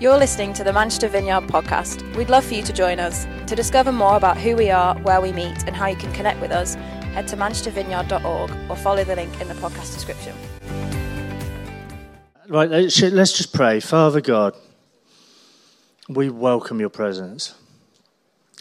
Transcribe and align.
You're 0.00 0.16
listening 0.16 0.54
to 0.54 0.64
the 0.64 0.72
Manchester 0.72 1.08
Vineyard 1.08 1.42
podcast. 1.42 2.16
We'd 2.16 2.30
love 2.30 2.46
for 2.46 2.54
you 2.54 2.62
to 2.62 2.72
join 2.72 2.98
us. 2.98 3.26
To 3.48 3.54
discover 3.54 3.92
more 3.92 4.16
about 4.16 4.38
who 4.38 4.56
we 4.56 4.70
are, 4.70 4.98
where 5.00 5.20
we 5.20 5.30
meet, 5.30 5.62
and 5.66 5.76
how 5.76 5.88
you 5.88 5.96
can 5.96 6.10
connect 6.14 6.40
with 6.40 6.52
us, 6.52 6.74
head 7.12 7.28
to 7.28 7.36
manchestervineyard.org 7.36 8.50
or 8.70 8.76
follow 8.76 9.04
the 9.04 9.14
link 9.14 9.38
in 9.42 9.48
the 9.48 9.54
podcast 9.56 9.92
description. 9.92 10.34
Right, 12.48 12.70
let's 12.70 12.96
just 12.96 13.52
pray. 13.52 13.78
Father 13.80 14.22
God, 14.22 14.56
we 16.08 16.30
welcome 16.30 16.80
your 16.80 16.88
presence. 16.88 17.54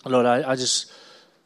Lord, 0.03 0.25
I, 0.25 0.51
I 0.51 0.55
just, 0.57 0.91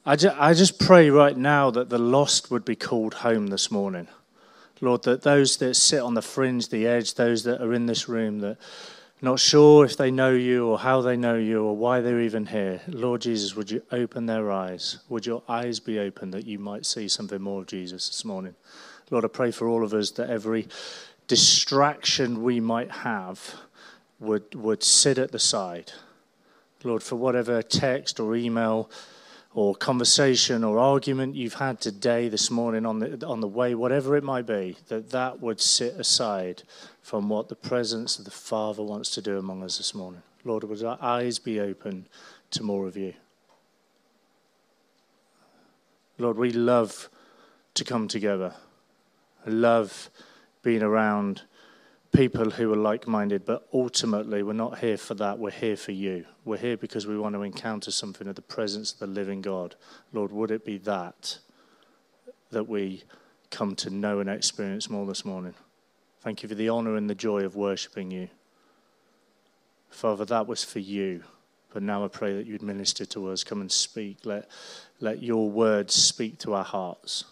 I 0.07 0.15
just, 0.15 0.36
I 0.39 0.55
just 0.55 0.79
pray 0.79 1.11
right 1.11 1.37
now 1.37 1.69
that 1.69 1.89
the 1.89 2.00
lost 2.00 2.50
would 2.50 2.65
be 2.65 2.75
called 2.75 3.14
home 3.14 3.46
this 3.46 3.69
morning. 3.69 4.07
Lord, 4.82 5.04
that 5.04 5.21
those 5.21 5.57
that 5.57 5.75
sit 5.75 6.01
on 6.01 6.15
the 6.15 6.23
fringe, 6.23 6.69
the 6.69 6.87
edge, 6.87 7.14
those 7.14 7.43
that 7.43 7.61
are 7.61 7.73
in 7.73 7.86
this 7.86 8.10
room, 8.10 8.39
that 8.39 8.57
not 9.23 9.39
sure 9.39 9.86
if 9.86 9.95
they 9.95 10.11
know 10.11 10.32
you 10.32 10.68
or 10.68 10.77
how 10.77 11.00
they 11.01 11.15
know 11.15 11.36
you 11.36 11.64
or 11.64 11.77
why 11.77 12.01
they're 12.01 12.19
even 12.19 12.45
here. 12.45 12.81
Lord 12.89 13.21
Jesus, 13.21 13.55
would 13.55 13.71
you 13.71 13.81
open 13.89 14.25
their 14.25 14.51
eyes? 14.51 15.00
Would 15.07 15.25
your 15.25 15.43
eyes 15.47 15.79
be 15.79 15.97
open 15.97 16.31
that 16.31 16.45
you 16.45 16.59
might 16.59 16.86
see 16.86 17.07
something 17.07 17.41
more 17.41 17.61
of 17.61 17.67
Jesus 17.67 18.07
this 18.09 18.25
morning? 18.25 18.54
Lord, 19.09 19.23
I 19.23 19.29
pray 19.29 19.51
for 19.51 19.69
all 19.69 19.81
of 19.81 19.93
us 19.93 20.11
that 20.11 20.29
every 20.29 20.67
distraction 21.29 22.43
we 22.43 22.59
might 22.59 22.91
have 22.91 23.55
would, 24.19 24.55
would 24.55 24.83
sit 24.83 25.17
at 25.17 25.31
the 25.31 25.39
side. 25.39 25.93
Lord, 26.83 27.01
for 27.01 27.15
whatever 27.15 27.61
text 27.61 28.19
or 28.19 28.36
email 28.36 28.89
or 29.56 29.75
conversation 29.75 30.64
or 30.64 30.80
argument 30.80 31.36
you've 31.36 31.54
had 31.56 31.80
today, 31.80 32.28
this 32.28 32.50
morning, 32.50 32.86
on 32.86 33.00
the, 33.00 33.25
on 33.25 33.39
the 33.39 33.48
way, 33.48 33.76
whatever 33.76 34.16
it 34.16 34.23
might 34.23 34.48
be, 34.48 34.76
that 34.88 35.12
that 35.12 35.39
would 35.39 35.62
sit 35.62 35.94
aside 35.94 36.64
from 37.02 37.30
what 37.30 37.50
the 37.50 37.56
presence 37.56 38.18
of 38.18 38.26
the 38.26 38.32
Father 38.32 38.82
wants 38.82 39.12
to 39.12 39.22
do 39.22 39.38
among 39.38 39.64
us 39.64 39.78
this 39.78 39.94
morning. 39.94 40.23
Lord, 40.44 40.64
would 40.64 40.84
our 40.84 40.98
eyes 41.02 41.38
be 41.38 41.60
open 41.60 42.08
to 42.52 42.64
more 42.64 42.88
of 42.88 42.98
you? 42.98 43.14
Lord, 46.17 46.38
we 46.38 46.52
love 46.52 47.10
to 47.76 47.84
come 47.84 48.08
together. 48.08 48.54
I 49.45 49.50
love 49.50 50.10
being 50.64 50.82
around 50.82 51.44
people 52.14 52.52
who 52.52 52.72
are 52.72 52.78
like 52.78 53.08
minded, 53.08 53.44
but 53.45 53.67
ultimately, 53.73 54.44
we're 54.44 54.53
not 54.53 54.80
here 54.80 54.97
for 54.97 55.16
that. 55.16 55.39
We're 55.39 55.52
here 55.52 55.75
for 55.75 55.92
you. 55.92 56.25
We're 56.45 56.58
here 56.58 56.78
because 56.78 57.08
we 57.08 57.17
want 57.17 57.36
to 57.36 57.42
encounter 57.42 57.92
something 57.92 58.28
of 58.28 58.36
the 58.36 58.42
presence 58.42 58.94
of 58.94 59.00
the 59.00 59.08
living 59.08 59.42
God. 59.42 59.75
Lord, 60.14 60.31
would 60.31 60.52
it 60.52 60.64
be 60.64 60.78
that 60.80 61.39
that 62.52 62.70
we 62.70 63.03
come 63.50 63.75
to 63.75 63.89
know 63.89 64.20
and 64.20 64.30
experience 64.30 64.89
more 64.89 65.08
this 65.08 65.25
morning? 65.25 65.55
Thank 66.22 66.44
you 66.44 66.50
for 66.50 66.55
the 66.55 66.70
honor 66.70 66.95
and 66.95 67.09
the 67.09 67.16
joy 67.16 67.44
of 67.44 67.55
worshiping 67.55 68.11
you. 68.11 68.30
Father, 69.89 70.23
that 70.25 70.48
was 70.48 70.64
for 70.64 70.80
you. 70.80 71.23
But 71.73 71.81
now 71.81 72.05
I 72.05 72.08
pray 72.08 72.36
that 72.36 72.45
you'd 72.45 72.61
minister 72.61 73.05
to 73.08 73.30
us. 73.30 73.44
Come 73.44 73.59
and 73.61 73.72
speak. 73.72 74.20
Let, 74.23 74.48
let 75.00 75.23
your 75.23 75.50
words 75.50 75.95
speak 75.95 76.38
to 76.39 76.53
our 76.53 76.64
hearts. 76.64 77.25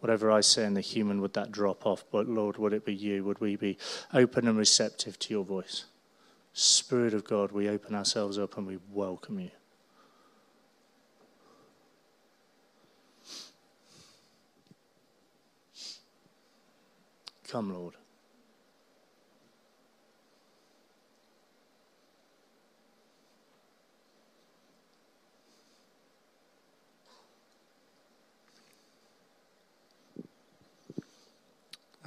Whatever 0.00 0.30
I 0.30 0.40
say 0.40 0.64
in 0.64 0.74
the 0.74 0.80
human, 0.80 1.20
would 1.20 1.34
that 1.34 1.50
drop 1.50 1.84
off? 1.84 2.04
But 2.10 2.28
Lord, 2.28 2.56
would 2.56 2.72
it 2.72 2.84
be 2.84 2.94
you? 2.94 3.24
Would 3.24 3.40
we 3.40 3.56
be 3.56 3.78
open 4.14 4.46
and 4.46 4.56
receptive 4.56 5.18
to 5.20 5.34
your 5.34 5.44
voice? 5.44 5.84
Spirit 6.52 7.14
of 7.14 7.24
God, 7.24 7.52
we 7.52 7.68
open 7.68 7.94
ourselves 7.94 8.38
up 8.38 8.56
and 8.56 8.66
we 8.66 8.78
welcome 8.92 9.40
you. 9.40 9.50
Come, 17.48 17.72
Lord. 17.72 17.94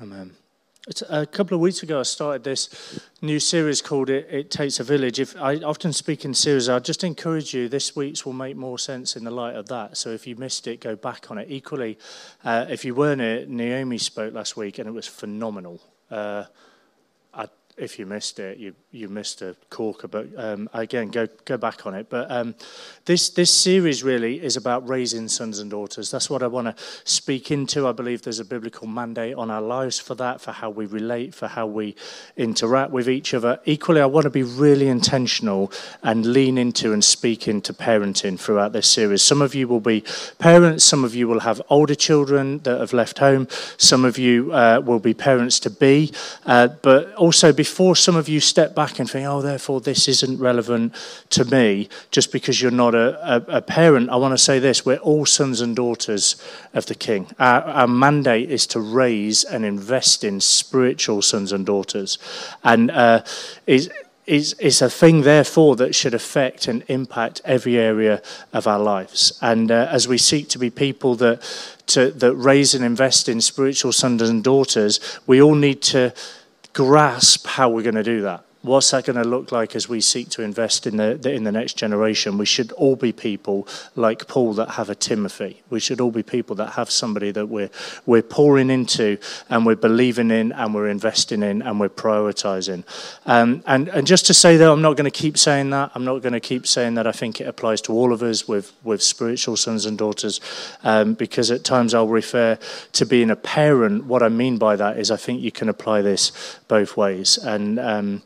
Amen. 0.02 0.32
A 1.10 1.28
couple 1.28 1.54
of 1.54 1.62
weeks 1.62 1.84
ago, 1.84 2.00
I 2.00 2.04
started 2.04 2.44
this 2.44 3.00
new 3.22 3.40
series 3.40 3.84
called 3.84 4.10
"It, 4.10 4.28
it 4.32 4.50
Takes 4.50 4.80
a 4.80 4.84
Village." 4.84 5.20
If 5.20 5.40
I 5.40 5.58
often 5.58 5.94
speak 5.94 6.26
in 6.26 6.34
series, 6.34 6.70
I 6.70 6.80
just 6.80 7.04
encourage 7.04 7.54
you. 7.54 7.70
This 7.70 7.96
week's 7.96 8.26
will 8.26 8.34
make 8.34 8.58
more 8.58 8.80
sense 8.80 9.16
in 9.16 9.24
the 9.24 9.30
light 9.30 9.56
of 9.56 9.68
that. 9.68 9.98
So 9.98 10.10
if 10.10 10.26
you 10.26 10.36
missed 10.36 10.66
it, 10.66 10.82
go 10.82 10.96
back 10.96 11.30
on 11.30 11.38
it. 11.38 11.52
Equally, 11.52 12.00
uh, 12.44 12.66
if 12.68 12.84
you 12.84 12.96
weren't 12.96 13.48
Naomi 13.48 14.00
spoke 14.00 14.34
last 14.34 14.58
week, 14.58 14.80
and 14.80 14.88
it 14.90 14.92
was 14.92 15.06
phenomenal. 15.06 15.80
Uh, 16.10 16.46
if 17.82 17.98
you 17.98 18.06
missed 18.06 18.40
it, 18.40 18.58
you, 18.58 18.76
you 18.92 19.10
missed 19.10 19.42
a 19.42 19.56
corker. 19.70 20.08
But 20.08 20.28
um, 20.38 20.70
again, 20.74 21.10
go 21.10 21.28
go 21.46 21.58
back 21.58 21.86
on 21.86 21.96
it. 21.96 22.08
But 22.10 22.30
um, 22.30 22.56
this 23.06 23.30
this 23.30 23.52
series 23.54 24.04
really 24.04 24.42
is 24.42 24.56
about 24.56 24.88
raising 24.88 25.28
sons 25.28 25.60
and 25.60 25.72
daughters. 25.72 26.12
That's 26.12 26.30
what 26.30 26.44
I 26.44 26.48
want 26.48 26.68
to 26.68 26.84
speak 27.04 27.52
into. 27.52 27.88
I 27.88 27.92
believe 27.92 28.22
there's 28.22 28.40
a 28.40 28.46
biblical 28.46 28.88
mandate 28.88 29.36
on 29.36 29.50
our 29.50 29.62
lives 29.62 30.00
for 30.00 30.16
that, 30.16 30.42
for 30.42 30.52
how 30.52 30.70
we 30.70 30.86
relate, 30.86 31.34
for 31.34 31.48
how 31.48 31.66
we 31.66 31.96
interact 32.38 32.92
with 32.92 33.10
each 33.10 33.34
other. 33.34 33.60
Equally, 33.66 34.02
I 34.02 34.06
want 34.06 34.26
to 34.26 34.30
be 34.30 34.44
really 34.44 34.88
intentional 34.88 35.72
and 36.04 36.26
lean 36.26 36.58
into 36.58 36.94
and 36.94 37.04
speak 37.04 37.48
into 37.48 37.74
parenting 37.74 38.40
throughout 38.40 38.74
this 38.74 38.88
series. 38.88 39.24
Some 39.24 39.42
of 39.42 39.56
you 39.56 39.68
will 39.68 39.80
be 39.80 40.04
parents. 40.38 40.84
Some 40.84 41.04
of 41.04 41.16
you 41.16 41.28
will 41.28 41.42
have 41.42 41.62
older 41.70 41.96
children 41.96 42.60
that 42.60 42.80
have 42.80 42.94
left 42.94 43.18
home. 43.20 43.48
Some 43.78 44.06
of 44.06 44.18
you 44.18 44.54
uh, 44.54 44.82
will 44.86 45.00
be 45.00 45.14
parents 45.14 45.60
to 45.62 45.70
be, 45.70 46.12
uh, 46.46 46.68
but 46.82 47.14
also 47.16 47.52
before 47.72 47.96
some 47.96 48.18
of 48.18 48.28
you 48.28 48.42
step 48.42 48.76
back 48.76 49.00
and 49.00 49.10
think, 49.10 49.26
oh, 49.26 49.42
therefore 49.42 49.80
this 49.80 50.10
isn't 50.10 50.38
relevant 50.40 50.94
to 51.30 51.46
me, 51.46 51.88
just 52.12 52.30
because 52.30 52.62
you're 52.62 52.70
not 52.70 52.94
a, 52.94 53.08
a, 53.36 53.60
a 53.60 53.62
parent, 53.62 54.10
I 54.10 54.18
want 54.18 54.34
to 54.34 54.38
say 54.38 54.60
this 54.60 54.86
we're 54.86 54.98
all 54.98 55.26
sons 55.26 55.62
and 55.62 55.74
daughters 55.74 56.36
of 56.74 56.88
the 56.88 56.96
King. 56.96 57.28
Our, 57.40 57.62
our 57.62 57.88
mandate 57.88 58.52
is 58.52 58.68
to 58.68 58.82
raise 58.82 59.46
and 59.46 59.64
invest 59.64 60.26
in 60.26 60.42
spiritual 60.42 61.22
sons 61.22 61.54
and 61.54 61.66
daughters. 61.66 62.18
And 62.62 62.92
uh, 62.92 63.24
is 63.68 63.90
is, 64.26 64.54
is 64.60 64.82
a 64.82 64.90
thing, 64.90 65.22
therefore, 65.22 65.76
that 65.78 65.96
should 65.96 66.14
affect 66.14 66.68
and 66.68 66.84
impact 66.88 67.42
every 67.44 67.78
area 67.78 68.22
of 68.54 68.68
our 68.68 68.80
lives. 68.80 69.38
And 69.42 69.72
uh, 69.72 69.88
as 69.90 70.08
we 70.08 70.18
seek 70.18 70.48
to 70.50 70.60
be 70.60 70.70
people 70.70 71.16
that, 71.16 71.42
to, 71.88 72.12
that 72.12 72.36
raise 72.36 72.76
and 72.76 72.86
invest 72.86 73.28
in 73.28 73.42
spiritual 73.42 73.92
sons 73.92 74.22
and 74.22 74.44
daughters, 74.44 75.00
we 75.26 75.42
all 75.42 75.56
need 75.56 75.82
to 75.82 76.14
grasp 76.74 77.48
how 77.48 77.70
we're 77.70 77.84
going 77.84 77.96
to 77.96 78.04
do 78.04 78.22
that 78.22 78.46
what's 78.62 78.92
that 78.92 79.06
going 79.06 79.22
to 79.22 79.28
look 79.28 79.52
like 79.52 79.76
as 79.76 79.90
we 79.90 80.02
seek 80.02 80.30
to 80.30 80.44
invest 80.44 80.86
in 80.86 80.98
the, 80.98 81.30
in 81.30 81.44
the 81.44 81.52
next 81.52 81.78
generation? 81.78 82.38
We 82.38 82.46
should 82.46 82.72
all 82.74 82.96
be 82.96 83.12
people 83.12 83.68
like 83.96 84.28
Paul 84.28 84.54
that 84.54 84.72
have 84.72 84.90
a 84.90 84.96
Timothy. 84.96 85.62
We 85.70 85.80
should 85.80 86.00
all 86.00 86.12
be 86.12 86.22
people 86.22 86.56
that 86.58 86.74
have 86.74 86.92
somebody 86.92 87.32
that 87.32 87.48
we're, 87.48 87.72
we're 88.06 88.22
pouring 88.22 88.70
into 88.70 89.18
and 89.50 89.66
we're 89.66 89.76
believing 89.76 90.30
in 90.30 90.52
and 90.52 90.76
we're 90.76 90.90
investing 90.90 91.42
in 91.42 91.62
and 91.62 91.80
we're 91.80 91.90
prioritizing. 91.90 92.84
Um, 93.26 93.64
and, 93.66 93.88
and 93.90 94.06
just 94.06 94.28
to 94.28 94.34
say 94.34 94.58
that, 94.58 94.70
I'm 94.70 94.82
not 94.82 94.96
going 94.96 95.12
to 95.12 95.12
keep 95.12 95.38
saying 95.38 95.72
that. 95.72 95.92
I'm 95.96 96.06
not 96.06 96.22
going 96.22 96.34
to 96.34 96.40
keep 96.40 96.68
saying 96.68 96.96
that 96.96 97.08
I 97.08 97.12
think 97.12 97.42
it 97.42 97.48
applies 97.48 97.82
to 97.82 97.94
all 97.94 98.14
of 98.14 98.22
us 98.22 98.48
with, 98.48 98.74
with 98.84 99.02
spiritual 99.02 99.58
sons 99.58 99.86
and 99.88 99.98
daughters, 99.98 100.40
um, 100.84 101.16
because 101.16 101.50
at 101.50 101.64
times 101.64 101.94
I'll 101.94 102.08
refer 102.08 102.60
to 102.94 103.06
being 103.06 103.32
a 103.32 103.36
parent. 103.36 104.06
What 104.06 104.22
I 104.22 104.30
mean 104.30 104.58
by 104.58 104.76
that 104.76 105.00
is 105.00 105.10
I 105.10 105.18
think 105.18 105.42
you 105.42 105.52
can 105.52 105.68
apply 105.68 106.04
this 106.04 106.60
both 106.68 106.96
ways. 106.96 107.38
And 107.38 107.80
um, 107.80 108.22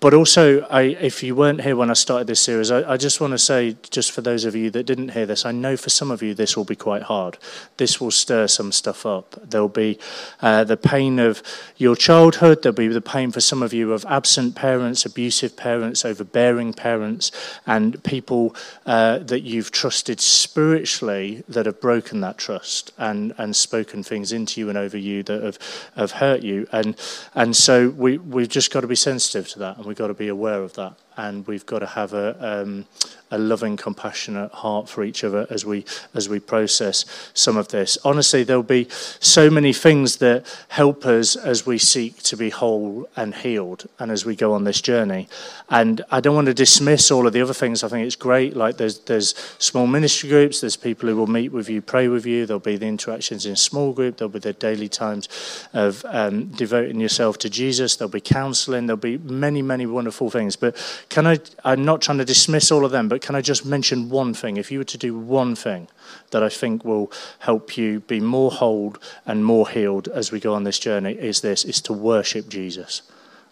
but 0.00 0.14
also, 0.14 0.60
I, 0.66 0.82
if 0.82 1.24
you 1.24 1.34
weren't 1.34 1.62
here 1.62 1.74
when 1.74 1.90
I 1.90 1.94
started 1.94 2.28
this 2.28 2.40
series, 2.40 2.70
I, 2.70 2.92
I, 2.92 2.96
just 2.96 3.20
want 3.20 3.32
to 3.32 3.38
say, 3.38 3.76
just 3.90 4.12
for 4.12 4.20
those 4.20 4.44
of 4.44 4.54
you 4.54 4.70
that 4.70 4.84
didn't 4.84 5.08
hear 5.10 5.26
this, 5.26 5.44
I 5.44 5.50
know 5.50 5.76
for 5.76 5.90
some 5.90 6.12
of 6.12 6.22
you 6.22 6.34
this 6.34 6.56
will 6.56 6.64
be 6.64 6.76
quite 6.76 7.02
hard. 7.02 7.36
This 7.78 8.00
will 8.00 8.12
stir 8.12 8.46
some 8.46 8.70
stuff 8.70 9.04
up. 9.04 9.34
There'll 9.42 9.68
be 9.68 9.98
uh, 10.40 10.62
the 10.62 10.76
pain 10.76 11.18
of 11.18 11.42
your 11.76 11.96
childhood, 11.96 12.62
there'll 12.62 12.76
be 12.76 12.86
the 12.86 13.00
pain 13.00 13.32
for 13.32 13.40
some 13.40 13.60
of 13.60 13.72
you 13.72 13.92
of 13.92 14.04
absent 14.06 14.54
parents, 14.54 15.04
abusive 15.04 15.56
parents, 15.56 16.04
overbearing 16.04 16.74
parents, 16.74 17.32
and 17.66 18.02
people 18.04 18.54
uh, 18.86 19.18
that 19.18 19.40
you've 19.40 19.72
trusted 19.72 20.20
spiritually 20.20 21.42
that 21.48 21.66
have 21.66 21.80
broken 21.80 22.20
that 22.20 22.38
trust 22.38 22.92
and, 22.98 23.34
and 23.36 23.56
spoken 23.56 24.04
things 24.04 24.30
into 24.30 24.60
you 24.60 24.68
and 24.68 24.78
over 24.78 24.96
you 24.96 25.24
that 25.24 25.42
have, 25.42 25.58
have 25.96 26.12
hurt 26.12 26.42
you. 26.42 26.68
And, 26.70 26.96
and 27.34 27.56
so 27.56 27.88
we, 27.90 28.18
we've 28.18 28.48
just 28.48 28.72
got 28.72 28.82
to 28.82 28.86
be 28.86 28.94
sensitive 28.94 29.48
to 29.48 29.58
that 29.58 29.87
we've 29.88 29.96
got 29.96 30.08
to 30.08 30.14
be 30.14 30.28
aware 30.28 30.62
of 30.62 30.74
that. 30.74 30.94
And 31.18 31.44
we've 31.48 31.66
got 31.66 31.80
to 31.80 31.86
have 31.86 32.14
a, 32.14 32.62
um, 32.62 32.86
a 33.30 33.38
loving, 33.38 33.76
compassionate 33.76 34.52
heart 34.52 34.88
for 34.88 35.02
each 35.02 35.24
other 35.24 35.46
as 35.50 35.66
we 35.66 35.84
as 36.14 36.28
we 36.28 36.38
process 36.38 37.04
some 37.34 37.56
of 37.56 37.68
this. 37.68 37.98
Honestly, 38.04 38.44
there'll 38.44 38.62
be 38.62 38.86
so 38.88 39.50
many 39.50 39.72
things 39.72 40.16
that 40.18 40.46
help 40.68 41.04
us 41.04 41.34
as 41.34 41.66
we 41.66 41.76
seek 41.76 42.22
to 42.22 42.36
be 42.36 42.50
whole 42.50 43.08
and 43.16 43.34
healed, 43.34 43.86
and 43.98 44.10
as 44.12 44.24
we 44.24 44.36
go 44.36 44.54
on 44.54 44.62
this 44.62 44.80
journey. 44.80 45.28
And 45.68 46.02
I 46.10 46.20
don't 46.20 46.36
want 46.36 46.46
to 46.46 46.54
dismiss 46.54 47.10
all 47.10 47.26
of 47.26 47.32
the 47.32 47.42
other 47.42 47.52
things. 47.52 47.82
I 47.82 47.88
think 47.88 48.06
it's 48.06 48.16
great. 48.16 48.56
Like 48.56 48.76
there's 48.76 49.00
there's 49.00 49.34
small 49.58 49.88
ministry 49.88 50.28
groups. 50.30 50.60
There's 50.60 50.76
people 50.76 51.08
who 51.08 51.16
will 51.16 51.26
meet 51.26 51.52
with 51.52 51.68
you, 51.68 51.82
pray 51.82 52.06
with 52.06 52.26
you. 52.26 52.46
There'll 52.46 52.60
be 52.60 52.76
the 52.76 52.86
interactions 52.86 53.44
in 53.44 53.56
small 53.56 53.92
group. 53.92 54.18
There'll 54.18 54.30
be 54.30 54.38
the 54.38 54.52
daily 54.52 54.88
times 54.88 55.28
of 55.72 56.04
um, 56.08 56.46
devoting 56.46 57.00
yourself 57.00 57.38
to 57.38 57.50
Jesus. 57.50 57.96
There'll 57.96 58.08
be 58.08 58.20
counselling. 58.20 58.86
There'll 58.86 58.96
be 58.96 59.18
many 59.18 59.62
many 59.62 59.84
wonderful 59.84 60.30
things. 60.30 60.54
But 60.54 60.76
can 61.08 61.26
I? 61.26 61.38
I'm 61.64 61.84
not 61.84 62.02
trying 62.02 62.18
to 62.18 62.24
dismiss 62.24 62.70
all 62.70 62.84
of 62.84 62.90
them, 62.90 63.08
but 63.08 63.22
can 63.22 63.34
I 63.34 63.40
just 63.40 63.64
mention 63.64 64.10
one 64.10 64.34
thing? 64.34 64.56
If 64.56 64.70
you 64.70 64.78
were 64.78 64.84
to 64.84 64.98
do 64.98 65.16
one 65.16 65.54
thing 65.54 65.88
that 66.30 66.42
I 66.42 66.48
think 66.48 66.84
will 66.84 67.10
help 67.40 67.76
you 67.76 68.00
be 68.00 68.20
more 68.20 68.50
whole 68.50 68.96
and 69.24 69.44
more 69.44 69.68
healed 69.68 70.08
as 70.08 70.30
we 70.30 70.40
go 70.40 70.54
on 70.54 70.64
this 70.64 70.78
journey, 70.78 71.12
is 71.12 71.40
this: 71.40 71.64
is 71.64 71.80
to 71.82 71.92
worship 71.92 72.48
Jesus. 72.48 73.02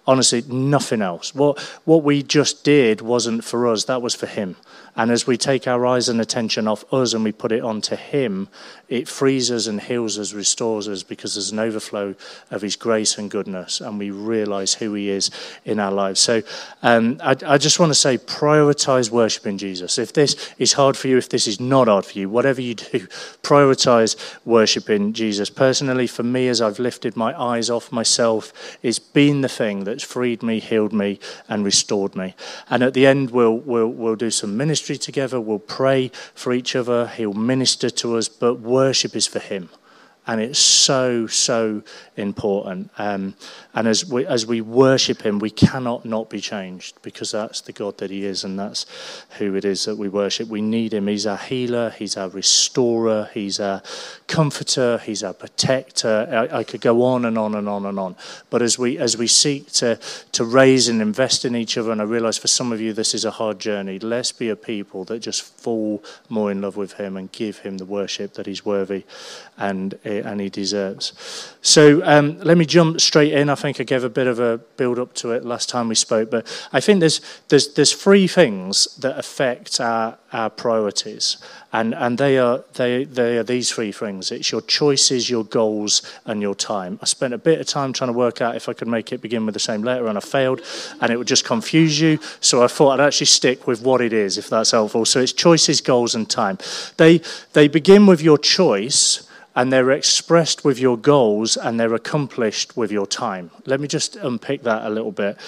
Honestly, 0.06 0.42
nothing 0.42 1.02
else. 1.02 1.34
What 1.34 1.58
what 1.84 2.02
we 2.02 2.22
just 2.22 2.62
did 2.62 3.00
wasn't 3.00 3.42
for 3.42 3.66
us; 3.66 3.84
that 3.84 4.02
was 4.02 4.14
for 4.14 4.26
Him. 4.26 4.56
And 4.96 5.10
as 5.10 5.26
we 5.26 5.36
take 5.36 5.66
our 5.68 5.86
eyes 5.86 6.08
and 6.08 6.20
attention 6.20 6.66
off 6.66 6.90
us 6.92 7.12
and 7.12 7.22
we 7.22 7.32
put 7.32 7.52
it 7.52 7.62
onto 7.62 7.96
Him, 7.96 8.48
it 8.88 9.08
frees 9.08 9.50
us 9.50 9.66
and 9.66 9.80
heals 9.80 10.18
us, 10.18 10.32
restores 10.32 10.88
us, 10.88 11.02
because 11.02 11.34
there's 11.34 11.52
an 11.52 11.58
overflow 11.58 12.14
of 12.50 12.62
His 12.62 12.76
grace 12.76 13.18
and 13.18 13.30
goodness, 13.30 13.80
and 13.80 13.98
we 13.98 14.10
realize 14.10 14.74
who 14.74 14.94
He 14.94 15.10
is 15.10 15.30
in 15.64 15.78
our 15.78 15.92
lives. 15.92 16.20
So 16.20 16.42
um, 16.82 17.20
I, 17.22 17.36
I 17.44 17.58
just 17.58 17.78
want 17.78 17.90
to 17.90 17.94
say 17.94 18.16
prioritize 18.16 19.10
worshiping 19.10 19.58
Jesus. 19.58 19.98
If 19.98 20.14
this 20.14 20.54
is 20.58 20.72
hard 20.72 20.96
for 20.96 21.08
you, 21.08 21.18
if 21.18 21.28
this 21.28 21.46
is 21.46 21.60
not 21.60 21.88
hard 21.88 22.06
for 22.06 22.18
you, 22.18 22.30
whatever 22.30 22.62
you 22.62 22.74
do, 22.74 22.86
prioritize 23.42 24.16
worshiping 24.46 25.12
Jesus. 25.12 25.50
Personally, 25.50 26.06
for 26.06 26.22
me, 26.22 26.48
as 26.48 26.62
I've 26.62 26.78
lifted 26.78 27.16
my 27.16 27.38
eyes 27.38 27.68
off 27.68 27.92
myself, 27.92 28.78
it's 28.82 28.98
been 28.98 29.42
the 29.42 29.48
thing 29.48 29.84
that's 29.84 30.04
freed 30.04 30.42
me, 30.42 30.60
healed 30.60 30.92
me, 30.92 31.18
and 31.48 31.64
restored 31.64 32.16
me. 32.16 32.34
And 32.70 32.82
at 32.82 32.94
the 32.94 33.06
end, 33.06 33.30
we'll, 33.30 33.58
we'll, 33.58 33.88
we'll 33.88 34.16
do 34.16 34.30
some 34.30 34.56
ministry 34.56 34.85
together, 34.94 35.40
we'll 35.40 35.58
pray 35.58 36.10
for 36.34 36.52
each 36.52 36.76
other, 36.76 37.08
He'll 37.08 37.32
minister 37.32 37.90
to 37.90 38.16
us, 38.16 38.28
but 38.28 38.60
worship 38.60 39.16
is 39.16 39.26
for 39.26 39.40
Him. 39.40 39.68
And 40.26 40.40
it's 40.40 40.58
so, 40.58 41.26
so 41.28 41.82
important. 42.16 42.90
Um, 42.98 43.34
and 43.74 43.86
as 43.86 44.04
we, 44.04 44.26
as 44.26 44.44
we 44.44 44.60
worship 44.60 45.22
Him, 45.22 45.38
we 45.38 45.50
cannot 45.50 46.04
not 46.04 46.28
be 46.28 46.40
changed 46.40 47.00
because 47.02 47.30
that's 47.30 47.60
the 47.60 47.72
God 47.72 47.98
that 47.98 48.10
He 48.10 48.24
is 48.24 48.42
and 48.42 48.58
that's 48.58 48.86
who 49.38 49.54
it 49.54 49.64
is 49.64 49.84
that 49.84 49.96
we 49.96 50.08
worship. 50.08 50.48
We 50.48 50.62
need 50.62 50.94
Him. 50.94 51.06
He's 51.06 51.26
our 51.26 51.36
healer, 51.36 51.90
He's 51.90 52.16
our 52.16 52.28
restorer, 52.28 53.30
He's 53.34 53.60
our 53.60 53.82
comforter, 54.26 54.98
He's 54.98 55.22
our 55.22 55.34
protector. 55.34 56.48
I, 56.52 56.58
I 56.58 56.64
could 56.64 56.80
go 56.80 57.04
on 57.04 57.24
and 57.24 57.38
on 57.38 57.54
and 57.54 57.68
on 57.68 57.86
and 57.86 57.98
on. 57.98 58.16
But 58.50 58.62
as 58.62 58.78
we, 58.78 58.98
as 58.98 59.16
we 59.16 59.28
seek 59.28 59.70
to, 59.72 60.00
to 60.32 60.44
raise 60.44 60.88
and 60.88 61.00
invest 61.00 61.44
in 61.44 61.54
each 61.54 61.78
other, 61.78 61.92
and 61.92 62.00
I 62.00 62.04
realize 62.04 62.38
for 62.38 62.48
some 62.48 62.72
of 62.72 62.80
you 62.80 62.92
this 62.92 63.14
is 63.14 63.24
a 63.24 63.30
hard 63.30 63.60
journey, 63.60 64.00
let's 64.00 64.32
be 64.32 64.48
a 64.48 64.56
people 64.56 65.04
that 65.04 65.20
just 65.20 65.42
fall 65.42 66.02
more 66.28 66.50
in 66.50 66.62
love 66.62 66.76
with 66.76 66.94
Him 66.94 67.16
and 67.16 67.30
give 67.30 67.58
Him 67.58 67.78
the 67.78 67.84
worship 67.84 68.34
that 68.34 68.46
He's 68.46 68.64
worthy 68.64 69.04
and, 69.56 69.98
and 70.24 70.40
He 70.40 70.48
deserves. 70.48 71.12
So 71.66 72.00
um, 72.04 72.38
let 72.42 72.56
me 72.56 72.64
jump 72.64 73.00
straight 73.00 73.32
in. 73.32 73.50
I 73.50 73.56
think 73.56 73.80
I 73.80 73.82
gave 73.82 74.04
a 74.04 74.08
bit 74.08 74.28
of 74.28 74.38
a 74.38 74.58
build 74.76 75.00
up 75.00 75.14
to 75.14 75.32
it 75.32 75.44
last 75.44 75.68
time 75.68 75.88
we 75.88 75.96
spoke, 75.96 76.30
but 76.30 76.46
I 76.72 76.78
think 76.78 77.00
there's 77.00 77.20
there's 77.48 77.74
there's 77.74 77.92
three 77.92 78.28
things 78.28 78.94
that 78.98 79.18
affect 79.18 79.80
our 79.80 80.16
our 80.32 80.48
priorities, 80.48 81.38
and 81.72 81.92
and 81.92 82.18
they 82.18 82.38
are 82.38 82.62
they 82.74 83.02
they 83.02 83.36
are 83.36 83.42
these 83.42 83.72
three 83.72 83.90
things. 83.90 84.30
It's 84.30 84.52
your 84.52 84.60
choices, 84.60 85.28
your 85.28 85.42
goals, 85.42 86.02
and 86.24 86.40
your 86.40 86.54
time. 86.54 87.00
I 87.02 87.06
spent 87.06 87.34
a 87.34 87.38
bit 87.38 87.58
of 87.58 87.66
time 87.66 87.92
trying 87.92 88.12
to 88.12 88.16
work 88.16 88.40
out 88.40 88.54
if 88.54 88.68
I 88.68 88.72
could 88.72 88.86
make 88.86 89.12
it 89.12 89.20
begin 89.20 89.44
with 89.44 89.54
the 89.54 89.58
same 89.58 89.82
letter, 89.82 90.06
and 90.06 90.16
I 90.16 90.20
failed, 90.20 90.60
and 91.00 91.10
it 91.10 91.16
would 91.16 91.26
just 91.26 91.44
confuse 91.44 92.00
you. 92.00 92.20
So 92.40 92.62
I 92.62 92.68
thought 92.68 93.00
I'd 93.00 93.06
actually 93.06 93.26
stick 93.26 93.66
with 93.66 93.82
what 93.82 94.00
it 94.00 94.12
is, 94.12 94.38
if 94.38 94.48
that's 94.48 94.70
helpful. 94.70 95.04
So 95.04 95.18
it's 95.18 95.32
choices, 95.32 95.80
goals, 95.80 96.14
and 96.14 96.30
time. 96.30 96.58
They 96.96 97.22
they 97.54 97.66
begin 97.66 98.06
with 98.06 98.22
your 98.22 98.38
choice 98.38 99.25
and 99.56 99.72
they're 99.72 99.90
expressed 99.90 100.64
with 100.64 100.78
your 100.78 100.98
goals 100.98 101.56
and 101.56 101.80
they're 101.80 101.94
accomplished 101.94 102.76
with 102.76 102.92
your 102.92 103.06
time. 103.06 103.50
Let 103.64 103.80
me 103.80 103.88
just 103.88 104.14
unpick 104.14 104.62
that 104.64 104.84
a 104.84 104.90
little 104.90 105.12
bit. 105.12 105.38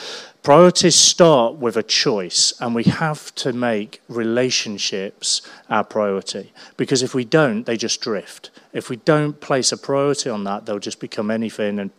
Priorities 0.42 0.96
start 0.96 1.56
with 1.56 1.76
a 1.76 1.82
choice, 1.82 2.54
and 2.58 2.74
we 2.74 2.84
have 2.84 3.34
to 3.34 3.52
make 3.52 4.00
relationships 4.08 5.42
our 5.68 5.84
priority 5.84 6.52
because 6.78 7.02
if 7.02 7.14
we 7.14 7.26
don't, 7.26 7.66
they 7.66 7.76
just 7.76 8.00
drift. 8.00 8.50
If 8.72 8.88
we 8.88 8.96
don't 8.96 9.38
place 9.40 9.72
a 9.72 9.76
priority 9.76 10.30
on 10.30 10.44
that, 10.44 10.64
they'll 10.64 10.78
just 10.78 11.00
become 11.00 11.30
anything 11.30 11.78
and 11.78 11.90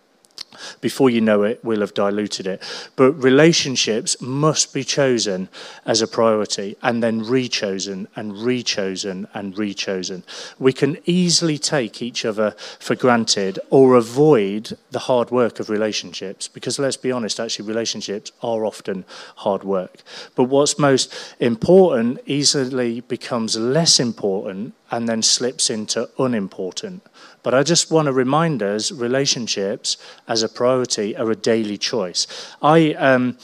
before 0.81 1.09
you 1.09 1.21
know 1.21 1.43
it, 1.43 1.63
we'll 1.63 1.81
have 1.81 1.93
diluted 1.93 2.47
it. 2.47 2.61
But 2.95 3.11
relationships 3.13 4.19
must 4.21 4.73
be 4.73 4.83
chosen 4.83 5.49
as 5.85 6.01
a 6.01 6.07
priority 6.07 6.77
and 6.81 7.01
then 7.03 7.23
rechosen 7.23 8.07
and 8.15 8.33
rechosen 8.33 9.27
and 9.33 9.55
rechosen. 9.55 10.23
We 10.59 10.73
can 10.73 10.97
easily 11.05 11.57
take 11.57 12.01
each 12.01 12.25
other 12.25 12.51
for 12.79 12.95
granted 12.95 13.59
or 13.69 13.95
avoid 13.95 14.77
the 14.91 14.99
hard 14.99 15.31
work 15.31 15.59
of 15.59 15.69
relationships 15.69 16.47
because 16.47 16.79
let's 16.79 16.97
be 16.97 17.11
honest, 17.11 17.39
actually, 17.39 17.67
relationships 17.67 18.31
are 18.41 18.65
often 18.65 19.05
hard 19.37 19.63
work. 19.63 19.97
But 20.35 20.45
what's 20.45 20.79
most 20.79 21.13
important 21.39 22.19
easily 22.25 23.01
becomes 23.01 23.57
less 23.57 23.99
important 23.99 24.73
and 24.91 25.07
then 25.07 25.21
slips 25.21 25.69
into 25.69 26.09
unimportant. 26.17 27.03
But 27.43 27.53
I 27.53 27.63
just 27.63 27.91
want 27.91 28.07
to 28.07 28.13
remind 28.13 28.61
us 28.61 28.91
relationships 28.91 29.97
as 30.27 30.43
a 30.43 30.49
priority 30.49 31.15
are 31.15 31.31
a 31.31 31.35
daily 31.35 31.77
choice. 31.77 32.27
I 32.61 32.93
um, 32.93 33.37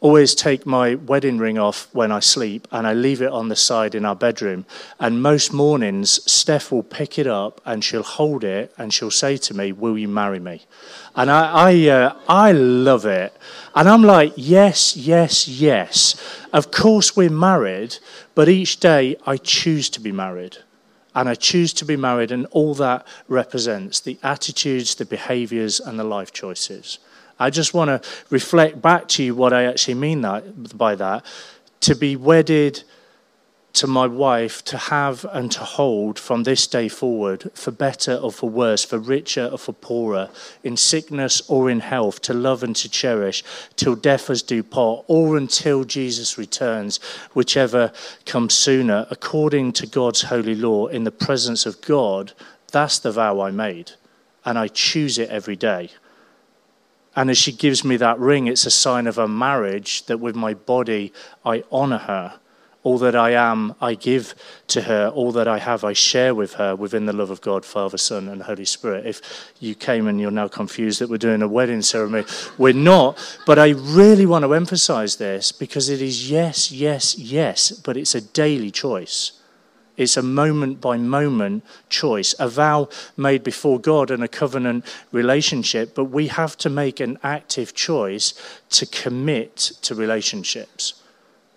always 0.00 0.34
take 0.34 0.64
my 0.64 0.94
wedding 0.94 1.38
ring 1.38 1.58
off 1.58 1.88
when 1.92 2.10
I 2.10 2.20
sleep 2.20 2.66
and 2.72 2.86
I 2.86 2.94
leave 2.94 3.20
it 3.20 3.30
on 3.30 3.48
the 3.48 3.56
side 3.56 3.94
in 3.94 4.04
our 4.04 4.16
bedroom. 4.16 4.64
And 4.98 5.22
most 5.22 5.52
mornings, 5.52 6.20
Steph 6.30 6.72
will 6.72 6.82
pick 6.82 7.18
it 7.18 7.26
up 7.26 7.60
and 7.64 7.84
she'll 7.84 8.02
hold 8.02 8.44
it 8.44 8.72
and 8.78 8.92
she'll 8.92 9.10
say 9.10 9.36
to 9.38 9.54
me, 9.54 9.72
Will 9.72 9.98
you 9.98 10.08
marry 10.08 10.40
me? 10.40 10.62
And 11.14 11.30
I, 11.30 11.70
I, 11.70 11.88
uh, 11.88 12.16
I 12.28 12.52
love 12.52 13.04
it. 13.04 13.36
And 13.74 13.88
I'm 13.88 14.02
like, 14.02 14.32
Yes, 14.36 14.96
yes, 14.96 15.46
yes. 15.46 16.14
Of 16.52 16.70
course, 16.70 17.16
we're 17.16 17.30
married, 17.30 17.98
but 18.34 18.48
each 18.48 18.80
day 18.80 19.16
I 19.26 19.36
choose 19.36 19.90
to 19.90 20.00
be 20.00 20.12
married 20.12 20.58
and 21.14 21.28
I 21.28 21.34
choose 21.34 21.72
to 21.74 21.84
be 21.84 21.96
married, 21.96 22.30
and 22.32 22.46
all 22.50 22.74
that 22.74 23.06
represents 23.28 24.00
the 24.00 24.18
attitudes, 24.22 24.94
the 24.94 25.04
behaviors, 25.04 25.80
and 25.80 25.98
the 25.98 26.04
life 26.04 26.32
choices. 26.32 26.98
I 27.38 27.50
just 27.50 27.72
want 27.72 27.88
to 27.88 28.08
reflect 28.28 28.82
back 28.82 29.08
to 29.08 29.22
you 29.22 29.34
what 29.34 29.52
I 29.52 29.64
actually 29.64 29.94
mean 29.94 30.20
that, 30.20 30.76
by 30.76 30.94
that. 30.96 31.24
To 31.80 31.94
be 31.94 32.14
wedded 32.14 32.84
to 33.72 33.86
my 33.86 34.06
wife 34.06 34.64
to 34.64 34.76
have 34.76 35.24
and 35.32 35.50
to 35.52 35.60
hold 35.60 36.18
from 36.18 36.42
this 36.42 36.66
day 36.66 36.88
forward, 36.88 37.50
for 37.54 37.70
better 37.70 38.16
or 38.16 38.32
for 38.32 38.48
worse, 38.48 38.84
for 38.84 38.98
richer 38.98 39.46
or 39.46 39.58
for 39.58 39.72
poorer, 39.72 40.28
in 40.64 40.76
sickness 40.76 41.40
or 41.48 41.70
in 41.70 41.80
health, 41.80 42.20
to 42.22 42.34
love 42.34 42.62
and 42.62 42.74
to 42.76 42.88
cherish, 42.88 43.44
till 43.76 43.94
death 43.94 44.28
us 44.28 44.42
do 44.42 44.62
part, 44.62 45.04
or 45.06 45.36
until 45.36 45.84
Jesus 45.84 46.36
returns, 46.36 46.98
whichever 47.32 47.92
comes 48.26 48.54
sooner, 48.54 49.06
according 49.10 49.72
to 49.72 49.86
God's 49.86 50.22
holy 50.22 50.54
law, 50.54 50.86
in 50.86 51.04
the 51.04 51.12
presence 51.12 51.64
of 51.64 51.80
God. 51.80 52.32
That's 52.72 52.98
the 52.98 53.12
vow 53.12 53.40
I 53.40 53.50
made, 53.50 53.92
and 54.44 54.58
I 54.58 54.68
choose 54.68 55.18
it 55.18 55.30
every 55.30 55.56
day. 55.56 55.90
And 57.16 57.30
as 57.30 57.38
she 57.38 57.52
gives 57.52 57.84
me 57.84 57.96
that 57.96 58.18
ring, 58.18 58.46
it's 58.46 58.66
a 58.66 58.70
sign 58.70 59.06
of 59.06 59.18
a 59.18 59.28
marriage 59.28 60.06
that 60.06 60.20
with 60.20 60.36
my 60.36 60.54
body 60.54 61.12
I 61.44 61.64
honor 61.70 61.98
her 61.98 62.38
all 62.82 62.96
that 62.98 63.14
I 63.14 63.32
am, 63.32 63.74
I 63.80 63.94
give 63.94 64.34
to 64.68 64.82
her. 64.82 65.08
All 65.08 65.32
that 65.32 65.46
I 65.46 65.58
have, 65.58 65.84
I 65.84 65.92
share 65.92 66.34
with 66.34 66.54
her 66.54 66.74
within 66.74 67.04
the 67.04 67.12
love 67.12 67.30
of 67.30 67.42
God, 67.42 67.64
Father, 67.64 67.98
Son, 67.98 68.28
and 68.28 68.42
Holy 68.42 68.64
Spirit. 68.64 69.06
If 69.06 69.52
you 69.60 69.74
came 69.74 70.06
and 70.06 70.18
you're 70.18 70.30
now 70.30 70.48
confused 70.48 71.00
that 71.00 71.10
we're 71.10 71.18
doing 71.18 71.42
a 71.42 71.48
wedding 71.48 71.82
ceremony, 71.82 72.26
we're 72.56 72.72
not. 72.72 73.18
But 73.44 73.58
I 73.58 73.70
really 73.70 74.24
want 74.24 74.44
to 74.44 74.54
emphasize 74.54 75.16
this 75.16 75.52
because 75.52 75.90
it 75.90 76.00
is 76.00 76.30
yes, 76.30 76.72
yes, 76.72 77.18
yes, 77.18 77.70
but 77.70 77.98
it's 77.98 78.14
a 78.14 78.20
daily 78.22 78.70
choice. 78.70 79.32
It's 79.98 80.16
a 80.16 80.22
moment 80.22 80.80
by 80.80 80.96
moment 80.96 81.62
choice, 81.90 82.34
a 82.38 82.48
vow 82.48 82.88
made 83.18 83.44
before 83.44 83.78
God 83.78 84.10
and 84.10 84.24
a 84.24 84.28
covenant 84.28 84.86
relationship, 85.12 85.94
but 85.94 86.04
we 86.04 86.28
have 86.28 86.56
to 86.58 86.70
make 86.70 87.00
an 87.00 87.18
active 87.22 87.74
choice 87.74 88.32
to 88.70 88.86
commit 88.86 89.56
to 89.82 89.94
relationships 89.94 90.99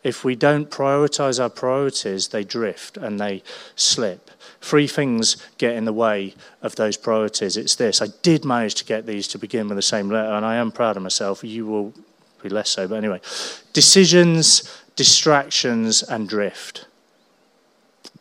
if 0.03 0.23
we 0.23 0.35
don't 0.35 0.69
prioritize 0.69 1.41
our 1.41 1.49
priorities, 1.49 2.29
they 2.29 2.43
drift 2.43 2.97
and 2.97 3.19
they 3.19 3.43
slip. 3.75 4.29
Three 4.61 4.87
things 4.87 5.37
get 5.57 5.75
in 5.75 5.85
the 5.85 5.93
way 5.93 6.35
of 6.61 6.75
those 6.75 6.97
priorities. 6.97 7.57
It's 7.57 7.75
this 7.75 8.01
I 8.01 8.07
did 8.21 8.45
manage 8.45 8.75
to 8.75 8.85
get 8.85 9.05
these 9.05 9.27
to 9.29 9.37
begin 9.37 9.67
with 9.67 9.77
the 9.77 9.81
same 9.81 10.09
letter, 10.09 10.33
and 10.33 10.45
I 10.45 10.55
am 10.55 10.71
proud 10.71 10.97
of 10.97 11.03
myself. 11.03 11.43
You 11.43 11.65
will 11.65 11.93
be 12.41 12.49
less 12.49 12.69
so, 12.69 12.87
but 12.87 12.95
anyway. 12.95 13.21
Decisions, 13.71 14.83
distractions, 14.95 16.03
and 16.03 16.27
drift 16.27 16.85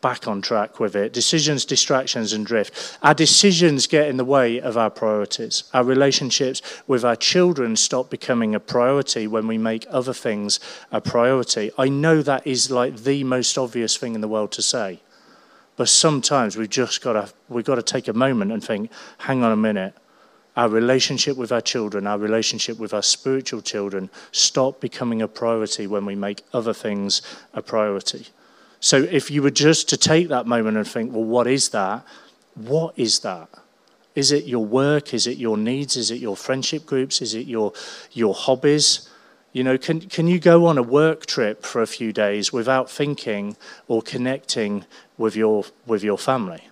back 0.03 0.29
on 0.29 0.43
track 0.43 0.79
with 0.79 0.95
it. 0.95 1.15
Decisions, 1.15 1.65
distractions, 1.65 2.35
and 2.35 2.45
drift. 2.45 2.99
Our 3.03 3.15
decisions 3.15 3.87
get 3.87 4.09
in 4.09 4.19
the 4.19 4.25
way 4.25 4.61
of 4.61 4.77
our 4.77 4.91
priorities. 4.91 5.65
Our 5.73 5.85
relationships 5.85 6.61
with 6.87 7.05
our 7.05 7.17
children 7.17 7.77
stop 7.77 8.11
becoming 8.11 8.55
a 8.55 8.61
priority 8.61 9.27
when 9.27 9.47
we 9.47 9.57
make 9.57 9.87
other 9.89 10.13
things 10.13 10.61
a 10.91 11.01
priority. 11.01 11.71
I 11.79 11.89
know 11.89 12.21
that 12.21 12.47
is 12.47 12.71
like 12.71 12.97
the 12.97 13.25
most 13.25 13.57
obvious 13.57 13.97
thing 13.97 14.15
in 14.15 14.21
the 14.21 14.29
world 14.29 14.53
to 14.53 14.63
say. 14.63 15.01
But 15.77 15.89
sometimes 15.89 16.57
we've 16.57 16.69
just 16.69 17.01
got 17.01 17.15
to 17.15 17.33
we've 17.49 17.65
got 17.65 17.77
to 17.77 17.83
take 17.83 18.09
a 18.09 18.13
moment 18.13 18.53
and 18.53 18.63
think, 18.63 18.91
hang 19.19 19.43
on 19.43 19.53
a 19.53 19.57
minute. 19.57 19.95
Our 20.55 20.69
relationship 20.69 21.39
with 21.39 21.51
our 21.51 21.63
children, 21.63 22.07
our 22.07 22.19
relationship 22.19 22.79
with 22.79 22.93
our 22.93 23.03
spiritual 23.03 23.63
children, 23.63 24.11
stop 24.33 24.81
becoming 24.81 25.23
a 25.23 25.29
priority 25.29 25.87
when 25.87 26.05
we 26.05 26.15
make 26.15 26.43
other 26.53 26.75
things 26.75 27.23
a 27.55 27.63
priority. 27.63 28.27
So 28.83 28.97
if 28.97 29.31
you 29.31 29.43
were 29.43 29.51
just 29.51 29.89
to 29.91 29.97
take 29.97 30.29
that 30.29 30.45
moment 30.45 30.77
and 30.77 30.87
think, 30.87 31.13
well, 31.13 31.23
what 31.23 31.47
is 31.47 31.69
that? 31.69 32.05
What 32.57 32.99
is 32.99 33.21
that? 33.21 33.49
Is 34.17 34.33
it 34.33 34.45
your 34.45 34.65
work? 34.65 35.15
Is 35.15 35.29
it 35.29 35.39
your 35.39 35.57
needs? 35.57 35.97
Is 35.97 36.11
it 36.11 36.19
your 36.19 36.37
friendship 36.37 36.85
groups? 36.85 37.23
Is 37.23 37.33
it 37.33 37.47
your, 37.47 37.73
your 38.11 38.35
hobbies? 38.35 39.09
You 39.53 39.63
know, 39.63 39.79
can, 39.79 40.01
can 40.01 40.27
you 40.27 40.41
go 40.41 40.67
on 40.67 40.79
a 40.79 40.83
work 40.83 41.27
trip 41.27 41.63
for 41.63 41.81
a 41.81 41.87
few 41.87 42.13
days 42.13 42.53
without 42.53 42.91
thinking 42.91 43.57
or 43.87 44.03
connecting 44.03 44.85
with 45.17 45.37
your, 45.37 45.65
with 45.87 46.03
your 46.03 46.19
family? 46.19 46.69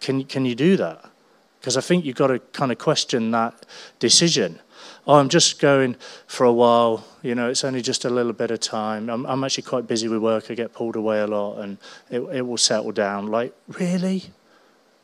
Can, 0.00 0.22
can 0.24 0.46
you 0.46 0.54
do 0.54 0.76
that? 0.76 1.10
Because 1.62 1.76
I 1.76 1.80
think 1.80 2.04
you've 2.04 2.16
got 2.16 2.26
to 2.26 2.40
kind 2.40 2.72
of 2.72 2.78
question 2.78 3.30
that 3.30 3.64
decision 4.00 4.58
oh, 5.06 5.14
I'm 5.14 5.28
just 5.28 5.60
going 5.60 5.96
for 6.26 6.44
a 6.44 6.52
while, 6.52 7.04
you 7.22 7.34
know, 7.34 7.48
it's 7.48 7.64
only 7.64 7.82
just 7.82 8.04
a 8.04 8.10
little 8.10 8.32
bit 8.32 8.50
of 8.50 8.60
time. 8.60 9.10
I'm, 9.10 9.26
I'm 9.26 9.44
actually 9.44 9.64
quite 9.64 9.86
busy 9.86 10.08
with 10.08 10.20
work, 10.20 10.50
I 10.50 10.54
get 10.54 10.72
pulled 10.72 10.96
away 10.96 11.20
a 11.20 11.26
lot, 11.26 11.58
and 11.58 11.78
it, 12.10 12.20
it 12.20 12.42
will 12.42 12.58
settle 12.58 12.92
down. 12.92 13.26
Like, 13.26 13.54
really? 13.68 14.24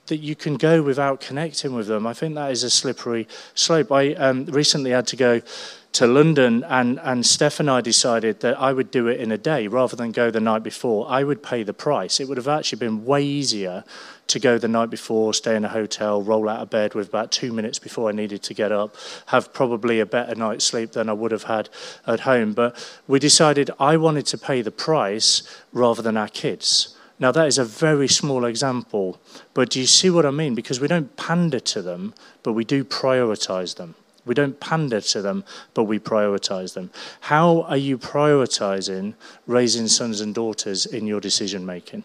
That 0.06 0.18
you 0.18 0.34
can 0.34 0.56
go 0.56 0.82
without 0.82 1.20
connecting 1.20 1.74
with 1.74 1.86
them. 1.86 2.06
I 2.06 2.14
think 2.14 2.34
that 2.36 2.50
is 2.50 2.62
a 2.62 2.70
slippery 2.70 3.28
slope. 3.54 3.92
I 3.92 4.14
um, 4.14 4.46
recently 4.46 4.90
had 4.90 5.06
to 5.08 5.16
go 5.16 5.42
to 5.92 6.06
London, 6.06 6.64
and, 6.68 7.00
and 7.02 7.24
Steph 7.24 7.60
and 7.60 7.70
I 7.70 7.80
decided 7.80 8.40
that 8.40 8.60
I 8.60 8.72
would 8.72 8.90
do 8.90 9.08
it 9.08 9.20
in 9.20 9.32
a 9.32 9.38
day 9.38 9.66
rather 9.66 9.96
than 9.96 10.12
go 10.12 10.30
the 10.30 10.40
night 10.40 10.62
before. 10.62 11.08
I 11.08 11.24
would 11.24 11.42
pay 11.42 11.62
the 11.62 11.72
price. 11.72 12.20
It 12.20 12.28
would 12.28 12.36
have 12.36 12.46
actually 12.46 12.78
been 12.78 13.04
way 13.04 13.24
easier 13.24 13.84
to 14.28 14.38
go 14.38 14.58
the 14.58 14.68
night 14.68 14.90
before, 14.90 15.32
stay 15.32 15.56
in 15.56 15.64
a 15.64 15.68
hotel, 15.70 16.22
roll 16.22 16.48
out 16.48 16.60
of 16.60 16.70
bed 16.70 16.94
with 16.94 17.08
about 17.08 17.32
two 17.32 17.52
minutes 17.52 17.78
before 17.78 18.08
I 18.08 18.12
needed 18.12 18.42
to 18.44 18.54
get 18.54 18.70
up, 18.70 18.94
have 19.26 19.52
probably 19.52 20.00
a 20.00 20.06
better 20.06 20.34
night's 20.34 20.66
sleep 20.66 20.92
than 20.92 21.08
I 21.08 21.14
would 21.14 21.32
have 21.32 21.44
had 21.44 21.70
at 22.06 22.20
home. 22.20 22.52
But 22.52 22.76
we 23.08 23.18
decided 23.18 23.70
I 23.80 23.96
wanted 23.96 24.26
to 24.26 24.38
pay 24.38 24.62
the 24.62 24.70
price 24.70 25.42
rather 25.72 26.02
than 26.02 26.16
our 26.16 26.28
kids. 26.28 26.94
Now, 27.18 27.32
that 27.32 27.48
is 27.48 27.58
a 27.58 27.64
very 27.64 28.06
small 28.06 28.44
example, 28.44 29.18
but 29.52 29.70
do 29.70 29.80
you 29.80 29.86
see 29.86 30.10
what 30.10 30.24
I 30.24 30.30
mean? 30.30 30.54
Because 30.54 30.78
we 30.78 30.86
don't 30.86 31.16
pander 31.16 31.58
to 31.58 31.82
them, 31.82 32.14
but 32.44 32.52
we 32.52 32.64
do 32.64 32.84
prioritize 32.84 33.74
them. 33.74 33.96
We 34.28 34.34
don't 34.34 34.60
pander 34.60 35.00
to 35.00 35.22
them, 35.22 35.44
but 35.74 35.84
we 35.84 35.98
prioritize 35.98 36.74
them. 36.74 36.90
How 37.22 37.62
are 37.62 37.76
you 37.76 37.98
prioritizing 37.98 39.14
raising 39.46 39.88
sons 39.88 40.20
and 40.20 40.34
daughters 40.34 40.86
in 40.86 41.06
your 41.06 41.20
decision 41.20 41.66
making? 41.66 42.04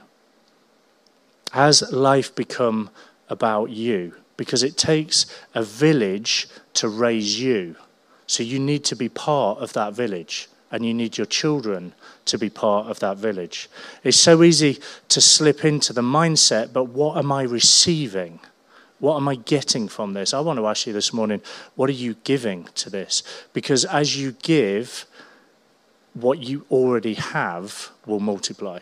Has 1.51 1.91
life 1.91 2.33
become 2.33 2.89
about 3.29 3.69
you? 3.69 4.15
Because 4.37 4.63
it 4.63 4.77
takes 4.77 5.27
a 5.53 5.61
village 5.61 6.47
to 6.73 6.89
raise 6.89 7.39
you. 7.39 7.75
So 8.25 8.41
you 8.41 8.57
need 8.57 8.83
to 8.85 8.95
be 8.95 9.09
part 9.09 9.59
of 9.59 9.73
that 9.73 9.93
village, 9.93 10.49
and 10.71 10.83
you 10.83 10.93
need 10.93 11.17
your 11.17 11.27
children 11.27 11.93
to 12.25 12.37
be 12.39 12.49
part 12.49 12.87
of 12.87 12.99
that 13.01 13.17
village. 13.17 13.69
It's 14.03 14.17
so 14.17 14.41
easy 14.41 14.79
to 15.09 15.21
slip 15.21 15.63
into 15.63 15.93
the 15.93 16.01
mindset, 16.01 16.73
but 16.73 16.85
what 16.85 17.17
am 17.17 17.31
I 17.31 17.43
receiving? 17.43 18.39
What 19.03 19.17
am 19.17 19.27
I 19.27 19.35
getting 19.35 19.89
from 19.89 20.13
this? 20.13 20.33
I 20.33 20.39
want 20.39 20.59
to 20.59 20.65
ask 20.65 20.87
you 20.87 20.93
this 20.93 21.11
morning, 21.11 21.41
what 21.75 21.89
are 21.89 21.99
you 22.05 22.15
giving 22.23 22.69
to 22.75 22.89
this? 22.89 23.21
Because 23.51 23.83
as 23.83 24.15
you 24.17 24.31
give, 24.41 25.05
what 26.13 26.39
you 26.39 26.65
already 26.71 27.15
have 27.15 27.89
will 28.05 28.21
multiply. 28.21 28.79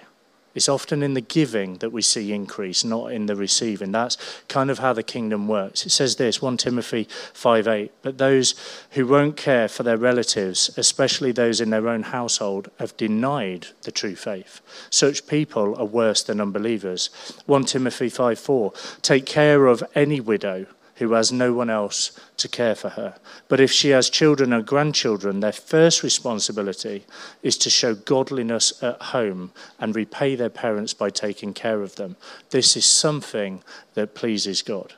It's 0.53 0.67
often 0.67 1.01
in 1.01 1.13
the 1.13 1.21
giving 1.21 1.77
that 1.77 1.91
we 1.91 2.01
see 2.01 2.33
increase, 2.33 2.83
not 2.83 3.11
in 3.11 3.25
the 3.25 3.35
receiving. 3.35 3.91
That's 3.91 4.17
kind 4.47 4.69
of 4.69 4.79
how 4.79 4.93
the 4.93 5.03
kingdom 5.03 5.47
works. 5.47 5.85
It 5.85 5.91
says 5.91 6.17
this, 6.17 6.41
1 6.41 6.57
Timothy 6.57 7.07
5:8, 7.33 7.91
but 8.01 8.17
those 8.17 8.55
who 8.91 9.07
won't 9.07 9.37
care 9.37 9.67
for 9.67 9.83
their 9.83 9.97
relatives, 9.97 10.69
especially 10.77 11.31
those 11.31 11.61
in 11.61 11.69
their 11.69 11.87
own 11.87 12.03
household, 12.03 12.69
have 12.79 12.97
denied 12.97 13.67
the 13.83 13.91
true 13.91 14.15
faith. 14.15 14.61
Such 14.89 15.27
people 15.27 15.75
are 15.77 15.85
worse 15.85 16.21
than 16.21 16.41
unbelievers. 16.41 17.09
1 17.45 17.65
Timothy 17.65 18.09
5:4, 18.09 18.73
take 19.01 19.25
care 19.25 19.67
of 19.67 19.83
any 19.95 20.19
widow 20.19 20.65
who 21.01 21.13
has 21.13 21.31
no 21.31 21.51
one 21.51 21.67
else 21.67 22.11
to 22.37 22.47
care 22.47 22.75
for 22.75 22.89
her. 22.89 23.15
But 23.47 23.59
if 23.59 23.71
she 23.71 23.89
has 23.89 24.07
children 24.07 24.53
or 24.53 24.61
grandchildren, 24.61 25.39
their 25.39 25.51
first 25.51 26.03
responsibility 26.03 27.05
is 27.41 27.57
to 27.57 27.71
show 27.71 27.95
godliness 27.95 28.83
at 28.83 29.01
home 29.01 29.51
and 29.79 29.95
repay 29.95 30.35
their 30.35 30.51
parents 30.51 30.93
by 30.93 31.09
taking 31.09 31.55
care 31.55 31.81
of 31.81 31.95
them. 31.95 32.17
This 32.51 32.77
is 32.77 32.85
something 32.85 33.63
that 33.95 34.13
pleases 34.13 34.61
God. 34.61 34.93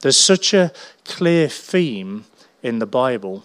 There's 0.00 0.18
such 0.18 0.52
a 0.52 0.72
clear 1.06 1.48
theme 1.48 2.26
in 2.62 2.78
the 2.78 2.86
Bible. 2.86 3.44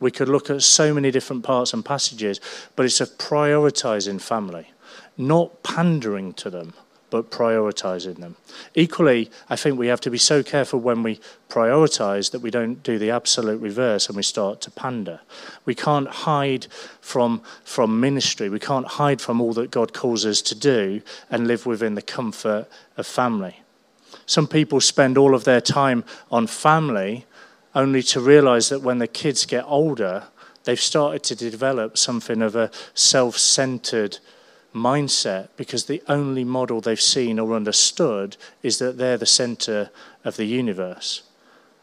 We 0.00 0.10
could 0.10 0.30
look 0.30 0.48
at 0.48 0.62
so 0.62 0.94
many 0.94 1.10
different 1.10 1.44
parts 1.44 1.74
and 1.74 1.84
passages, 1.84 2.40
but 2.74 2.86
it's 2.86 3.02
of 3.02 3.18
prioritizing 3.18 4.18
family, 4.18 4.72
not 5.18 5.62
pandering 5.62 6.32
to 6.34 6.48
them 6.48 6.72
but 7.14 7.30
prioritizing 7.30 8.16
them. 8.16 8.34
Equally, 8.74 9.30
I 9.48 9.54
think 9.54 9.78
we 9.78 9.86
have 9.86 10.00
to 10.00 10.10
be 10.10 10.18
so 10.18 10.42
careful 10.42 10.80
when 10.80 11.04
we 11.04 11.20
prioritize 11.48 12.32
that 12.32 12.40
we 12.40 12.50
don't 12.50 12.82
do 12.82 12.98
the 12.98 13.12
absolute 13.12 13.60
reverse 13.60 14.08
and 14.08 14.16
we 14.16 14.24
start 14.24 14.60
to 14.62 14.70
pander. 14.72 15.20
We 15.64 15.76
can't 15.76 16.08
hide 16.08 16.66
from, 17.00 17.40
from 17.62 18.00
ministry, 18.00 18.48
we 18.48 18.58
can't 18.58 18.88
hide 18.88 19.20
from 19.20 19.40
all 19.40 19.52
that 19.52 19.70
God 19.70 19.92
calls 19.92 20.26
us 20.26 20.42
to 20.42 20.56
do 20.56 21.02
and 21.30 21.46
live 21.46 21.66
within 21.66 21.94
the 21.94 22.02
comfort 22.02 22.66
of 22.96 23.06
family. 23.06 23.60
Some 24.26 24.48
people 24.48 24.80
spend 24.80 25.16
all 25.16 25.36
of 25.36 25.44
their 25.44 25.60
time 25.60 26.02
on 26.32 26.48
family 26.48 27.26
only 27.76 28.02
to 28.02 28.18
realize 28.20 28.70
that 28.70 28.82
when 28.82 28.98
the 28.98 29.06
kids 29.06 29.46
get 29.46 29.64
older, 29.68 30.24
they've 30.64 30.80
started 30.80 31.22
to 31.22 31.36
develop 31.36 31.96
something 31.96 32.42
of 32.42 32.56
a 32.56 32.72
self 32.92 33.38
centered 33.38 34.18
mindset 34.74 35.48
because 35.56 35.84
the 35.84 36.02
only 36.08 36.44
model 36.44 36.80
they've 36.80 37.00
seen 37.00 37.38
or 37.38 37.54
understood 37.54 38.36
is 38.62 38.78
that 38.78 38.98
they're 38.98 39.16
the 39.16 39.26
center 39.26 39.90
of 40.24 40.36
the 40.36 40.44
universe. 40.44 41.22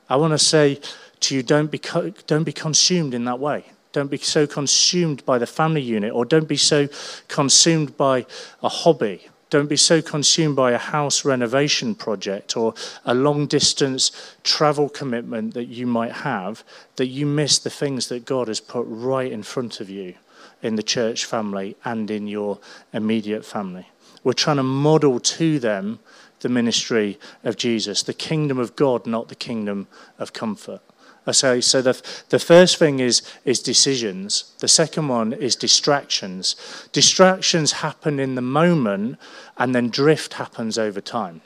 I 0.10 0.18
want 0.18 0.32
to 0.32 0.38
say 0.38 0.80
to 1.22 1.36
you 1.36 1.42
don't 1.42 1.72
be, 1.72 1.80
don't 2.28 2.44
be 2.44 2.52
consumed 2.52 3.14
in 3.14 3.26
that 3.26 3.40
way. 3.40 3.66
Don't 3.94 4.12
be 4.12 4.18
so 4.18 4.48
consumed 4.48 5.26
by 5.26 5.38
the 5.38 5.48
family 5.48 5.82
unit, 5.82 6.14
or 6.14 6.24
don't 6.24 6.48
be 6.48 6.58
so 6.58 6.88
consumed 7.28 7.98
by 7.98 8.26
a 8.64 8.70
hobby. 8.70 9.28
Don't 9.50 9.68
be 9.68 9.76
so 9.76 10.02
consumed 10.02 10.56
by 10.56 10.72
a 10.72 10.78
house 10.78 11.26
renovation 11.26 11.94
project 11.94 12.56
or 12.56 12.74
a 13.04 13.14
long 13.14 13.48
distance 13.48 14.36
travel 14.44 14.88
commitment 14.88 15.54
that 15.56 15.66
you 15.66 15.86
might 15.86 16.14
have 16.14 16.64
that 16.96 17.08
you 17.08 17.26
miss 17.26 17.60
the 17.60 17.70
things 17.70 18.08
that 18.08 18.26
God 18.26 18.48
has 18.48 18.62
put 18.62 18.86
right 18.88 19.30
in 19.30 19.44
front 19.44 19.82
of 19.82 19.90
you 19.90 20.16
in 20.62 20.76
the 20.76 20.84
church 20.84 21.26
family 21.26 21.76
and 21.84 22.10
in 22.12 22.28
your 22.28 22.60
immediate 22.94 23.46
family. 23.46 23.88
We're 24.24 24.34
trying 24.34 24.58
to 24.58 24.64
model 24.64 25.20
to 25.20 25.60
them 25.60 26.00
the 26.42 26.50
ministry 26.50 27.20
of 27.44 27.56
Jesus, 27.56 28.04
the 28.04 28.14
kingdom 28.14 28.58
of 28.60 28.76
God, 28.76 29.06
not 29.06 29.30
the 29.30 29.36
kingdom 29.36 29.88
of 30.20 30.34
comfort. 30.34 30.82
Uh, 31.26 31.30
I 31.30 31.32
say, 31.34 31.62
so 31.62 31.82
the, 31.82 32.02
the 32.30 32.40
first 32.40 32.78
thing 32.78 33.00
is, 33.00 33.22
is 33.46 33.62
decisions. 33.62 34.52
The 34.60 34.68
second 34.68 35.08
one 35.08 35.34
is 35.34 35.56
distractions. 35.56 36.56
Distractions 36.92 37.74
happen 37.74 38.20
in 38.20 38.36
the 38.36 38.42
moment, 38.42 39.20
and 39.58 39.76
then 39.76 39.90
drift 39.90 40.34
happens 40.34 40.78
over 40.78 41.00
time. 41.00 41.42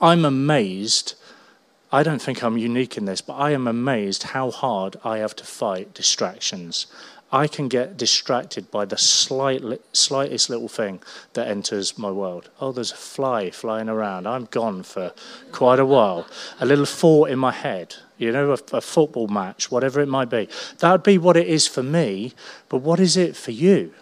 I'm 0.00 0.24
amazed. 0.24 1.14
I 1.92 2.02
don't 2.02 2.22
think 2.22 2.42
I'm 2.42 2.58
unique 2.58 2.96
in 2.96 3.04
this, 3.04 3.20
but 3.20 3.34
I 3.34 3.50
am 3.50 3.66
amazed 3.66 4.22
how 4.22 4.50
hard 4.50 4.96
I 5.04 5.18
have 5.18 5.36
to 5.36 5.44
fight 5.44 5.94
distractions. 5.94 6.86
I 7.30 7.46
can 7.46 7.68
get 7.68 7.98
distracted 7.98 8.70
by 8.70 8.86
the 8.86 8.96
slight, 8.96 9.62
slightest 9.92 10.48
little 10.48 10.68
thing 10.68 11.00
that 11.34 11.46
enters 11.46 11.98
my 11.98 12.10
world. 12.10 12.48
Oh, 12.58 12.72
there's 12.72 12.92
a 12.92 12.96
fly 12.96 13.50
flying 13.50 13.88
around. 13.88 14.26
I'm 14.26 14.46
gone 14.46 14.82
for 14.82 15.12
quite 15.52 15.78
a 15.78 15.84
while. 15.84 16.26
A 16.58 16.64
little 16.64 16.86
thought 16.86 17.28
in 17.28 17.38
my 17.38 17.52
head, 17.52 17.96
you 18.16 18.32
know, 18.32 18.52
a, 18.52 18.76
a 18.76 18.80
football 18.80 19.28
match, 19.28 19.70
whatever 19.70 20.00
it 20.00 20.08
might 20.08 20.30
be. 20.30 20.48
That 20.78 20.92
would 20.92 21.02
be 21.02 21.18
what 21.18 21.36
it 21.36 21.46
is 21.46 21.66
for 21.66 21.82
me, 21.82 22.32
but 22.70 22.78
what 22.78 22.98
is 22.98 23.16
it 23.16 23.36
for 23.36 23.50
you? 23.50 23.92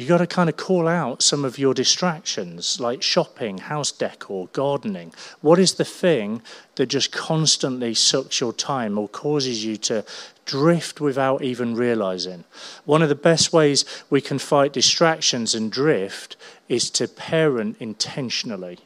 You 0.00 0.06
got 0.06 0.18
to 0.18 0.26
kind 0.26 0.48
of 0.48 0.56
call 0.56 0.88
out 0.88 1.22
some 1.22 1.44
of 1.44 1.58
your 1.58 1.74
distractions 1.74 2.80
like 2.80 3.02
shopping, 3.02 3.58
house 3.58 3.92
decor, 3.92 4.48
gardening. 4.54 5.12
What 5.42 5.58
is 5.58 5.74
the 5.74 5.84
thing 5.84 6.40
that 6.76 6.86
just 6.86 7.12
constantly 7.12 7.92
sucks 7.92 8.40
your 8.40 8.54
time 8.54 8.96
or 8.96 9.08
causes 9.08 9.62
you 9.62 9.76
to 9.76 10.02
drift 10.46 11.02
without 11.02 11.42
even 11.42 11.74
realizing? 11.74 12.44
One 12.86 13.02
of 13.02 13.10
the 13.10 13.14
best 13.14 13.52
ways 13.52 13.84
we 14.08 14.22
can 14.22 14.38
fight 14.38 14.72
distractions 14.72 15.54
and 15.54 15.70
drift 15.70 16.34
is 16.66 16.88
to 16.92 17.06
parent 17.06 17.76
intentionally 17.78 18.78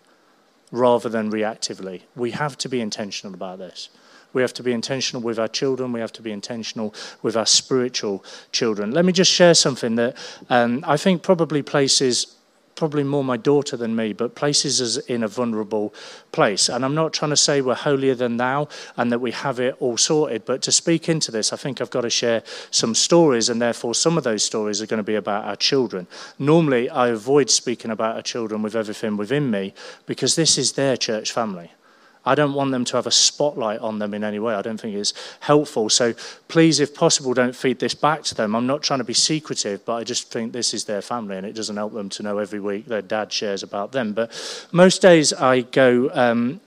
rather 0.72 1.08
than 1.08 1.30
reactively. 1.30 2.02
We 2.16 2.32
have 2.32 2.58
to 2.58 2.68
be 2.68 2.80
intentional 2.80 3.34
about 3.34 3.60
this. 3.60 3.88
We 4.34 4.42
have 4.42 4.52
to 4.54 4.62
be 4.62 4.72
intentional 4.72 5.22
with 5.22 5.38
our 5.38 5.48
children. 5.48 5.92
We 5.92 6.00
have 6.00 6.12
to 6.12 6.22
be 6.22 6.32
intentional 6.32 6.94
with 7.22 7.36
our 7.36 7.46
spiritual 7.46 8.24
children. 8.52 8.90
Let 8.90 9.06
me 9.06 9.12
just 9.12 9.30
share 9.30 9.54
something 9.54 9.94
that 9.96 10.16
um, 10.50 10.84
I 10.86 10.98
think 10.98 11.22
probably 11.22 11.62
places 11.62 12.36
probably 12.74 13.04
more 13.04 13.24
my 13.24 13.36
daughter 13.36 13.76
than 13.76 13.94
me, 13.94 14.12
but 14.12 14.34
places 14.34 14.80
us 14.80 14.96
in 15.06 15.22
a 15.22 15.28
vulnerable 15.28 15.94
place. 16.32 16.68
And 16.68 16.84
I'm 16.84 16.94
not 16.94 17.12
trying 17.12 17.30
to 17.30 17.36
say 17.36 17.60
we're 17.60 17.74
holier 17.74 18.14
than 18.14 18.36
thou 18.36 18.68
and 18.96 19.12
that 19.12 19.20
we 19.20 19.30
have 19.30 19.60
it 19.60 19.76
all 19.80 19.96
sorted, 19.96 20.44
but 20.44 20.62
to 20.62 20.72
speak 20.72 21.08
into 21.08 21.30
this, 21.30 21.52
I 21.52 21.56
think 21.56 21.80
I've 21.80 21.90
got 21.90 22.02
to 22.02 22.10
share 22.10 22.42
some 22.70 22.94
stories, 22.94 23.48
and 23.48 23.60
therefore 23.60 23.94
some 23.94 24.18
of 24.18 24.24
those 24.24 24.42
stories 24.42 24.82
are 24.82 24.86
going 24.86 24.98
to 24.98 25.04
be 25.04 25.14
about 25.14 25.44
our 25.44 25.56
children. 25.56 26.06
Normally, 26.38 26.90
I 26.90 27.08
avoid 27.08 27.50
speaking 27.50 27.90
about 27.90 28.16
our 28.16 28.22
children 28.22 28.62
with 28.62 28.74
everything 28.74 29.16
within 29.16 29.50
me 29.50 29.74
because 30.06 30.34
this 30.34 30.58
is 30.58 30.72
their 30.72 30.96
church 30.96 31.32
family. 31.32 31.70
I 32.26 32.34
don't 32.34 32.54
want 32.54 32.70
them 32.70 32.84
to 32.86 32.96
have 32.96 33.06
a 33.06 33.10
spotlight 33.10 33.80
on 33.80 33.98
them 33.98 34.14
in 34.14 34.24
any 34.24 34.38
way. 34.38 34.54
I 34.54 34.62
don't 34.62 34.80
think 34.80 34.96
it's 34.96 35.12
helpful. 35.40 35.88
So 35.90 36.14
please, 36.48 36.80
if 36.80 36.94
possible, 36.94 37.34
don't 37.34 37.54
feed 37.54 37.78
this 37.78 37.94
back 37.94 38.22
to 38.24 38.34
them. 38.34 38.54
I'm 38.54 38.66
not 38.66 38.82
trying 38.82 39.00
to 39.00 39.04
be 39.04 39.14
secretive, 39.14 39.84
but 39.84 39.94
I 39.94 40.04
just 40.04 40.30
think 40.30 40.52
this 40.52 40.72
is 40.74 40.84
their 40.84 41.02
family 41.02 41.36
and 41.36 41.46
it 41.46 41.54
doesn't 41.54 41.76
help 41.76 41.92
them 41.92 42.08
to 42.10 42.22
know 42.22 42.38
every 42.38 42.60
week 42.60 42.86
their 42.86 43.02
dad 43.02 43.32
shares 43.32 43.62
about 43.62 43.92
them. 43.92 44.12
But 44.12 44.32
most 44.72 45.02
days 45.02 45.32
I 45.32 45.62
go. 45.62 46.10
Um, 46.12 46.60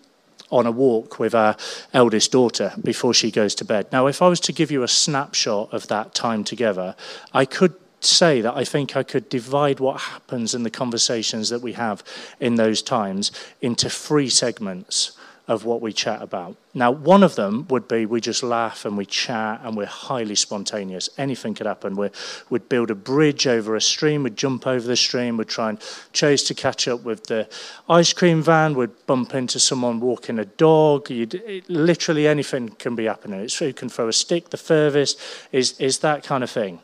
on 0.50 0.66
a 0.66 0.72
walk 0.72 1.20
with 1.20 1.36
our 1.36 1.58
eldest 1.94 2.32
daughter 2.32 2.72
before 2.82 3.14
she 3.14 3.30
goes 3.32 3.54
to 3.54 3.66
bed. 3.66 3.86
Now, 3.92 4.08
if 4.08 4.22
I 4.22 4.30
was 4.30 4.40
to 4.40 4.54
give 4.54 4.72
you 4.72 4.84
a 4.84 4.88
snapshot 4.88 5.74
of 5.74 5.88
that 5.90 6.14
time 6.14 6.46
together, 6.46 6.96
I 7.34 7.44
could 7.44 7.74
say 8.00 8.42
that 8.42 8.56
I 8.56 8.64
think 8.64 8.96
I 8.96 9.04
could 9.04 9.28
divide 9.28 9.80
what 9.80 10.00
happens 10.00 10.54
in 10.54 10.64
the 10.64 10.70
conversations 10.70 11.50
that 11.50 11.62
we 11.62 11.74
have 11.74 12.04
in 12.40 12.56
those 12.56 12.82
times 12.82 13.32
into 13.62 13.90
three 13.90 14.30
segments 14.30 15.18
of 15.48 15.64
what 15.64 15.82
we 15.82 15.94
chat 15.94 16.22
about. 16.22 16.58
Now, 16.74 16.92
one 16.92 17.24
of 17.24 17.36
them 17.36 17.66
would 17.70 17.88
be 17.88 18.06
we 18.06 18.20
just 18.20 18.44
laugh 18.44 18.84
and 18.84 18.98
we 18.98 19.06
chat 19.06 19.62
and 19.64 19.78
we're 19.78 19.86
highly 19.86 20.36
spontaneous. 20.36 21.10
Anything 21.18 21.54
could 21.54 21.66
happen. 21.66 21.96
we 21.96 22.10
would 22.50 22.68
build 22.68 22.92
a 22.92 22.96
bridge 22.96 23.48
over 23.48 23.76
a 23.76 23.82
stream, 23.82 24.24
we'd 24.24 24.36
jump 24.36 24.68
over 24.68 24.86
the 24.86 24.98
stream, 24.98 25.38
we'd 25.38 25.48
try 25.48 25.70
and 25.70 25.82
chase 26.12 26.44
to 26.44 26.54
catch 26.54 26.88
up 26.88 27.04
with 27.04 27.28
the 27.28 27.48
ice 27.88 28.12
cream 28.12 28.44
van, 28.44 28.76
we'd 28.76 29.06
bump 29.06 29.34
into 29.34 29.60
someone 29.60 30.02
walking 30.02 30.38
a 30.38 30.46
dog. 30.46 31.10
It, 31.10 31.70
literally 31.70 32.28
anything 32.28 32.70
can 32.70 32.96
be 32.96 33.06
happening. 33.06 33.40
It's 33.40 33.58
who 33.58 33.72
can 33.72 33.88
throw 33.88 34.10
a 34.10 34.14
stick 34.14 34.50
the 34.50 34.58
furthest, 34.58 35.20
is, 35.52 35.80
is 35.80 36.00
that 36.00 36.24
kind 36.24 36.44
of 36.44 36.52
thing. 36.52 36.80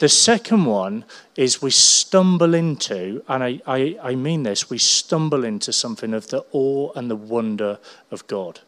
The 0.00 0.08
second 0.08 0.64
one 0.64 1.04
is 1.36 1.62
we 1.62 1.70
stumble 1.70 2.52
into, 2.52 3.22
and 3.28 3.44
I, 3.44 3.60
I, 3.64 3.96
I 4.02 4.14
mean 4.16 4.42
this, 4.42 4.68
we 4.68 4.78
stumble 4.78 5.44
into 5.44 5.72
something 5.72 6.12
of 6.12 6.28
the 6.28 6.44
awe 6.50 6.90
and 6.96 7.08
the 7.08 7.16
wonder 7.16 7.78
of 8.10 8.26
God. 8.26 8.60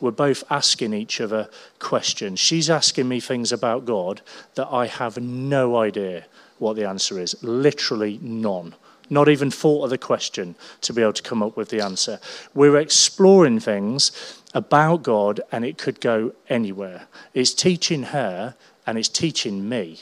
We're 0.00 0.10
both 0.10 0.44
asking 0.50 0.92
each 0.92 1.22
other 1.22 1.48
questions. 1.78 2.38
She's 2.38 2.68
asking 2.68 3.08
me 3.08 3.20
things 3.20 3.50
about 3.50 3.86
God 3.86 4.20
that 4.56 4.68
I 4.68 4.86
have 4.86 5.16
no 5.16 5.78
idea 5.78 6.26
what 6.58 6.76
the 6.76 6.86
answer 6.86 7.18
is. 7.18 7.42
Literally 7.42 8.18
none. 8.20 8.74
Not 9.08 9.30
even 9.30 9.50
thought 9.50 9.84
of 9.84 9.90
the 9.90 9.98
question 9.98 10.54
to 10.82 10.92
be 10.92 11.00
able 11.00 11.12
to 11.14 11.22
come 11.22 11.42
up 11.42 11.56
with 11.56 11.70
the 11.70 11.82
answer. 11.82 12.20
We're 12.52 12.76
exploring 12.76 13.60
things 13.60 14.42
about 14.52 15.02
God, 15.02 15.40
and 15.50 15.64
it 15.64 15.78
could 15.78 16.00
go 16.00 16.34
anywhere. 16.48 17.06
It's 17.32 17.54
teaching 17.54 18.04
her, 18.04 18.54
and 18.86 18.98
it's 18.98 19.08
teaching 19.08 19.66
me 19.66 20.00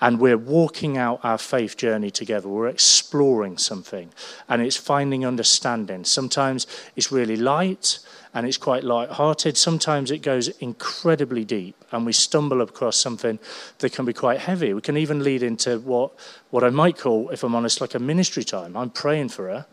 and 0.00 0.20
we're 0.20 0.38
walking 0.38 0.96
out 0.96 1.20
our 1.22 1.38
faith 1.38 1.76
journey 1.76 2.10
together. 2.10 2.48
We're 2.48 2.68
exploring 2.68 3.58
something, 3.58 4.10
and 4.48 4.62
it's 4.62 4.76
finding 4.76 5.26
understanding. 5.26 6.04
Sometimes 6.04 6.66
it's 6.96 7.12
really 7.12 7.36
light 7.36 7.98
and 8.34 8.46
it's 8.46 8.58
quite 8.58 8.84
light-hearted. 8.84 9.56
Sometimes 9.56 10.10
it 10.10 10.18
goes 10.18 10.48
incredibly 10.58 11.44
deep, 11.44 11.76
and 11.90 12.04
we 12.04 12.12
stumble 12.12 12.60
across 12.60 12.96
something 12.96 13.38
that 13.78 13.92
can 13.92 14.04
be 14.04 14.12
quite 14.12 14.40
heavy. 14.40 14.74
We 14.74 14.82
can 14.82 14.96
even 14.96 15.24
lead 15.24 15.42
into 15.42 15.78
what 15.78 16.12
what 16.50 16.62
I 16.62 16.70
might 16.70 16.98
call, 16.98 17.30
if 17.30 17.42
I'm 17.42 17.54
honest, 17.54 17.80
like 17.80 17.94
a 17.94 17.98
ministry 17.98 18.44
time. 18.44 18.76
I'm 18.76 18.90
praying 18.90 19.30
for 19.30 19.48
her 19.48 19.66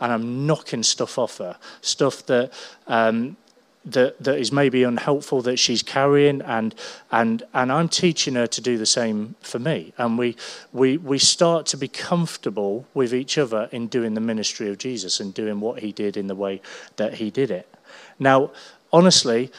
and 0.00 0.12
I'm 0.12 0.46
knocking 0.46 0.82
stuff 0.82 1.16
off 1.16 1.38
her, 1.38 1.56
stuff 1.80 2.26
that 2.26 2.52
um, 2.88 3.36
that, 3.84 4.22
that 4.22 4.38
is 4.38 4.52
maybe 4.52 4.84
unhelpful 4.84 5.42
that 5.42 5.58
she's 5.58 5.82
carrying 5.82 6.40
and 6.42 6.74
and 7.10 7.42
and 7.52 7.72
I'm 7.72 7.88
teaching 7.88 8.34
her 8.34 8.46
to 8.46 8.60
do 8.60 8.78
the 8.78 8.86
same 8.86 9.34
for 9.40 9.58
me. 9.58 9.92
And 9.98 10.16
we 10.16 10.36
we 10.72 10.96
we 10.98 11.18
start 11.18 11.66
to 11.66 11.76
be 11.76 11.88
comfortable 11.88 12.86
with 12.94 13.12
each 13.12 13.38
other 13.38 13.68
in 13.72 13.88
doing 13.88 14.14
the 14.14 14.20
ministry 14.20 14.68
of 14.68 14.78
Jesus 14.78 15.20
and 15.20 15.34
doing 15.34 15.60
what 15.60 15.80
he 15.80 15.92
did 15.92 16.16
in 16.16 16.28
the 16.28 16.34
way 16.34 16.60
that 16.96 17.14
he 17.14 17.30
did 17.30 17.50
it. 17.50 17.68
Now 18.18 18.52
honestly 18.92 19.50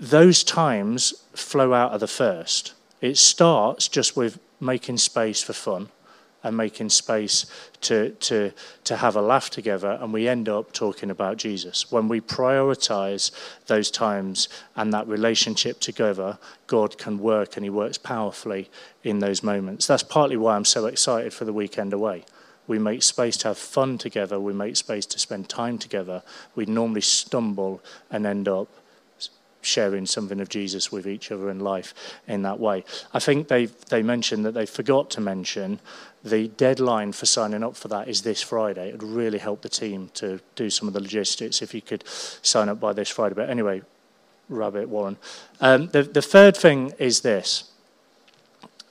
those 0.00 0.42
times 0.42 1.14
flow 1.32 1.72
out 1.72 1.92
of 1.92 2.00
the 2.00 2.08
first. 2.08 2.72
It 3.00 3.16
starts 3.16 3.86
just 3.86 4.16
with 4.16 4.40
making 4.60 4.98
space 4.98 5.42
for 5.42 5.52
fun 5.52 5.88
and 6.42 6.56
making 6.56 6.88
space 6.88 7.46
to, 7.82 8.10
to, 8.10 8.52
to 8.84 8.96
have 8.96 9.16
a 9.16 9.22
laugh 9.22 9.50
together, 9.50 9.98
and 10.00 10.12
we 10.12 10.28
end 10.28 10.48
up 10.48 10.72
talking 10.72 11.10
about 11.10 11.36
Jesus. 11.36 11.90
When 11.90 12.08
we 12.08 12.20
prioritize 12.20 13.30
those 13.66 13.90
times 13.90 14.48
and 14.76 14.92
that 14.92 15.06
relationship 15.06 15.80
together, 15.80 16.38
God 16.66 16.98
can 16.98 17.18
work 17.18 17.56
and 17.56 17.64
He 17.64 17.70
works 17.70 17.98
powerfully 17.98 18.70
in 19.04 19.20
those 19.20 19.42
moments. 19.42 19.86
That's 19.86 20.02
partly 20.02 20.36
why 20.36 20.56
I'm 20.56 20.64
so 20.64 20.86
excited 20.86 21.32
for 21.32 21.44
the 21.44 21.52
weekend 21.52 21.92
away. 21.92 22.24
We 22.66 22.78
make 22.78 23.02
space 23.02 23.36
to 23.38 23.48
have 23.48 23.58
fun 23.58 23.98
together, 23.98 24.38
we 24.38 24.52
make 24.52 24.76
space 24.76 25.06
to 25.06 25.18
spend 25.18 25.48
time 25.48 25.78
together. 25.78 26.22
We 26.54 26.66
normally 26.66 27.00
stumble 27.00 27.82
and 28.10 28.24
end 28.24 28.48
up 28.48 28.68
sharing 29.62 30.06
something 30.06 30.40
of 30.40 30.48
Jesus 30.48 30.92
with 30.92 31.06
each 31.06 31.30
other 31.30 31.48
in 31.48 31.60
life 31.60 31.94
in 32.26 32.42
that 32.42 32.58
way. 32.58 32.84
I 33.14 33.18
think 33.18 33.48
they 33.48 33.66
they 33.66 34.02
mentioned 34.02 34.44
that 34.44 34.54
they 34.54 34.66
forgot 34.66 35.10
to 35.10 35.20
mention 35.20 35.80
the 36.24 36.48
deadline 36.48 37.12
for 37.12 37.26
signing 37.26 37.62
up 37.62 37.76
for 37.76 37.88
that 37.88 38.08
is 38.08 38.22
this 38.22 38.40
Friday. 38.42 38.88
It 38.88 38.92
would 38.92 39.02
really 39.02 39.38
help 39.38 39.62
the 39.62 39.68
team 39.68 40.10
to 40.14 40.40
do 40.54 40.70
some 40.70 40.86
of 40.88 40.94
the 40.94 41.00
logistics 41.00 41.62
if 41.62 41.74
you 41.74 41.82
could 41.82 42.04
sign 42.06 42.68
up 42.68 42.78
by 42.78 42.92
this 42.92 43.08
Friday. 43.08 43.34
But 43.34 43.50
anyway, 43.50 43.82
Rabbit 44.48 44.88
Warren. 44.88 45.16
Um, 45.60 45.88
the, 45.88 46.02
the 46.02 46.22
third 46.22 46.56
thing 46.56 46.92
is 46.98 47.20
this. 47.20 47.70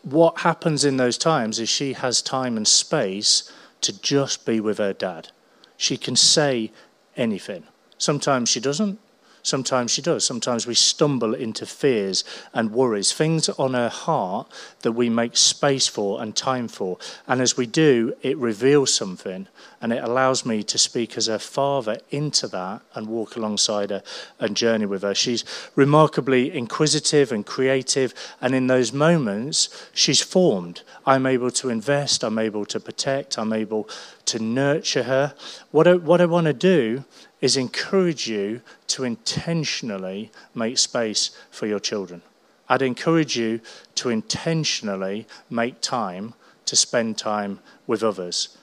What 0.04 0.40
happens 0.40 0.84
in 0.84 0.98
those 0.98 1.18
times 1.18 1.60
is 1.60 1.70
she 1.70 1.94
has 1.94 2.22
time 2.22 2.58
and 2.58 2.68
space 2.68 3.52
to 3.82 4.00
just 4.02 4.46
be 4.46 4.60
with 4.60 4.78
her 4.80 4.94
dad. 4.94 5.30
She 5.78 5.98
can 5.98 6.16
say 6.16 6.72
anything. 7.16 7.64
Sometimes 7.98 8.50
she 8.50 8.60
doesn't. 8.60 9.00
Sometimes 9.44 9.92
she 9.92 10.02
does. 10.02 10.24
Sometimes 10.24 10.68
we 10.68 10.76
stumble 10.76 11.34
into 11.34 11.66
fears 11.66 12.24
and 12.54 12.72
worries, 12.72 13.12
things 13.12 13.50
on 13.50 13.74
her 13.74 13.90
heart 13.90 14.48
that 14.82 14.92
we 14.94 15.10
make 15.10 15.36
space 15.38 15.88
for 15.88 16.22
and 16.22 16.36
time 16.36 16.68
for. 16.68 16.98
And 17.28 17.42
as 17.42 17.58
we 17.58 17.66
do, 17.66 18.14
it 18.22 18.38
reveals 18.38 18.94
something 18.94 19.48
and 19.82 19.92
it 19.92 20.04
allows 20.04 20.46
me 20.46 20.62
to 20.62 20.78
speak 20.78 21.18
as 21.18 21.26
her 21.26 21.40
father 21.40 21.98
into 22.12 22.48
that 22.48 22.82
and 22.94 23.08
walk 23.08 23.36
alongside 23.36 23.90
her 23.90 24.04
and 24.40 24.56
journey 24.56 24.86
with 24.86 25.02
her. 25.02 25.16
She's 25.16 25.44
remarkably 25.76 26.56
inquisitive 26.56 27.32
and 27.32 27.46
creative, 27.46 28.14
and 28.40 28.54
in 28.54 28.68
those 28.68 28.94
moments, 28.94 29.70
she's 29.94 30.22
formed. 30.22 30.82
I'm 31.06 31.26
able 31.26 31.50
to 31.52 31.70
invest, 31.70 32.24
I'm 32.24 32.38
able 32.38 32.66
to 32.66 32.80
protect, 32.80 33.40
I'm 33.40 33.54
able 33.54 33.90
to 34.26 34.40
nurture 34.40 35.04
her. 35.04 35.34
What 35.72 35.88
I, 35.88 35.96
what 35.96 36.22
I 36.22 36.26
want 36.26 36.46
to 36.46 36.54
do 36.54 37.04
is 37.42 37.58
encourage 37.58 38.28
you 38.28 38.62
to 38.88 39.04
intentionally 39.04 40.32
make 40.54 40.78
space 40.78 41.32
for 41.50 41.66
your 41.66 41.80
children. 41.80 42.22
I'd 42.70 42.82
encourage 42.82 43.36
you 43.36 43.60
to 43.96 44.10
intentionally 44.10 45.28
make 45.50 45.82
time 45.82 46.36
to 46.66 46.76
spend 46.76 47.18
time 47.18 47.60
with 47.86 48.04
others. 48.04 48.58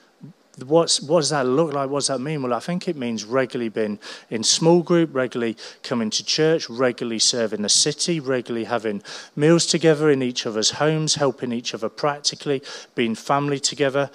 What's, 0.65 0.99
what 1.01 1.19
does 1.19 1.29
that 1.29 1.45
look 1.45 1.73
like? 1.73 1.89
What 1.89 1.99
does 1.99 2.07
that 2.07 2.19
mean? 2.19 2.41
Well, 2.41 2.53
I 2.53 2.59
think 2.59 2.87
it 2.87 2.97
means 2.97 3.23
regularly 3.23 3.69
being 3.69 3.99
in 4.29 4.43
small 4.43 4.81
group, 4.81 5.13
regularly 5.13 5.55
coming 5.83 6.09
to 6.09 6.25
church, 6.25 6.69
regularly 6.69 7.19
serving 7.19 7.61
the 7.61 7.69
city, 7.69 8.19
regularly 8.19 8.65
having 8.65 9.03
meals 9.35 9.65
together 9.65 10.09
in 10.09 10.21
each 10.21 10.45
other's 10.45 10.71
homes, 10.71 11.15
helping 11.15 11.53
each 11.53 11.73
other 11.73 11.87
practically, 11.87 12.61
being 12.95 13.15
family 13.15 13.59
together. 13.59 14.09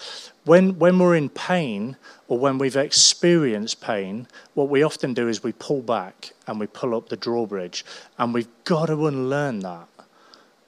When, 0.45 0.79
when 0.79 0.99
we're 0.99 1.17
in 1.17 1.29
pain 1.31 1.97
or 2.29 2.39
when 2.39 2.59
we've 2.59 2.77
experienced 2.77 3.81
pain, 3.81 4.27
what 4.55 4.69
we 4.69 4.83
often 4.83 5.15
do 5.15 5.29
is 5.29 5.43
we 5.43 5.53
pull 5.53 5.83
back 5.83 6.33
and 6.47 6.59
we 6.59 6.67
pull 6.67 6.95
up 6.95 7.09
the 7.09 7.17
drawbridge. 7.17 7.85
And 8.19 8.33
we've 8.33 8.49
got 8.65 8.87
to 8.87 9.07
unlearn 9.07 9.61
that. 9.61 9.89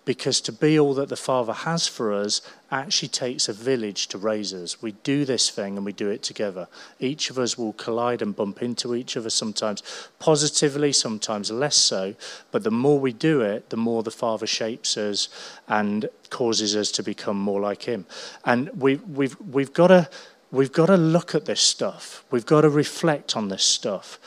because 0.06 0.40
to 0.40 0.52
be 0.52 0.78
all 0.78 0.94
that 0.94 1.08
the 1.08 1.16
Father 1.16 1.52
has 1.52 1.88
for 1.88 2.14
us 2.14 2.40
actually 2.70 3.08
takes 3.08 3.48
a 3.48 3.52
village 3.52 4.06
to 4.06 4.16
raise 4.16 4.54
us. 4.54 4.80
We 4.80 4.92
do 4.92 5.24
this 5.24 5.50
thing 5.50 5.76
and 5.76 5.84
we 5.84 5.92
do 5.92 6.08
it 6.08 6.22
together. 6.22 6.68
Each 7.00 7.28
of 7.28 7.38
us 7.40 7.58
will 7.58 7.72
collide 7.72 8.22
and 8.22 8.34
bump 8.34 8.62
into 8.62 8.94
each 8.94 9.16
other, 9.16 9.30
sometimes 9.30 9.82
positively, 10.20 10.92
sometimes 10.92 11.50
less 11.50 11.76
so. 11.76 12.14
But 12.52 12.62
the 12.62 12.70
more 12.70 13.00
we 13.00 13.12
do 13.12 13.40
it, 13.40 13.70
the 13.70 13.76
more 13.76 14.04
the 14.04 14.12
Father 14.12 14.46
shapes 14.46 14.96
us 14.96 15.28
and 15.68 16.08
causes 16.30 16.76
us 16.76 16.92
to 16.92 17.02
become 17.02 17.38
more 17.38 17.60
like 17.60 17.82
Him. 17.82 18.06
And 18.44 18.70
we, 18.80 18.96
we've, 18.96 19.36
we've 19.40 19.72
got 19.72 19.88
to. 19.88 20.08
We've 20.50 20.72
got 20.72 20.86
to 20.86 20.96
look 20.96 21.34
at 21.34 21.44
this 21.44 21.60
stuff. 21.60 22.24
We've 22.30 22.46
got 22.46 22.62
to 22.62 22.68
reflect 22.68 23.36
on 23.36 23.48
this 23.48 23.64
stuff. 23.64 24.18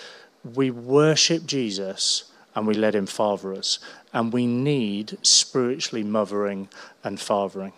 We 0.43 0.69
worship 0.69 1.45
Jesus 1.45 2.31
and 2.55 2.67
we 2.67 2.73
let 2.73 2.95
him 2.95 3.05
father 3.05 3.53
us. 3.53 3.79
And 4.13 4.33
we 4.33 4.45
need 4.45 5.17
spiritually 5.21 6.03
mothering 6.03 6.69
and 7.03 7.19
fathering. 7.19 7.73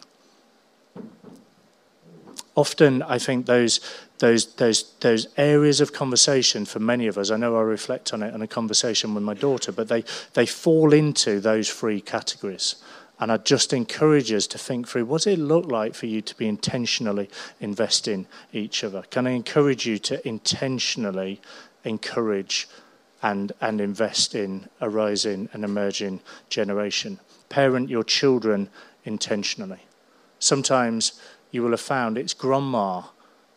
Often, 2.56 3.04
I 3.04 3.17
think 3.17 3.45
those, 3.45 3.80
those, 4.19 4.56
those, 4.56 4.91
those 4.99 5.27
areas 5.38 5.80
of 5.80 5.93
conversation 5.93 6.65
for 6.65 6.80
many 6.80 7.08
of 7.08 7.17
us, 7.17 7.32
I 7.32 7.38
know 7.38 7.56
I 7.56 7.62
reflect 7.62 8.13
on 8.13 8.23
it 8.23 8.34
in 8.34 8.41
a 8.41 8.47
conversation 8.47 9.13
with 9.13 9.23
my 9.23 9.34
daughter, 9.34 9.71
but 9.71 9.88
they, 9.88 10.04
they 10.34 10.45
fall 10.45 10.93
into 10.93 11.39
those 11.39 11.69
three 11.69 12.01
categories. 12.01 12.75
And 13.21 13.31
I 13.31 13.38
just 13.38 13.71
encourage 13.71 14.31
us 14.34 14.47
to 14.47 14.57
think 14.57 14.88
through 14.88 15.05
what 15.05 15.27
it 15.27 15.39
look 15.39 15.71
like 15.71 15.95
for 15.95 16.07
you 16.07 16.21
to 16.21 16.36
be 16.36 16.47
intentionally 16.47 17.29
investing 17.62 18.27
each 18.51 18.84
other? 18.84 19.03
Can 19.10 19.27
I 19.27 19.31
encourage 19.31 19.86
you 19.86 19.97
to 19.99 20.27
intentionally 20.27 21.39
encourage 21.86 22.67
and, 23.21 23.51
and 23.62 23.79
invest 23.79 24.34
in 24.34 24.67
a 24.79 24.89
rising 24.89 25.49
and 25.53 25.63
emerging 25.63 26.21
generation. 26.49 27.19
Parent 27.49 27.89
your 27.89 28.03
children 28.03 28.69
intentionally. 29.03 29.86
Sometimes 30.39 31.19
you 31.51 31.62
will 31.62 31.71
have 31.71 31.81
found 31.81 32.17
it's 32.17 32.34
grandma 32.34 33.03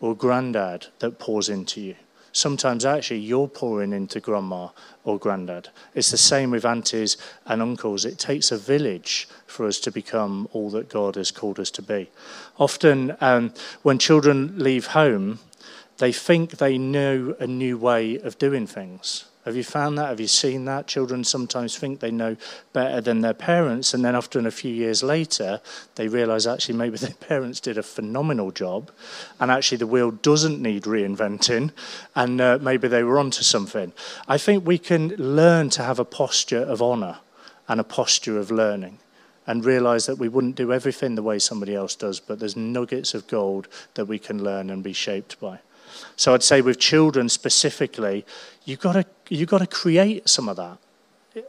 or 0.00 0.14
granddad 0.14 0.86
that 0.98 1.18
pours 1.18 1.48
into 1.48 1.80
you. 1.80 1.96
Sometimes 2.34 2.84
actually 2.84 3.20
you're 3.20 3.46
pouring 3.46 3.92
into 3.92 4.18
grandma 4.18 4.68
or 5.04 5.20
granddad. 5.20 5.68
It's 5.94 6.10
the 6.10 6.18
same 6.18 6.50
with 6.50 6.64
aunties 6.64 7.16
and 7.46 7.62
uncles. 7.62 8.04
It 8.04 8.18
takes 8.18 8.50
a 8.50 8.58
village 8.58 9.28
for 9.46 9.66
us 9.66 9.78
to 9.80 9.92
become 9.92 10.48
all 10.52 10.68
that 10.70 10.88
God 10.88 11.14
has 11.14 11.30
called 11.30 11.60
us 11.60 11.70
to 11.70 11.82
be. 11.82 12.10
Often, 12.58 13.16
um, 13.20 13.54
when 13.82 14.00
children 14.00 14.58
leave 14.58 14.88
home, 14.88 15.38
they 15.98 16.10
think 16.10 16.58
they 16.58 16.76
know 16.76 17.36
a 17.38 17.46
new 17.46 17.78
way 17.78 18.18
of 18.18 18.36
doing 18.36 18.66
things. 18.66 19.26
Have 19.44 19.56
you 19.56 19.64
found 19.64 19.98
that? 19.98 20.08
Have 20.08 20.20
you 20.20 20.26
seen 20.26 20.64
that? 20.64 20.86
Children 20.86 21.22
sometimes 21.22 21.76
think 21.76 22.00
they 22.00 22.10
know 22.10 22.36
better 22.72 23.02
than 23.02 23.20
their 23.20 23.34
parents, 23.34 23.92
and 23.92 24.02
then 24.02 24.14
often 24.14 24.46
a 24.46 24.50
few 24.50 24.72
years 24.72 25.02
later, 25.02 25.60
they 25.96 26.08
realize 26.08 26.46
actually 26.46 26.76
maybe 26.76 26.96
their 26.98 27.12
parents 27.12 27.60
did 27.60 27.76
a 27.76 27.82
phenomenal 27.82 28.50
job, 28.50 28.90
and 29.38 29.50
actually 29.50 29.78
the 29.78 29.86
wheel 29.86 30.10
doesn't 30.10 30.62
need 30.62 30.84
reinventing, 30.84 31.72
and 32.14 32.40
uh, 32.40 32.58
maybe 32.60 32.88
they 32.88 33.02
were 33.02 33.18
onto 33.18 33.42
something. 33.42 33.92
I 34.26 34.38
think 34.38 34.66
we 34.66 34.78
can 34.78 35.08
learn 35.18 35.68
to 35.70 35.82
have 35.82 35.98
a 35.98 36.04
posture 36.06 36.62
of 36.62 36.80
honor 36.80 37.18
and 37.68 37.80
a 37.80 37.84
posture 37.84 38.38
of 38.38 38.50
learning 38.50 38.98
and 39.46 39.64
realize 39.64 40.06
that 40.06 40.16
we 40.16 40.28
wouldn't 40.28 40.56
do 40.56 40.72
everything 40.72 41.16
the 41.16 41.22
way 41.22 41.38
somebody 41.38 41.74
else 41.74 41.94
does, 41.94 42.18
but 42.18 42.38
there's 42.38 42.56
nuggets 42.56 43.12
of 43.12 43.26
gold 43.26 43.68
that 43.92 44.06
we 44.06 44.18
can 44.18 44.42
learn 44.42 44.70
and 44.70 44.82
be 44.82 44.94
shaped 44.94 45.38
by. 45.38 45.58
So 46.16 46.34
I'd 46.34 46.42
say 46.42 46.60
with 46.60 46.78
children 46.78 47.28
specifically, 47.28 48.24
you've 48.64 48.80
got 48.80 48.92
to, 48.94 49.04
you've 49.28 49.48
got 49.48 49.58
to 49.58 49.66
create 49.66 50.28
some 50.28 50.48
of 50.48 50.56
that. 50.56 50.78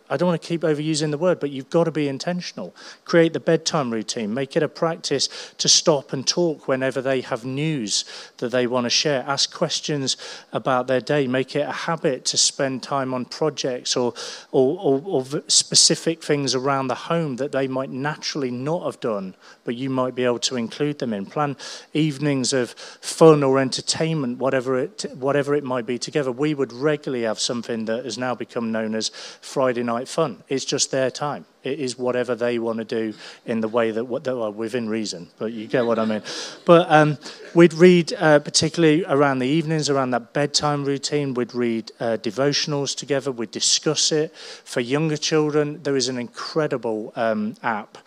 I 0.09 0.17
don't 0.17 0.27
want 0.27 0.41
to 0.41 0.47
keep 0.47 0.61
overusing 0.61 1.11
the 1.11 1.17
word, 1.17 1.39
but 1.39 1.51
you've 1.51 1.69
got 1.69 1.83
to 1.83 1.91
be 1.91 2.07
intentional. 2.07 2.75
Create 3.05 3.33
the 3.33 3.39
bedtime 3.39 3.91
routine. 3.91 4.33
Make 4.33 4.55
it 4.55 4.63
a 4.63 4.67
practice 4.67 5.53
to 5.59 5.69
stop 5.69 6.11
and 6.11 6.27
talk 6.27 6.67
whenever 6.67 7.01
they 7.01 7.21
have 7.21 7.45
news 7.45 8.03
that 8.37 8.49
they 8.49 8.65
want 8.65 8.85
to 8.85 8.89
share. 8.89 9.23
Ask 9.27 9.53
questions 9.53 10.17
about 10.51 10.87
their 10.87 11.01
day. 11.01 11.27
Make 11.27 11.55
it 11.55 11.67
a 11.67 11.71
habit 11.71 12.25
to 12.25 12.37
spend 12.37 12.81
time 12.81 13.13
on 13.13 13.25
projects 13.25 13.95
or, 13.95 14.13
or, 14.51 14.79
or, 14.79 15.01
or 15.05 15.43
specific 15.47 16.23
things 16.23 16.55
around 16.55 16.87
the 16.87 16.95
home 16.95 17.35
that 17.35 17.51
they 17.51 17.67
might 17.67 17.91
naturally 17.91 18.51
not 18.51 18.85
have 18.85 18.99
done, 18.99 19.35
but 19.65 19.75
you 19.75 19.91
might 19.91 20.15
be 20.15 20.23
able 20.23 20.39
to 20.39 20.55
include 20.55 20.97
them 20.97 21.13
in. 21.13 21.27
Plan 21.27 21.55
evenings 21.93 22.53
of 22.53 22.71
fun 22.71 23.43
or 23.43 23.59
entertainment, 23.59 24.39
whatever 24.39 24.79
it, 24.79 25.05
whatever 25.15 25.53
it 25.53 25.63
might 25.63 25.85
be 25.85 25.99
together. 25.99 26.31
We 26.31 26.55
would 26.55 26.73
regularly 26.73 27.23
have 27.25 27.39
something 27.39 27.85
that 27.85 28.05
has 28.05 28.17
now 28.17 28.33
become 28.33 28.71
known 28.71 28.95
as 28.95 29.09
Friday 29.41 29.74
Friday 29.75 29.83
night 29.83 30.07
fun. 30.07 30.41
It's 30.47 30.63
just 30.63 30.89
their 30.91 31.11
time. 31.11 31.45
It 31.61 31.81
is 31.81 31.97
whatever 31.97 32.33
they 32.33 32.59
want 32.59 32.77
to 32.77 32.85
do 32.85 33.13
in 33.45 33.59
the 33.59 33.67
way 33.67 33.91
that, 33.91 34.05
what, 34.05 34.25
well, 34.25 34.53
within 34.53 34.87
reason, 34.87 35.27
but 35.37 35.51
you 35.51 35.67
get 35.67 35.85
what 35.85 35.99
I 35.99 36.05
mean. 36.05 36.21
But 36.63 36.89
um, 36.89 37.17
we'd 37.53 37.73
read, 37.73 38.13
uh, 38.13 38.39
particularly 38.39 39.03
around 39.03 39.39
the 39.39 39.47
evenings, 39.47 39.89
around 39.89 40.11
that 40.11 40.31
bedtime 40.31 40.85
routine, 40.85 41.33
we'd 41.33 41.53
read 41.53 41.91
uh, 41.99 42.15
devotionals 42.21 42.95
together, 42.95 43.33
we'd 43.33 43.51
discuss 43.51 44.13
it. 44.13 44.33
For 44.33 44.79
younger 44.79 45.17
children, 45.17 45.83
there 45.83 45.97
is 45.97 46.07
an 46.07 46.17
incredible 46.17 47.11
um, 47.17 47.55
app 47.61 47.97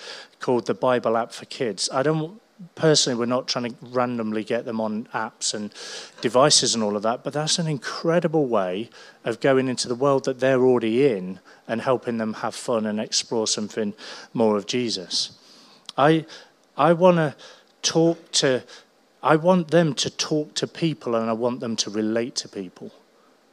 called 0.40 0.64
the 0.64 0.72
Bible 0.72 1.18
app 1.18 1.33
for 1.33 1.44
kids. 1.44 1.90
I 1.92 2.02
don't 2.02 2.40
personally, 2.75 3.18
we're 3.18 3.27
not 3.27 3.47
trying 3.47 3.71
to 3.71 3.77
randomly 3.83 4.42
get 4.42 4.64
them 4.64 4.81
on 4.81 5.05
apps 5.14 5.55
and 5.55 5.73
devices 6.21 6.75
and 6.75 6.83
all 6.83 6.97
of 6.97 7.03
that, 7.03 7.23
but 7.23 7.33
that's 7.33 7.59
an 7.59 7.66
incredible 7.66 8.47
way 8.47 8.90
of 9.25 9.40
going 9.40 9.68
into 9.68 9.88
the 9.88 9.94
world 9.94 10.25
that 10.25 10.40
they're 10.40 10.62
already 10.62 11.07
in 11.07 11.38
and 11.68 11.83
helping 11.83 12.18
them 12.18 12.35
have 12.35 12.55
fun 12.55 12.87
and 12.87 12.99
explore 12.99 13.47
something 13.47 13.94
more 14.35 14.57
of 14.57 14.66
Jesus. 14.66 15.38
I, 15.97 16.27
I 16.77 16.92
want 16.92 17.16
to 17.18 17.37
talk 17.83 18.33
to, 18.33 18.64
I 19.23 19.37
want 19.37 19.71
them 19.71 19.94
to 19.94 20.11
talk 20.11 20.55
to 20.55 20.66
people 20.66 21.14
and 21.14 21.31
I 21.31 21.35
want 21.35 21.61
them 21.61 21.77
to 21.77 21.90
relate 21.90 22.35
to 22.37 22.49
people. 22.49 22.92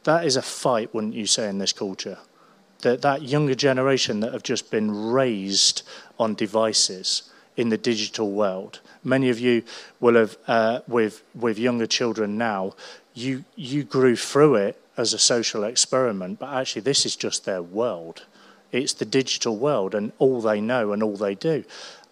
That 0.04 0.24
is 0.24 0.36
a 0.36 0.42
fight, 0.42 0.94
wouldn't 0.94 1.14
you 1.14 1.26
say, 1.26 1.48
in 1.48 1.58
this 1.58 1.72
culture? 1.72 2.18
That, 2.82 3.02
that 3.02 3.22
younger 3.22 3.54
generation 3.54 4.20
that 4.20 4.32
have 4.32 4.42
just 4.42 4.70
been 4.70 5.10
raised 5.10 5.82
on 6.18 6.34
devices 6.34 7.30
in 7.56 7.68
the 7.70 7.78
digital 7.78 8.30
world 8.30 8.80
many 9.06 9.30
of 9.30 9.40
you 9.40 9.62
will 10.00 10.16
have, 10.16 10.36
uh, 10.46 10.80
with, 10.86 11.22
with 11.34 11.58
younger 11.58 11.86
children 11.86 12.36
now, 12.36 12.74
you, 13.14 13.44
you 13.54 13.84
grew 13.84 14.16
through 14.16 14.56
it 14.56 14.80
as 14.96 15.14
a 15.14 15.18
social 15.18 15.64
experiment, 15.64 16.38
but 16.38 16.52
actually, 16.52 16.82
this 16.82 17.06
is 17.06 17.16
just 17.16 17.44
their 17.44 17.62
world. 17.62 18.26
It's 18.72 18.94
the 18.94 19.04
digital 19.04 19.56
world 19.56 19.94
and 19.94 20.12
all 20.18 20.40
they 20.40 20.60
know 20.60 20.92
and 20.92 21.02
all 21.02 21.16
they 21.16 21.34
do. 21.34 21.64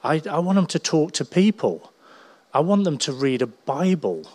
I, 0.02 0.22
I 0.30 0.38
want 0.38 0.56
them 0.56 0.66
to 0.66 0.78
talk 0.78 1.12
to 1.12 1.24
people. 1.24 1.92
I 2.52 2.60
want 2.60 2.84
them 2.84 2.98
to 2.98 3.12
read 3.12 3.42
a 3.42 3.46
Bible, 3.46 4.30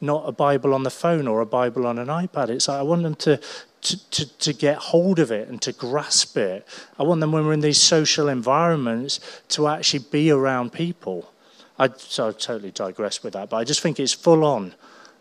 not 0.00 0.28
a 0.28 0.32
Bible 0.32 0.74
on 0.74 0.82
the 0.82 0.90
phone 0.90 1.26
or 1.26 1.40
a 1.40 1.46
Bible 1.46 1.86
on 1.86 1.98
an 1.98 2.08
iPad. 2.08 2.50
It's 2.50 2.68
I 2.68 2.82
want 2.82 3.04
them 3.04 3.14
to, 3.16 3.40
to, 3.82 4.10
to, 4.10 4.38
to 4.38 4.52
get 4.52 4.76
hold 4.76 5.18
of 5.18 5.30
it 5.30 5.48
and 5.48 5.62
to 5.62 5.72
grasp 5.72 6.36
it. 6.36 6.66
I 6.98 7.04
want 7.04 7.20
them, 7.20 7.32
when 7.32 7.46
we're 7.46 7.54
in 7.54 7.60
these 7.60 7.80
social 7.80 8.28
environments, 8.28 9.20
to 9.48 9.68
actually 9.68 10.04
be 10.10 10.30
around 10.30 10.72
people. 10.72 11.30
I, 11.78 11.90
so 11.96 12.28
I 12.28 12.32
totally 12.32 12.70
digress 12.70 13.22
with 13.22 13.32
that, 13.32 13.50
but 13.50 13.56
I 13.56 13.64
just 13.64 13.80
think 13.80 13.98
it's 13.98 14.12
full 14.12 14.44
on. 14.44 14.74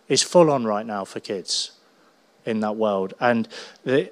It's 0.08 0.22
full 0.22 0.52
on 0.52 0.66
right 0.66 0.86
now 0.86 1.06
for 1.06 1.20
kids 1.20 1.72
in 2.46 2.60
that 2.60 2.76
world. 2.76 3.14
And 3.20 3.48
the, 3.84 4.12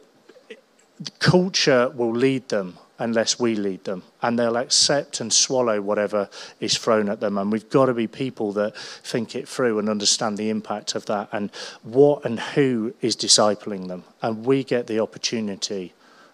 the 0.99 1.11
culture 1.19 1.89
will 1.89 2.13
lead 2.13 2.49
them 2.49 2.77
unless 2.97 3.39
we 3.39 3.55
lead 3.55 3.83
them. 3.83 4.03
And 4.21 4.37
they'll 4.37 4.57
accept 4.57 5.19
and 5.19 5.33
swallow 5.33 5.81
whatever 5.81 6.29
is 6.59 6.77
thrown 6.77 7.09
at 7.09 7.19
them. 7.19 7.37
And 7.37 7.51
we've 7.51 7.69
got 7.69 7.87
to 7.87 7.93
be 7.93 8.07
people 8.07 8.53
that 8.53 8.77
think 8.77 9.35
it 9.35 9.47
through 9.47 9.79
and 9.79 9.89
understand 9.89 10.37
the 10.37 10.49
impact 10.49 10.95
of 10.95 11.05
that 11.07 11.29
and 11.31 11.51
what 11.83 12.23
and 12.25 12.39
who 12.39 12.93
is 13.01 13.15
discipling 13.15 13.87
them. 13.87 14.03
And 14.21 14.45
we 14.45 14.63
get 14.63 14.87
the 14.87 14.99
opportunity 14.99 15.93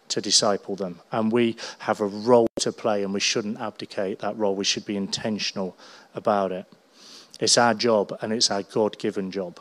to 0.10 0.22
disciple 0.22 0.76
them. 0.76 1.00
And 1.12 1.32
we 1.32 1.56
have 1.80 2.02
a 2.02 2.06
role 2.06 2.48
to 2.60 2.72
play, 2.72 3.04
and 3.04 3.14
we 3.14 3.20
shouldn't 3.20 3.60
abdicate 3.60 4.20
that 4.20 4.38
role. 4.38 4.56
We 4.56 4.64
should 4.64 4.86
be 4.86 4.98
intentional 4.98 5.78
about 6.16 6.52
it. 6.52 6.66
It's 7.40 7.58
our 7.58 7.74
job, 7.74 8.18
and 8.22 8.34
it's 8.34 8.50
our 8.50 8.64
God 8.64 8.98
given 8.98 9.32
job. 9.32 9.60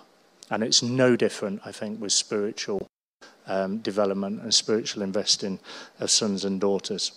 And 0.51 0.63
it's 0.63 0.83
no 0.83 1.17
different, 1.17 1.61
I 1.65 1.73
think, 1.73 2.01
with 2.01 2.13
spiritual 2.13 2.87
um, 3.47 3.79
development 3.79 4.43
and 4.43 4.55
spiritual 4.55 5.03
investing 5.03 5.59
of 6.01 6.11
sons 6.11 6.45
and 6.45 6.61
daughters. 6.61 7.13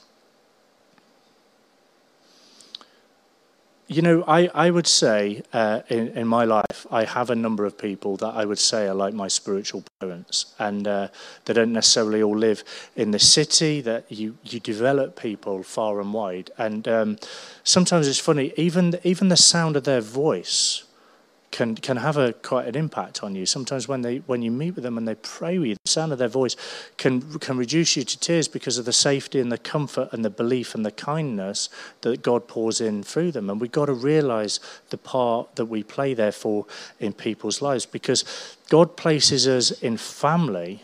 You 3.92 4.04
know, 4.04 4.24
I, 4.28 4.52
I 4.54 4.70
would 4.70 4.86
say 4.86 5.42
uh, 5.52 5.82
in, 5.90 6.10
in 6.10 6.28
my 6.28 6.46
life, 6.46 6.86
I 6.92 7.06
have 7.06 7.32
a 7.32 7.36
number 7.36 7.66
of 7.66 7.76
people 7.76 8.18
that 8.18 8.36
I 8.36 8.46
would 8.46 8.60
say 8.60 8.88
are 8.88 8.94
like 8.94 9.16
my 9.16 9.28
spiritual 9.28 9.84
parents. 10.00 10.54
And 10.60 10.88
uh, 10.88 11.08
they 11.46 11.54
don't 11.54 11.74
necessarily 11.74 12.22
all 12.22 12.38
live 12.38 12.64
in 12.96 13.10
the 13.10 13.18
city, 13.18 13.82
that 13.82 14.06
you, 14.12 14.38
you 14.44 14.60
develop 14.60 15.20
people 15.20 15.64
far 15.64 16.00
and 16.00 16.14
wide. 16.14 16.52
And 16.56 16.88
um, 16.88 17.18
sometimes 17.64 18.08
it's 18.08 18.20
funny, 18.20 18.54
even, 18.58 19.00
even 19.04 19.30
the 19.30 19.36
sound 19.36 19.76
of 19.76 19.86
their 19.86 20.02
voice 20.02 20.84
can, 21.60 21.76
can 21.76 21.98
have 21.98 22.16
a 22.16 22.32
quite 22.32 22.70
an 22.70 22.76
impact 22.78 23.22
on 23.22 23.36
you. 23.36 23.46
Sometimes 23.46 23.86
when 23.86 24.02
they 24.02 24.20
when 24.20 24.42
you 24.42 24.50
meet 24.50 24.76
with 24.76 24.86
them 24.86 24.98
and 24.98 25.06
they 25.06 25.16
pray 25.16 25.60
with 25.60 25.68
you, 25.68 25.76
the 25.84 25.92
sound 25.92 26.14
of 26.14 26.18
their 26.18 26.30
voice 26.30 26.56
can 26.96 27.38
can 27.40 27.58
reduce 27.58 27.98
you 27.98 28.04
to 28.06 28.18
tears 28.18 28.48
because 28.48 28.78
of 28.78 28.86
the 28.86 28.94
safety 28.94 29.42
and 29.42 29.52
the 29.52 29.58
comfort 29.58 30.08
and 30.14 30.24
the 30.24 30.30
belief 30.30 30.74
and 30.74 30.86
the 30.86 30.92
kindness 30.92 31.68
that 32.00 32.22
God 32.22 32.48
pours 32.48 32.80
in 32.80 33.04
through 33.04 33.34
them. 33.34 33.50
And 33.50 33.60
we've 33.60 33.74
got 33.74 33.88
to 33.88 33.94
realize 33.94 34.62
the 34.90 34.98
part 34.98 35.58
that 35.58 35.66
we 35.66 35.84
play 35.84 36.14
therefore 36.14 36.66
in 36.98 37.12
people's 37.12 37.62
lives 37.62 37.86
because 37.86 38.24
God 38.70 38.96
places 38.96 39.46
us 39.46 39.72
in 39.72 39.98
family. 39.98 40.84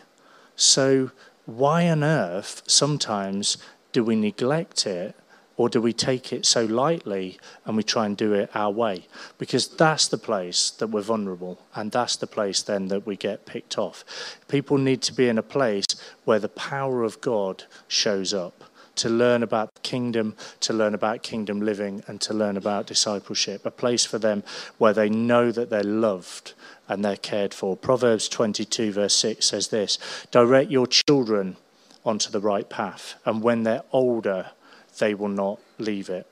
So 0.57 1.11
why 1.45 1.89
on 1.89 2.03
earth 2.03 2.63
sometimes 2.67 3.57
do 3.93 4.03
we 4.03 4.17
neglect 4.17 4.85
it 4.85 5.15
or 5.57 5.69
do 5.69 5.81
we 5.81 5.93
take 5.93 6.33
it 6.33 6.45
so 6.45 6.65
lightly 6.65 7.39
and 7.65 7.77
we 7.77 7.83
try 7.83 8.05
and 8.05 8.17
do 8.17 8.33
it 8.33 8.49
our 8.53 8.71
way? 8.71 9.07
Because 9.37 9.67
that's 9.67 10.07
the 10.07 10.17
place 10.17 10.69
that 10.71 10.87
we're 10.87 11.01
vulnerable, 11.01 11.61
and 11.73 11.91
that's 11.91 12.15
the 12.17 12.27
place 12.27 12.61
then 12.61 12.89
that 12.89 13.05
we 13.05 13.15
get 13.15 13.45
picked 13.45 13.77
off. 13.77 14.03
People 14.47 14.77
need 14.77 15.01
to 15.03 15.13
be 15.13 15.29
in 15.29 15.37
a 15.37 15.43
place 15.43 15.85
where 16.25 16.39
the 16.39 16.49
power 16.49 17.03
of 17.03 17.21
God 17.21 17.63
shows 17.87 18.33
up 18.33 18.63
to 18.95 19.09
learn 19.09 19.43
about 19.43 19.73
the 19.75 19.81
kingdom, 19.81 20.35
to 20.61 20.73
learn 20.73 20.93
about 20.93 21.21
kingdom 21.21 21.61
living, 21.61 22.03
and 22.07 22.21
to 22.21 22.33
learn 22.33 22.57
about 22.57 22.87
discipleship. 22.87 23.65
A 23.65 23.71
place 23.71 24.05
for 24.05 24.19
them 24.19 24.43
where 24.77 24.93
they 24.93 25.09
know 25.09 25.51
that 25.51 25.69
they're 25.69 25.83
loved 25.83 26.53
and 26.87 27.03
they're 27.03 27.17
cared 27.17 27.53
for. 27.53 27.75
Proverbs 27.75 28.29
22, 28.29 28.91
verse 28.93 29.13
6 29.13 29.45
says 29.45 29.67
this 29.69 29.97
Direct 30.31 30.71
your 30.71 30.87
children 30.87 31.57
onto 32.05 32.29
the 32.31 32.39
right 32.39 32.69
path, 32.69 33.15
and 33.25 33.41
when 33.41 33.63
they're 33.63 33.83
older, 33.91 34.51
they 34.99 35.13
will 35.13 35.29
not 35.29 35.59
leave 35.77 36.09
it. 36.09 36.27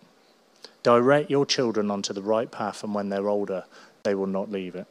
Direct 0.84 1.30
your 1.30 1.46
children 1.46 1.90
onto 1.90 2.14
the 2.14 2.22
right 2.22 2.52
path, 2.52 2.84
and 2.84 2.94
when 2.94 3.10
they're 3.10 3.30
older, 3.30 3.66
they 4.04 4.16
will 4.16 4.28
not 4.28 4.52
leave 4.52 4.76
it. 4.76 4.88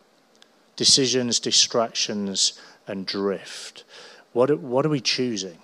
Decisions, 0.76 1.38
distractions, 1.38 2.58
and 2.86 3.06
drift. 3.06 3.84
What, 4.32 4.58
what 4.58 4.86
are 4.86 4.90
we 4.90 5.00
choosing? 5.00 5.58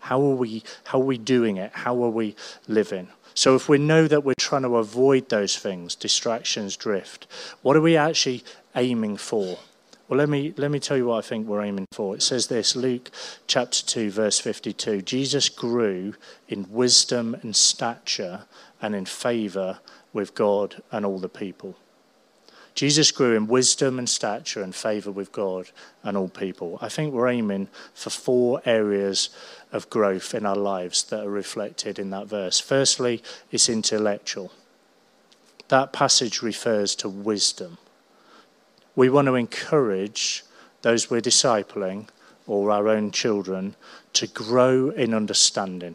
How 0.00 0.20
are 0.22 0.34
we, 0.34 0.62
how 0.84 1.00
are 1.00 1.04
we 1.04 1.18
doing 1.18 1.56
it? 1.56 1.72
How 1.74 2.02
are 2.04 2.10
we 2.10 2.36
living? 2.68 3.08
So, 3.34 3.54
if 3.54 3.68
we 3.68 3.76
know 3.76 4.08
that 4.08 4.24
we're 4.24 4.34
trying 4.38 4.62
to 4.62 4.76
avoid 4.76 5.28
those 5.28 5.58
things, 5.58 5.94
distractions, 5.94 6.74
drift, 6.74 7.26
what 7.60 7.76
are 7.76 7.82
we 7.82 7.94
actually 7.94 8.42
aiming 8.74 9.18
for? 9.18 9.58
Well, 10.08 10.18
let 10.18 10.28
me, 10.28 10.54
let 10.56 10.70
me 10.70 10.78
tell 10.78 10.96
you 10.96 11.06
what 11.06 11.24
I 11.24 11.26
think 11.26 11.48
we're 11.48 11.64
aiming 11.64 11.88
for. 11.90 12.14
It 12.14 12.22
says 12.22 12.46
this 12.46 12.76
Luke 12.76 13.10
chapter 13.48 13.84
2, 13.84 14.10
verse 14.10 14.38
52 14.38 15.02
Jesus 15.02 15.48
grew 15.48 16.14
in 16.48 16.70
wisdom 16.70 17.34
and 17.42 17.56
stature 17.56 18.44
and 18.80 18.94
in 18.94 19.04
favor 19.04 19.80
with 20.12 20.34
God 20.34 20.80
and 20.92 21.04
all 21.04 21.18
the 21.18 21.28
people. 21.28 21.76
Jesus 22.76 23.10
grew 23.10 23.34
in 23.34 23.46
wisdom 23.46 23.98
and 23.98 24.08
stature 24.08 24.62
and 24.62 24.74
favor 24.74 25.10
with 25.10 25.32
God 25.32 25.70
and 26.04 26.16
all 26.16 26.28
people. 26.28 26.78
I 26.80 26.88
think 26.90 27.12
we're 27.12 27.28
aiming 27.28 27.68
for 27.94 28.10
four 28.10 28.60
areas 28.66 29.30
of 29.72 29.90
growth 29.90 30.34
in 30.34 30.46
our 30.46 30.56
lives 30.56 31.02
that 31.04 31.24
are 31.24 31.30
reflected 31.30 31.98
in 31.98 32.10
that 32.10 32.26
verse. 32.26 32.60
Firstly, 32.60 33.22
it's 33.50 33.70
intellectual. 33.70 34.52
That 35.68 35.92
passage 35.92 36.42
refers 36.42 36.94
to 36.96 37.08
wisdom 37.08 37.78
we 38.96 39.10
want 39.10 39.26
to 39.26 39.34
encourage 39.34 40.42
those 40.82 41.10
we're 41.10 41.20
discipling 41.20 42.08
or 42.46 42.70
our 42.70 42.88
own 42.88 43.10
children 43.10 43.76
to 44.14 44.26
grow 44.26 44.90
in 44.90 45.12
understanding. 45.14 45.94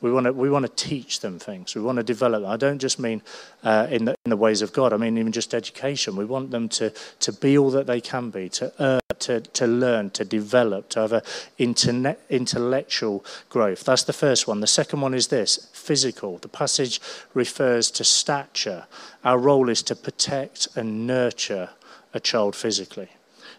We 0.00 0.10
want 0.12 0.26
to, 0.26 0.32
we 0.32 0.50
want 0.50 0.66
to 0.66 0.88
teach 0.88 1.20
them 1.20 1.38
things. 1.38 1.76
We 1.76 1.80
want 1.80 1.96
to 1.96 2.02
develop 2.02 2.42
them. 2.42 2.50
I 2.50 2.56
don't 2.56 2.80
just 2.80 2.98
mean 2.98 3.22
uh, 3.62 3.86
in, 3.88 4.04
the, 4.04 4.16
in 4.24 4.30
the 4.30 4.36
ways 4.36 4.60
of 4.60 4.72
God. 4.72 4.92
I 4.92 4.96
mean 4.96 5.16
even 5.16 5.30
just 5.30 5.54
education. 5.54 6.16
We 6.16 6.24
want 6.24 6.50
them 6.50 6.68
to, 6.70 6.90
to 7.20 7.32
be 7.32 7.56
all 7.56 7.70
that 7.70 7.86
they 7.86 8.00
can 8.00 8.30
be, 8.30 8.48
to 8.50 8.72
earn, 8.80 9.00
to, 9.20 9.40
to 9.40 9.66
learn, 9.66 10.10
to 10.10 10.24
develop, 10.24 10.88
to 10.90 11.00
have 11.00 11.12
an 11.12 11.22
internet, 11.56 12.20
intellectual 12.28 13.24
growth. 13.48 13.84
That's 13.84 14.02
the 14.02 14.12
first 14.12 14.48
one. 14.48 14.58
The 14.58 14.66
second 14.66 15.00
one 15.00 15.14
is 15.14 15.28
this 15.28 15.68
physical. 15.72 16.38
The 16.38 16.48
passage 16.48 17.00
refers 17.32 17.88
to 17.92 18.02
stature. 18.02 18.86
Our 19.24 19.38
role 19.38 19.68
is 19.68 19.84
to 19.84 19.94
protect 19.94 20.66
and 20.74 21.06
nurture 21.06 21.70
a 22.12 22.20
child 22.20 22.54
physically. 22.54 23.08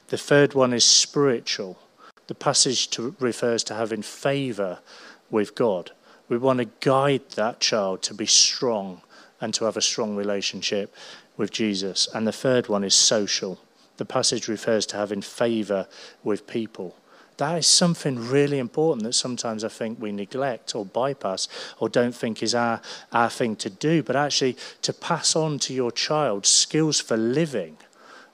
The 0.08 0.18
third 0.18 0.54
one 0.54 0.74
is 0.74 0.86
spiritual. 0.86 1.80
The 2.28 2.36
passage 2.36 2.90
to, 2.92 3.16
refers 3.20 3.64
to 3.66 3.74
having 3.74 4.02
favor 4.02 4.80
with 5.30 5.56
God. 5.56 5.92
We 6.30 6.38
want 6.38 6.60
to 6.60 6.70
guide 6.80 7.30
that 7.32 7.60
child 7.60 8.02
to 8.04 8.14
be 8.14 8.26
strong 8.26 9.02
and 9.42 9.54
to 9.56 9.66
have 9.66 9.78
a 9.78 9.82
strong 9.82 10.16
relationship 10.16 10.94
with 11.36 11.52
Jesus. 11.52 12.08
And 12.14 12.26
the 12.26 12.32
third 12.32 12.68
one 12.70 12.84
is 12.84 12.96
social. 12.96 13.60
The 13.98 14.06
passage 14.06 14.48
refers 14.48 14.86
to 14.88 14.98
having 14.98 15.22
favor 15.22 15.88
with 16.24 16.48
people. 16.48 16.96
That 17.38 17.58
is 17.58 17.68
something 17.68 18.30
really 18.30 18.60
important 18.60 19.04
that 19.04 19.14
sometimes 19.14 19.64
I 19.64 19.68
think 19.68 20.00
we 20.00 20.12
neglect 20.12 20.76
or 20.76 20.86
bypass 20.86 21.48
or 21.80 21.90
don't 21.90 22.16
think 22.16 22.44
is 22.44 22.54
our, 22.54 22.80
our 23.12 23.30
thing 23.30 23.56
to 23.58 23.70
do. 23.70 24.04
But 24.04 24.16
actually, 24.16 24.56
to 24.84 24.94
pass 24.94 25.36
on 25.36 25.60
to 25.60 25.74
your 25.74 25.92
child 25.92 26.46
skills 26.46 27.00
for 27.00 27.18
living 27.18 27.78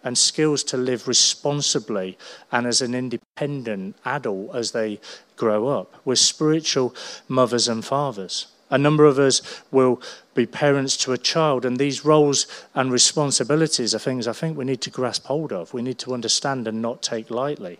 and 0.04 0.18
skills 0.18 0.64
to 0.66 0.78
live 0.78 1.08
responsibly 1.08 2.18
and 2.52 2.66
as 2.66 2.82
an 2.82 2.96
independent 2.96 3.96
adult 4.06 4.56
as 4.56 4.72
they 4.72 5.00
grow 5.36 5.68
up. 5.68 5.96
We're 6.06 6.16
spiritual 6.16 6.96
mothers 7.28 7.68
and 7.68 7.84
fathers. 7.84 8.48
A 8.70 8.78
number 8.78 9.06
of 9.06 9.18
us 9.18 9.42
will 9.72 10.02
be 10.36 10.46
parents 10.46 10.96
to 10.98 11.12
a 11.12 11.18
child, 11.18 11.66
and 11.66 11.78
these 11.78 12.06
roles 12.06 12.46
and 12.76 12.92
responsibilities 12.92 13.96
are 13.96 14.00
things 14.00 14.28
I 14.28 14.34
think 14.34 14.58
we 14.58 14.66
need 14.66 14.82
to 14.82 14.92
grasp 14.92 15.26
hold 15.26 15.52
of. 15.52 15.74
We 15.74 15.82
need 15.82 15.98
to 16.00 16.14
understand 16.14 16.68
and 16.68 16.82
not 16.82 17.02
take 17.02 17.32
lightly. 17.32 17.80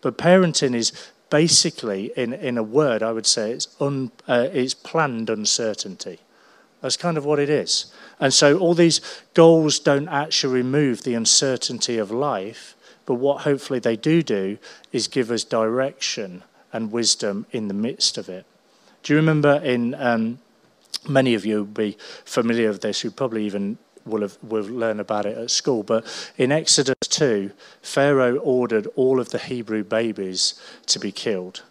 But 0.00 0.18
parenting 0.18 0.74
is 0.74 0.92
basically, 1.30 2.12
in, 2.16 2.32
in 2.32 2.58
a 2.58 2.62
word, 2.62 3.02
I 3.02 3.12
would 3.12 3.26
say 3.26 3.52
it's, 3.52 3.68
un, 3.80 4.10
uh, 4.28 4.48
it's 4.52 4.74
planned 4.74 5.30
uncertainty. 5.30 6.18
That's 6.84 6.98
kind 6.98 7.16
of 7.16 7.24
what 7.24 7.38
it 7.38 7.48
is. 7.48 7.86
And 8.20 8.34
so 8.34 8.58
all 8.58 8.74
these 8.74 9.00
goals 9.32 9.78
don't 9.78 10.06
actually 10.06 10.52
remove 10.52 11.02
the 11.02 11.14
uncertainty 11.14 11.96
of 11.96 12.10
life, 12.10 12.76
but 13.06 13.14
what 13.14 13.44
hopefully 13.44 13.78
they 13.78 13.96
do 13.96 14.22
do 14.22 14.58
is 14.92 15.08
give 15.08 15.30
us 15.30 15.44
direction 15.44 16.42
and 16.74 16.92
wisdom 16.92 17.46
in 17.52 17.68
the 17.68 17.74
midst 17.74 18.18
of 18.18 18.28
it. 18.28 18.44
Do 19.02 19.14
you 19.14 19.16
remember 19.16 19.62
in 19.64 19.94
um, 19.94 20.40
many 21.08 21.32
of 21.32 21.46
you 21.46 21.56
will 21.60 21.64
be 21.64 21.96
familiar 22.26 22.68
with 22.68 22.82
this, 22.82 23.02
you 23.02 23.10
probably 23.10 23.46
even 23.46 23.78
will 24.04 24.20
have 24.20 24.36
will 24.42 24.64
learn 24.64 25.00
about 25.00 25.24
it 25.24 25.38
at 25.38 25.50
school. 25.50 25.84
But 25.84 26.04
in 26.36 26.52
Exodus 26.52 26.96
2, 27.08 27.50
Pharaoh 27.80 28.36
ordered 28.36 28.88
all 28.94 29.20
of 29.20 29.30
the 29.30 29.38
Hebrew 29.38 29.84
babies 29.84 30.52
to 30.84 30.98
be 30.98 31.12
killed. 31.12 31.62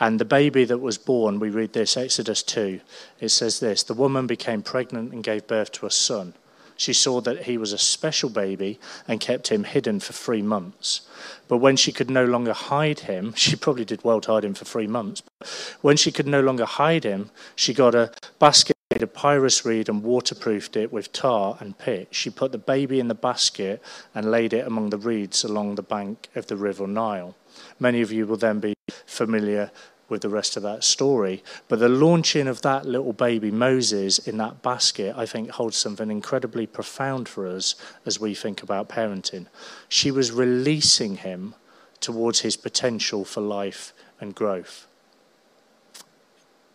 And 0.00 0.20
the 0.20 0.24
baby 0.24 0.64
that 0.64 0.78
was 0.78 0.98
born, 0.98 1.40
we 1.40 1.50
read 1.50 1.72
this, 1.72 1.96
Exodus 1.96 2.42
2, 2.42 2.80
it 3.20 3.30
says 3.30 3.60
this 3.60 3.82
The 3.82 3.94
woman 3.94 4.26
became 4.26 4.62
pregnant 4.62 5.12
and 5.12 5.24
gave 5.24 5.46
birth 5.46 5.72
to 5.72 5.86
a 5.86 5.90
son. 5.90 6.34
She 6.76 6.92
saw 6.92 7.20
that 7.22 7.42
he 7.42 7.58
was 7.58 7.72
a 7.72 7.78
special 7.78 8.30
baby 8.30 8.78
and 9.08 9.20
kept 9.20 9.48
him 9.48 9.64
hidden 9.64 9.98
for 9.98 10.12
three 10.12 10.42
months. 10.42 11.00
But 11.48 11.56
when 11.56 11.76
she 11.76 11.90
could 11.90 12.08
no 12.08 12.24
longer 12.24 12.52
hide 12.52 13.00
him, 13.00 13.32
she 13.36 13.56
probably 13.56 13.84
did 13.84 14.04
well 14.04 14.20
to 14.22 14.32
hide 14.32 14.44
him 14.44 14.54
for 14.54 14.64
three 14.64 14.86
months. 14.86 15.20
But 15.40 15.48
When 15.80 15.96
she 15.96 16.12
could 16.12 16.28
no 16.28 16.40
longer 16.40 16.64
hide 16.64 17.02
him, 17.02 17.30
she 17.56 17.74
got 17.74 17.96
a 17.96 18.12
basket 18.38 18.76
made 18.92 19.02
of 19.02 19.12
papyrus 19.12 19.64
reed 19.64 19.88
and 19.88 20.04
waterproofed 20.04 20.76
it 20.76 20.92
with 20.92 21.12
tar 21.12 21.58
and 21.60 21.76
pitch. 21.76 22.08
She 22.12 22.30
put 22.30 22.52
the 22.52 22.58
baby 22.58 23.00
in 23.00 23.08
the 23.08 23.14
basket 23.14 23.82
and 24.14 24.30
laid 24.30 24.52
it 24.52 24.66
among 24.66 24.90
the 24.90 24.98
reeds 24.98 25.42
along 25.42 25.74
the 25.74 25.82
bank 25.82 26.28
of 26.36 26.46
the 26.46 26.56
river 26.56 26.86
Nile. 26.86 27.34
Many 27.78 28.00
of 28.00 28.12
you 28.12 28.26
will 28.26 28.36
then 28.36 28.60
be 28.60 28.74
familiar 29.06 29.70
with 30.08 30.22
the 30.22 30.28
rest 30.28 30.56
of 30.56 30.62
that 30.62 30.84
story. 30.84 31.42
But 31.68 31.78
the 31.78 31.88
launching 31.88 32.48
of 32.48 32.62
that 32.62 32.86
little 32.86 33.12
baby 33.12 33.50
Moses 33.50 34.18
in 34.18 34.38
that 34.38 34.62
basket, 34.62 35.14
I 35.16 35.26
think, 35.26 35.50
holds 35.50 35.76
something 35.76 36.10
incredibly 36.10 36.66
profound 36.66 37.28
for 37.28 37.46
us 37.46 37.74
as 38.06 38.18
we 38.18 38.34
think 38.34 38.62
about 38.62 38.88
parenting. 38.88 39.46
She 39.88 40.10
was 40.10 40.32
releasing 40.32 41.18
him 41.18 41.54
towards 42.00 42.40
his 42.40 42.56
potential 42.56 43.24
for 43.24 43.40
life 43.40 43.92
and 44.20 44.34
growth. 44.34 44.86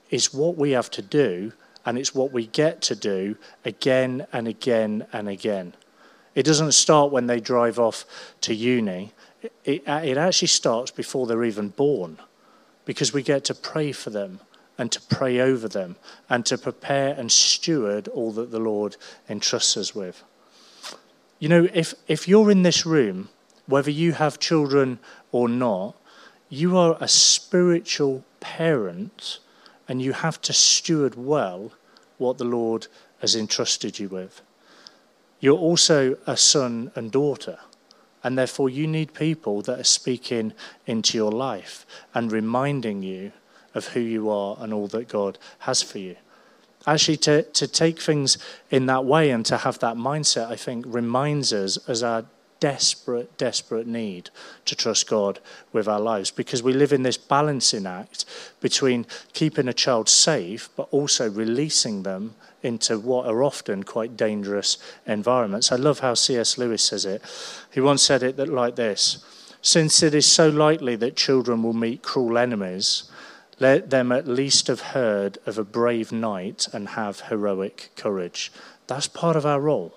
It's 0.09 0.33
what 0.33 0.57
we 0.57 0.71
have 0.71 0.91
to 0.91 1.01
do, 1.01 1.53
and 1.85 1.97
it's 1.97 2.13
what 2.13 2.31
we 2.31 2.45
get 2.45 2.81
to 2.83 2.95
do 2.95 3.35
again 3.65 4.27
and 4.31 4.47
again 4.47 5.07
and 5.11 5.27
again. 5.27 5.73
It 6.35 6.43
doesn't 6.43 6.73
start 6.73 7.11
when 7.11 7.27
they 7.27 7.39
drive 7.39 7.79
off 7.79 8.05
to 8.41 8.53
uni 8.53 9.13
it, 9.63 9.83
it 9.87 10.17
actually 10.17 10.47
starts 10.47 10.91
before 10.91 11.27
they're 11.27 11.43
even 11.43 11.69
born 11.69 12.19
because 12.85 13.13
we 13.13 13.23
get 13.23 13.43
to 13.45 13.55
pray 13.55 13.91
for 13.91 14.09
them 14.09 14.39
and 14.77 14.91
to 14.91 15.01
pray 15.01 15.39
over 15.39 15.67
them 15.67 15.95
and 16.29 16.45
to 16.45 16.57
prepare 16.57 17.13
and 17.13 17.31
steward 17.31 18.07
all 18.07 18.31
that 18.31 18.51
the 18.51 18.59
Lord 18.59 18.97
entrusts 19.29 19.77
us 19.77 19.95
with. 19.95 20.23
You 21.39 21.49
know, 21.49 21.67
if, 21.73 21.93
if 22.07 22.27
you're 22.27 22.51
in 22.51 22.63
this 22.63 22.85
room, 22.85 23.29
whether 23.67 23.91
you 23.91 24.13
have 24.13 24.39
children 24.39 24.99
or 25.31 25.47
not, 25.47 25.95
you 26.49 26.77
are 26.77 26.97
a 26.99 27.07
spiritual 27.07 28.23
parent 28.39 29.39
and 29.87 30.01
you 30.01 30.13
have 30.13 30.41
to 30.41 30.53
steward 30.53 31.15
well 31.15 31.71
what 32.17 32.37
the 32.37 32.45
Lord 32.45 32.87
has 33.19 33.35
entrusted 33.35 33.99
you 33.99 34.09
with. 34.09 34.41
you're 35.39 35.57
also 35.57 36.15
a 36.25 36.37
son 36.37 36.89
and 36.95 37.11
daughter. 37.11 37.59
And 38.23 38.37
therefore, 38.37 38.69
you 38.69 38.87
need 38.87 39.13
people 39.13 39.61
that 39.63 39.79
are 39.79 39.83
speaking 39.83 40.53
into 40.85 41.17
your 41.17 41.31
life 41.31 41.85
and 42.13 42.31
reminding 42.31 43.03
you 43.03 43.33
of 43.73 43.87
who 43.87 43.99
you 43.99 44.29
are 44.29 44.55
and 44.59 44.73
all 44.73 44.87
that 44.87 45.07
God 45.07 45.37
has 45.59 45.81
for 45.81 45.99
you. 45.99 46.15
Actually, 46.85 47.17
to, 47.17 47.43
to 47.43 47.67
take 47.67 48.01
things 48.01 48.37
in 48.69 48.85
that 48.87 49.05
way 49.05 49.29
and 49.29 49.45
to 49.45 49.57
have 49.57 49.79
that 49.79 49.95
mindset, 49.95 50.47
I 50.47 50.55
think, 50.55 50.85
reminds 50.87 51.53
us 51.53 51.77
as 51.87 52.03
our 52.03 52.25
desperate, 52.59 53.37
desperate 53.37 53.87
need 53.87 54.29
to 54.63 54.73
trust 54.73 55.09
God 55.09 55.39
with 55.73 55.85
our 55.85 55.99
lives 55.99 56.31
because 56.31 56.63
we 56.63 56.71
live 56.71 56.93
in 56.93 57.03
this 57.03 57.17
balancing 57.17 57.85
act 57.85 58.23
between 58.61 59.05
keeping 59.33 59.67
a 59.67 59.73
child 59.73 60.07
safe 60.07 60.69
but 60.77 60.87
also 60.91 61.29
releasing 61.29 62.03
them 62.03 62.35
into 62.63 62.97
what 62.97 63.27
are 63.27 63.43
often 63.43 63.83
quite 63.83 64.17
dangerous 64.17 64.77
environments. 65.05 65.71
I 65.71 65.75
love 65.75 65.99
how 65.99 66.13
C.S. 66.13 66.57
Lewis 66.57 66.81
says 66.81 67.05
it. 67.05 67.21
He 67.71 67.81
once 67.81 68.01
said 68.01 68.23
it 68.23 68.37
that 68.37 68.49
like 68.49 68.75
this 68.75 69.23
Since 69.61 70.01
it 70.01 70.15
is 70.15 70.25
so 70.25 70.49
likely 70.49 70.95
that 70.95 71.15
children 71.15 71.61
will 71.63 71.73
meet 71.73 72.01
cruel 72.01 72.37
enemies, 72.37 73.03
let 73.59 73.89
them 73.89 74.11
at 74.11 74.27
least 74.27 74.67
have 74.67 74.81
heard 74.81 75.37
of 75.45 75.57
a 75.57 75.63
brave 75.63 76.11
knight 76.11 76.67
and 76.73 76.89
have 76.89 77.21
heroic 77.21 77.91
courage. 77.95 78.51
That's 78.87 79.07
part 79.07 79.35
of 79.35 79.45
our 79.45 79.59
role 79.59 79.93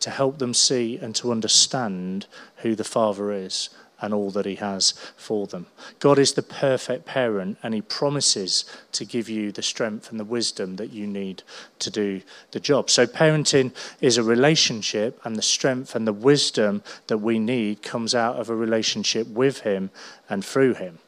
to 0.00 0.10
help 0.10 0.38
them 0.38 0.54
see 0.54 0.96
and 0.96 1.14
to 1.16 1.32
understand 1.32 2.26
who 2.58 2.74
the 2.74 2.84
Father 2.84 3.32
is 3.32 3.70
and 4.00 4.12
all 4.12 4.30
that 4.30 4.46
He 4.46 4.56
has 4.56 4.92
for 5.16 5.46
them. 5.46 5.66
God 5.98 6.18
is 6.18 6.34
the 6.34 6.42
perfect 6.42 7.06
parent, 7.06 7.58
and 7.62 7.74
He 7.74 7.82
promises 7.82 8.64
to 8.92 9.04
give 9.04 9.28
you 9.28 9.52
the 9.52 9.62
strength 9.62 10.10
and 10.10 10.20
the 10.20 10.24
wisdom 10.24 10.76
that 10.76 10.92
you 10.92 11.06
need 11.06 11.42
to 11.78 11.90
do 11.90 12.22
the 12.52 12.60
job. 12.60 12.90
So, 12.90 13.06
parenting 13.06 13.74
is 14.00 14.16
a 14.16 14.22
relationship, 14.22 15.20
and 15.24 15.36
the 15.36 15.42
strength 15.42 15.94
and 15.94 16.06
the 16.06 16.12
wisdom 16.12 16.82
that 17.06 17.18
we 17.18 17.38
need 17.38 17.82
comes 17.82 18.14
out 18.14 18.36
of 18.36 18.50
a 18.50 18.56
relationship 18.56 19.26
with 19.28 19.60
Him 19.60 19.90
and 20.28 20.44
through 20.44 20.74
Him. 20.74 20.98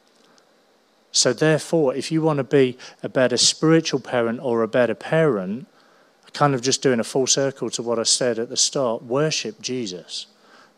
So, 1.12 1.32
therefore, 1.32 1.94
if 1.94 2.12
you 2.12 2.22
want 2.22 2.38
to 2.38 2.44
be 2.44 2.78
a 3.02 3.08
better 3.08 3.36
spiritual 3.36 4.00
parent 4.00 4.40
or 4.40 4.62
a 4.62 4.68
better 4.68 4.94
parent, 4.94 5.66
kind 6.32 6.54
of 6.54 6.60
just 6.60 6.82
doing 6.82 7.00
a 7.00 7.04
full 7.04 7.26
circle 7.26 7.70
to 7.70 7.82
what 7.82 7.98
I 7.98 8.04
said 8.04 8.38
at 8.38 8.48
the 8.48 8.56
start 8.56 9.02
worship 9.02 9.60
Jesus. 9.60 10.26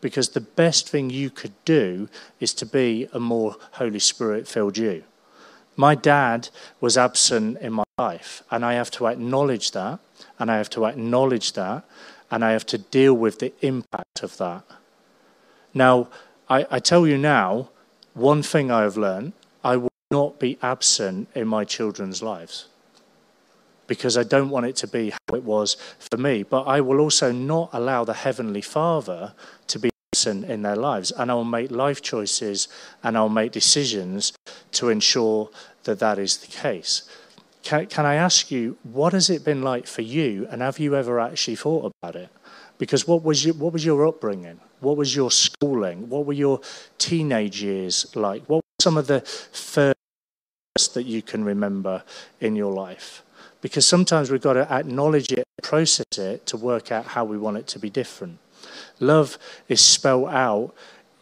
Because 0.01 0.29
the 0.29 0.41
best 0.41 0.89
thing 0.89 1.09
you 1.09 1.29
could 1.29 1.53
do 1.63 2.09
is 2.39 2.53
to 2.55 2.65
be 2.65 3.07
a 3.13 3.19
more 3.19 3.55
Holy 3.73 3.99
Spirit 3.99 4.47
filled 4.47 4.77
you. 4.77 5.03
My 5.75 5.95
dad 5.95 6.49
was 6.79 6.97
absent 6.97 7.59
in 7.59 7.73
my 7.73 7.83
life, 7.97 8.43
and 8.51 8.65
I 8.65 8.73
have 8.73 8.91
to 8.91 9.07
acknowledge 9.07 9.71
that, 9.71 9.99
and 10.37 10.51
I 10.51 10.57
have 10.57 10.69
to 10.71 10.85
acknowledge 10.85 11.53
that, 11.53 11.85
and 12.29 12.43
I 12.43 12.51
have 12.51 12.65
to 12.67 12.77
deal 12.77 13.13
with 13.13 13.39
the 13.39 13.53
impact 13.61 14.23
of 14.23 14.37
that. 14.37 14.63
Now, 15.73 16.09
I, 16.49 16.65
I 16.69 16.79
tell 16.79 17.07
you 17.07 17.17
now, 17.17 17.69
one 18.13 18.43
thing 18.43 18.69
I 18.69 18.81
have 18.81 18.97
learned 18.97 19.33
I 19.63 19.77
will 19.77 19.89
not 20.09 20.39
be 20.39 20.57
absent 20.61 21.29
in 21.33 21.47
my 21.47 21.63
children's 21.63 22.21
lives 22.21 22.67
because 23.91 24.15
I 24.15 24.23
don't 24.23 24.49
want 24.49 24.65
it 24.65 24.77
to 24.77 24.87
be 24.87 25.09
how 25.09 25.35
it 25.35 25.43
was 25.43 25.75
for 25.99 26.15
me. 26.15 26.43
But 26.43 26.61
I 26.61 26.79
will 26.79 27.01
also 27.01 27.33
not 27.33 27.71
allow 27.73 28.05
the 28.05 28.13
Heavenly 28.13 28.61
Father 28.61 29.33
to 29.67 29.79
be 29.79 29.89
absent 30.13 30.45
in 30.45 30.61
their 30.61 30.77
lives. 30.77 31.11
And 31.11 31.29
I'll 31.29 31.43
make 31.43 31.71
life 31.71 32.01
choices 32.01 32.69
and 33.03 33.17
I'll 33.17 33.27
make 33.27 33.51
decisions 33.51 34.31
to 34.79 34.87
ensure 34.87 35.49
that 35.83 35.99
that 35.99 36.19
is 36.19 36.37
the 36.37 36.47
case. 36.47 37.03
Can, 37.63 37.87
can 37.87 38.05
I 38.05 38.15
ask 38.15 38.49
you, 38.49 38.77
what 38.83 39.11
has 39.11 39.29
it 39.29 39.43
been 39.43 39.61
like 39.61 39.87
for 39.87 40.03
you? 40.03 40.47
And 40.49 40.61
have 40.61 40.79
you 40.79 40.95
ever 40.95 41.19
actually 41.19 41.57
thought 41.57 41.91
about 42.01 42.15
it? 42.15 42.29
Because 42.77 43.05
what 43.05 43.23
was 43.23 43.43
your, 43.43 43.55
what 43.55 43.73
was 43.73 43.83
your 43.83 44.07
upbringing? 44.07 44.61
What 44.79 44.95
was 44.95 45.13
your 45.13 45.31
schooling? 45.31 46.07
What 46.07 46.25
were 46.25 46.31
your 46.45 46.61
teenage 46.97 47.61
years 47.61 48.15
like? 48.15 48.43
What 48.45 48.59
were 48.59 48.81
some 48.81 48.95
of 48.95 49.07
the 49.07 49.19
first 49.19 50.93
that 50.93 51.03
you 51.03 51.21
can 51.21 51.43
remember 51.43 52.03
in 52.39 52.55
your 52.55 52.71
life? 52.71 53.23
Because 53.61 53.85
sometimes 53.85 54.31
we've 54.31 54.41
got 54.41 54.53
to 54.53 54.71
acknowledge 54.71 55.31
it, 55.31 55.45
process 55.61 56.17
it 56.17 56.45
to 56.47 56.57
work 56.57 56.91
out 56.91 57.05
how 57.05 57.23
we 57.23 57.37
want 57.37 57.57
it 57.57 57.67
to 57.67 57.79
be 57.79 57.89
different. 57.89 58.39
Love 58.99 59.37
is 59.69 59.81
spelled 59.81 60.29
out 60.29 60.73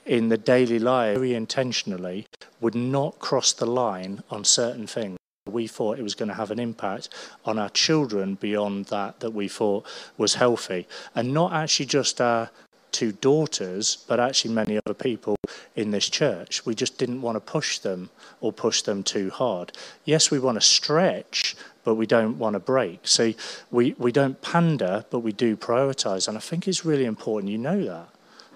in 0.05 0.29
the 0.29 0.37
daily 0.37 0.79
life 0.79 1.15
very 1.15 1.35
intentionally, 1.35 2.25
would 2.59 2.75
not 2.75 3.19
cross 3.19 3.53
the 3.53 3.65
line 3.65 4.23
on 4.31 4.43
certain 4.43 4.87
things. 4.87 5.17
We 5.47 5.67
thought 5.67 5.99
it 5.99 6.03
was 6.03 6.15
going 6.15 6.29
to 6.29 6.35
have 6.35 6.51
an 6.51 6.59
impact 6.59 7.09
on 7.45 7.57
our 7.59 7.69
children 7.69 8.35
beyond 8.35 8.85
that 8.85 9.19
that 9.19 9.31
we 9.31 9.47
thought 9.47 9.85
was 10.17 10.35
healthy, 10.35 10.87
and 11.15 11.33
not 11.33 11.53
actually 11.53 11.87
just 11.87 12.21
our 12.21 12.49
two 12.91 13.11
daughters, 13.11 14.03
but 14.07 14.19
actually 14.19 14.53
many 14.53 14.79
other 14.85 14.93
people 14.93 15.35
in 15.75 15.91
this 15.91 16.09
church. 16.09 16.65
We 16.65 16.75
just 16.75 16.97
didn't 16.97 17.21
want 17.21 17.35
to 17.35 17.39
push 17.39 17.79
them 17.79 18.09
or 18.41 18.51
push 18.51 18.81
them 18.81 19.03
too 19.03 19.29
hard. 19.29 19.71
Yes, 20.05 20.31
we 20.31 20.39
want 20.39 20.55
to 20.55 20.61
stretch, 20.61 21.55
but 21.89 21.95
we 21.95 22.05
don't 22.05 22.37
want 22.37 22.53
to 22.53 22.59
break. 22.59 22.99
So 23.07 23.33
we, 23.71 23.95
we 23.97 24.11
don't 24.11 24.39
pander, 24.43 25.05
but 25.09 25.21
we 25.21 25.31
do 25.31 25.57
prioritize. 25.57 26.27
And 26.27 26.37
I 26.37 26.39
think 26.39 26.67
it's 26.67 26.85
really 26.85 27.05
important 27.05 27.51
you 27.51 27.57
know 27.57 27.83
that. 27.83 28.09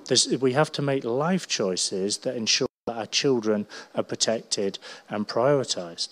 There's, 0.05 0.27
we 0.37 0.53
have 0.53 0.71
to 0.73 0.83
make 0.83 1.03
life 1.03 1.47
choices 1.47 2.19
that 2.19 2.35
ensure 2.35 2.67
that 2.85 2.95
our 2.95 3.07
children 3.07 3.65
are 3.95 4.03
protected 4.03 4.77
and 5.09 5.27
prioritized. 5.27 6.09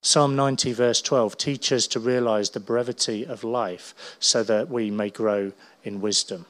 Psalm 0.00 0.36
90, 0.36 0.72
verse 0.72 1.02
12 1.02 1.36
teach 1.36 1.70
us 1.70 1.86
to 1.88 2.00
realize 2.00 2.48
the 2.48 2.60
brevity 2.60 3.26
of 3.26 3.44
life 3.44 4.16
so 4.18 4.42
that 4.42 4.70
we 4.70 4.90
may 4.90 5.10
grow 5.10 5.52
in 5.82 6.00
wisdom. 6.00 6.46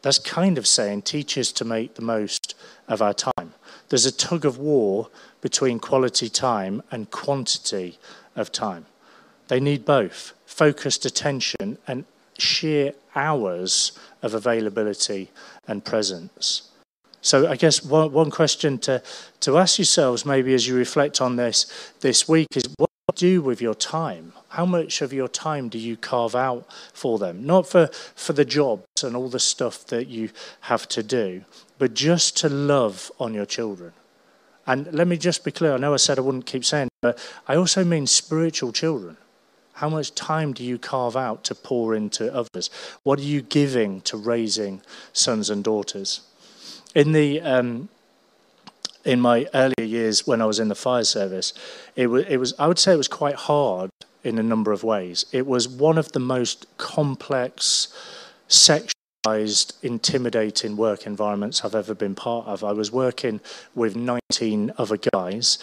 That's 0.00 0.18
kind 0.18 0.56
of 0.56 0.66
saying 0.66 1.02
teach 1.02 1.36
us 1.36 1.52
to 1.52 1.66
make 1.66 1.96
the 1.96 2.02
most 2.02 2.54
of 2.88 3.02
our 3.02 3.12
time. 3.12 3.52
There's 3.90 4.06
a 4.06 4.10
tug 4.10 4.46
of 4.46 4.56
war 4.56 5.10
between 5.42 5.80
quality 5.80 6.30
time 6.30 6.82
and 6.90 7.10
quantity 7.10 7.98
of 8.34 8.50
time. 8.50 8.86
They 9.48 9.60
need 9.60 9.84
both 9.84 10.32
focused 10.46 11.04
attention 11.04 11.78
and 11.86 12.04
sheer 12.38 12.94
hours 13.14 13.92
of 14.22 14.34
availability 14.34 15.30
and 15.66 15.84
presence. 15.84 16.70
So, 17.20 17.48
I 17.48 17.56
guess 17.56 17.84
one, 17.84 18.12
one 18.12 18.30
question 18.30 18.78
to, 18.80 19.02
to 19.40 19.58
ask 19.58 19.78
yourselves, 19.78 20.26
maybe 20.26 20.52
as 20.52 20.68
you 20.68 20.76
reflect 20.76 21.20
on 21.20 21.36
this 21.36 21.92
this 22.00 22.28
week, 22.28 22.48
is 22.54 22.64
what 22.76 22.90
do 23.14 23.26
you 23.26 23.38
do 23.38 23.42
with 23.42 23.62
your 23.62 23.74
time? 23.74 24.32
How 24.50 24.66
much 24.66 25.00
of 25.00 25.12
your 25.12 25.28
time 25.28 25.68
do 25.68 25.78
you 25.78 25.96
carve 25.96 26.34
out 26.34 26.66
for 26.92 27.18
them? 27.18 27.46
Not 27.46 27.66
for, 27.66 27.86
for 28.14 28.34
the 28.34 28.44
jobs 28.44 29.02
and 29.02 29.16
all 29.16 29.28
the 29.28 29.40
stuff 29.40 29.86
that 29.86 30.08
you 30.08 30.30
have 30.62 30.86
to 30.88 31.02
do, 31.02 31.44
but 31.78 31.94
just 31.94 32.36
to 32.38 32.48
love 32.48 33.10
on 33.18 33.32
your 33.32 33.46
children. 33.46 33.92
And 34.66 34.92
let 34.92 35.06
me 35.06 35.16
just 35.16 35.44
be 35.44 35.50
clear 35.50 35.74
I 35.74 35.76
know 35.78 35.94
I 35.94 35.98
said 35.98 36.18
I 36.18 36.22
wouldn't 36.22 36.46
keep 36.46 36.64
saying 36.64 36.88
but 37.04 37.18
I 37.46 37.56
also 37.56 37.84
mean 37.84 38.06
spiritual 38.06 38.72
children. 38.72 39.18
How 39.74 39.88
much 39.88 40.14
time 40.14 40.52
do 40.52 40.62
you 40.62 40.78
carve 40.78 41.16
out 41.16 41.42
to 41.44 41.54
pour 41.54 41.96
into 41.96 42.32
others? 42.32 42.70
What 43.02 43.18
are 43.18 43.22
you 43.22 43.42
giving 43.42 44.02
to 44.02 44.16
raising 44.16 44.82
sons 45.12 45.50
and 45.50 45.64
daughters? 45.64 46.20
In 46.94 47.10
the 47.10 47.40
um, 47.40 47.88
in 49.04 49.20
my 49.20 49.46
earlier 49.52 49.82
years 49.82 50.26
when 50.26 50.40
I 50.40 50.46
was 50.46 50.60
in 50.60 50.68
the 50.68 50.76
fire 50.76 51.02
service, 51.02 51.52
it 51.96 52.06
was, 52.06 52.24
it 52.28 52.36
was 52.36 52.54
I 52.56 52.68
would 52.68 52.78
say 52.78 52.92
it 52.92 52.96
was 52.96 53.08
quite 53.08 53.34
hard 53.34 53.90
in 54.22 54.38
a 54.38 54.44
number 54.44 54.70
of 54.70 54.84
ways. 54.84 55.26
It 55.32 55.44
was 55.44 55.68
one 55.68 55.98
of 55.98 56.12
the 56.12 56.20
most 56.20 56.66
complex, 56.78 57.88
sexualized, 58.48 59.72
intimidating 59.82 60.76
work 60.76 61.04
environments 61.04 61.64
I've 61.64 61.74
ever 61.74 61.94
been 61.94 62.14
part 62.14 62.46
of. 62.46 62.62
I 62.62 62.72
was 62.72 62.92
working 62.92 63.40
with 63.74 63.96
19 63.96 64.72
other 64.78 64.98
guys, 65.12 65.58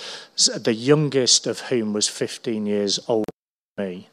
the 0.53 0.73
youngest 0.73 1.47
of 1.47 1.61
whom 1.61 1.93
was 1.93 2.09
15 2.09 2.65
years 2.65 2.99
old 3.07 3.25
me. 3.77 4.09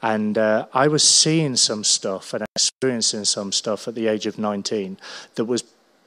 And 0.00 0.38
uh, 0.38 0.66
I 0.72 0.88
was 0.88 1.02
seeing 1.02 1.56
some 1.56 1.82
stuff 1.82 2.32
and 2.32 2.44
experiencing 2.54 3.24
some 3.24 3.50
stuff 3.50 3.88
at 3.88 3.94
the 3.94 4.06
age 4.06 4.26
of 4.26 4.38
19 4.38 4.96
that 5.34 5.44
was 5.44 5.64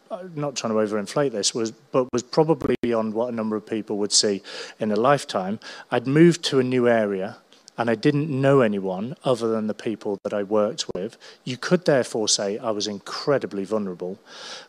uh, 0.10 0.24
not 0.36 0.56
trying 0.56 0.74
to 0.74 0.80
overinflate 0.80 1.32
this, 1.32 1.54
was 1.54 1.72
but 1.72 2.08
was 2.14 2.24
probably 2.24 2.76
beyond 2.82 3.14
what 3.14 3.32
a 3.32 3.36
number 3.36 3.56
of 3.56 3.66
people 3.66 3.98
would 3.98 4.14
see 4.14 4.42
in 4.80 4.92
a 4.92 4.96
lifetime. 4.96 5.60
I'd 5.90 6.08
moved 6.08 6.44
to 6.46 6.60
a 6.60 6.64
new 6.64 6.88
area 6.88 7.38
and 7.78 7.90
I 7.90 7.96
didn't 7.96 8.30
know 8.30 8.62
anyone 8.62 9.16
other 9.24 9.48
than 9.48 9.68
the 9.68 9.74
people 9.74 10.20
that 10.24 10.34
I 10.34 10.44
worked 10.44 10.86
with. 10.94 11.18
You 11.44 11.58
could 11.58 11.86
therefore 11.86 12.28
say 12.28 12.58
I 12.58 12.72
was 12.72 12.86
incredibly 12.86 13.64
vulnerable. 13.64 14.20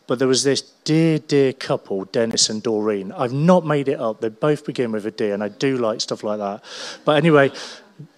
But 0.07 0.19
there 0.19 0.27
was 0.27 0.43
this 0.43 0.61
dear, 0.61 1.19
dear 1.19 1.53
couple, 1.53 2.05
Dennis 2.05 2.49
and 2.49 2.63
Doreen. 2.63 3.11
I've 3.11 3.33
not 3.33 3.65
made 3.65 3.87
it 3.87 3.99
up. 3.99 4.21
They 4.21 4.29
both 4.29 4.65
begin 4.65 4.91
with 4.91 5.05
a 5.05 5.11
D, 5.11 5.29
and 5.29 5.43
I 5.43 5.49
do 5.49 5.77
like 5.77 6.01
stuff 6.01 6.23
like 6.23 6.39
that. 6.39 6.63
But 7.05 7.17
anyway, 7.17 7.51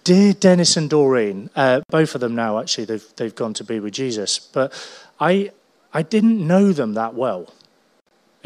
dear 0.04 0.32
Dennis 0.32 0.76
and 0.76 0.88
Doreen, 0.88 1.50
uh, 1.56 1.80
both 1.90 2.14
of 2.14 2.20
them 2.20 2.34
now 2.34 2.58
actually, 2.58 2.84
they've, 2.84 3.06
they've 3.16 3.34
gone 3.34 3.54
to 3.54 3.64
be 3.64 3.80
with 3.80 3.94
Jesus, 3.94 4.38
but 4.38 4.72
I, 5.20 5.50
I 5.92 6.02
didn't 6.02 6.46
know 6.46 6.72
them 6.72 6.94
that 6.94 7.14
well. 7.14 7.52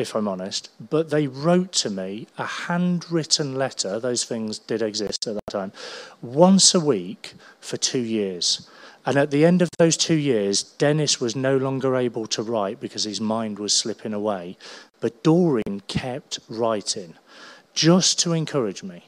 if 0.00 0.16
I'm 0.16 0.26
honest, 0.26 0.70
but 0.90 1.10
they 1.10 1.26
wrote 1.26 1.72
to 1.72 1.90
me 1.90 2.26
a 2.38 2.46
handwritten 2.46 3.54
letter, 3.54 4.00
those 4.00 4.24
things 4.24 4.58
did 4.58 4.82
exist 4.82 5.26
at 5.26 5.34
that 5.34 5.46
time, 5.48 5.72
once 6.22 6.74
a 6.74 6.80
week 6.80 7.34
for 7.60 7.76
two 7.76 8.00
years. 8.00 8.68
And 9.06 9.16
at 9.16 9.30
the 9.30 9.44
end 9.44 9.62
of 9.62 9.68
those 9.78 9.96
two 9.96 10.14
years, 10.16 10.62
Dennis 10.62 11.20
was 11.20 11.36
no 11.36 11.56
longer 11.56 11.96
able 11.96 12.26
to 12.28 12.42
write 12.42 12.80
because 12.80 13.04
his 13.04 13.20
mind 13.20 13.58
was 13.58 13.72
slipping 13.72 14.12
away. 14.12 14.56
But 15.00 15.22
Doreen 15.22 15.82
kept 15.86 16.38
writing 16.48 17.14
just 17.72 18.18
to 18.20 18.32
encourage 18.32 18.82
me, 18.82 19.04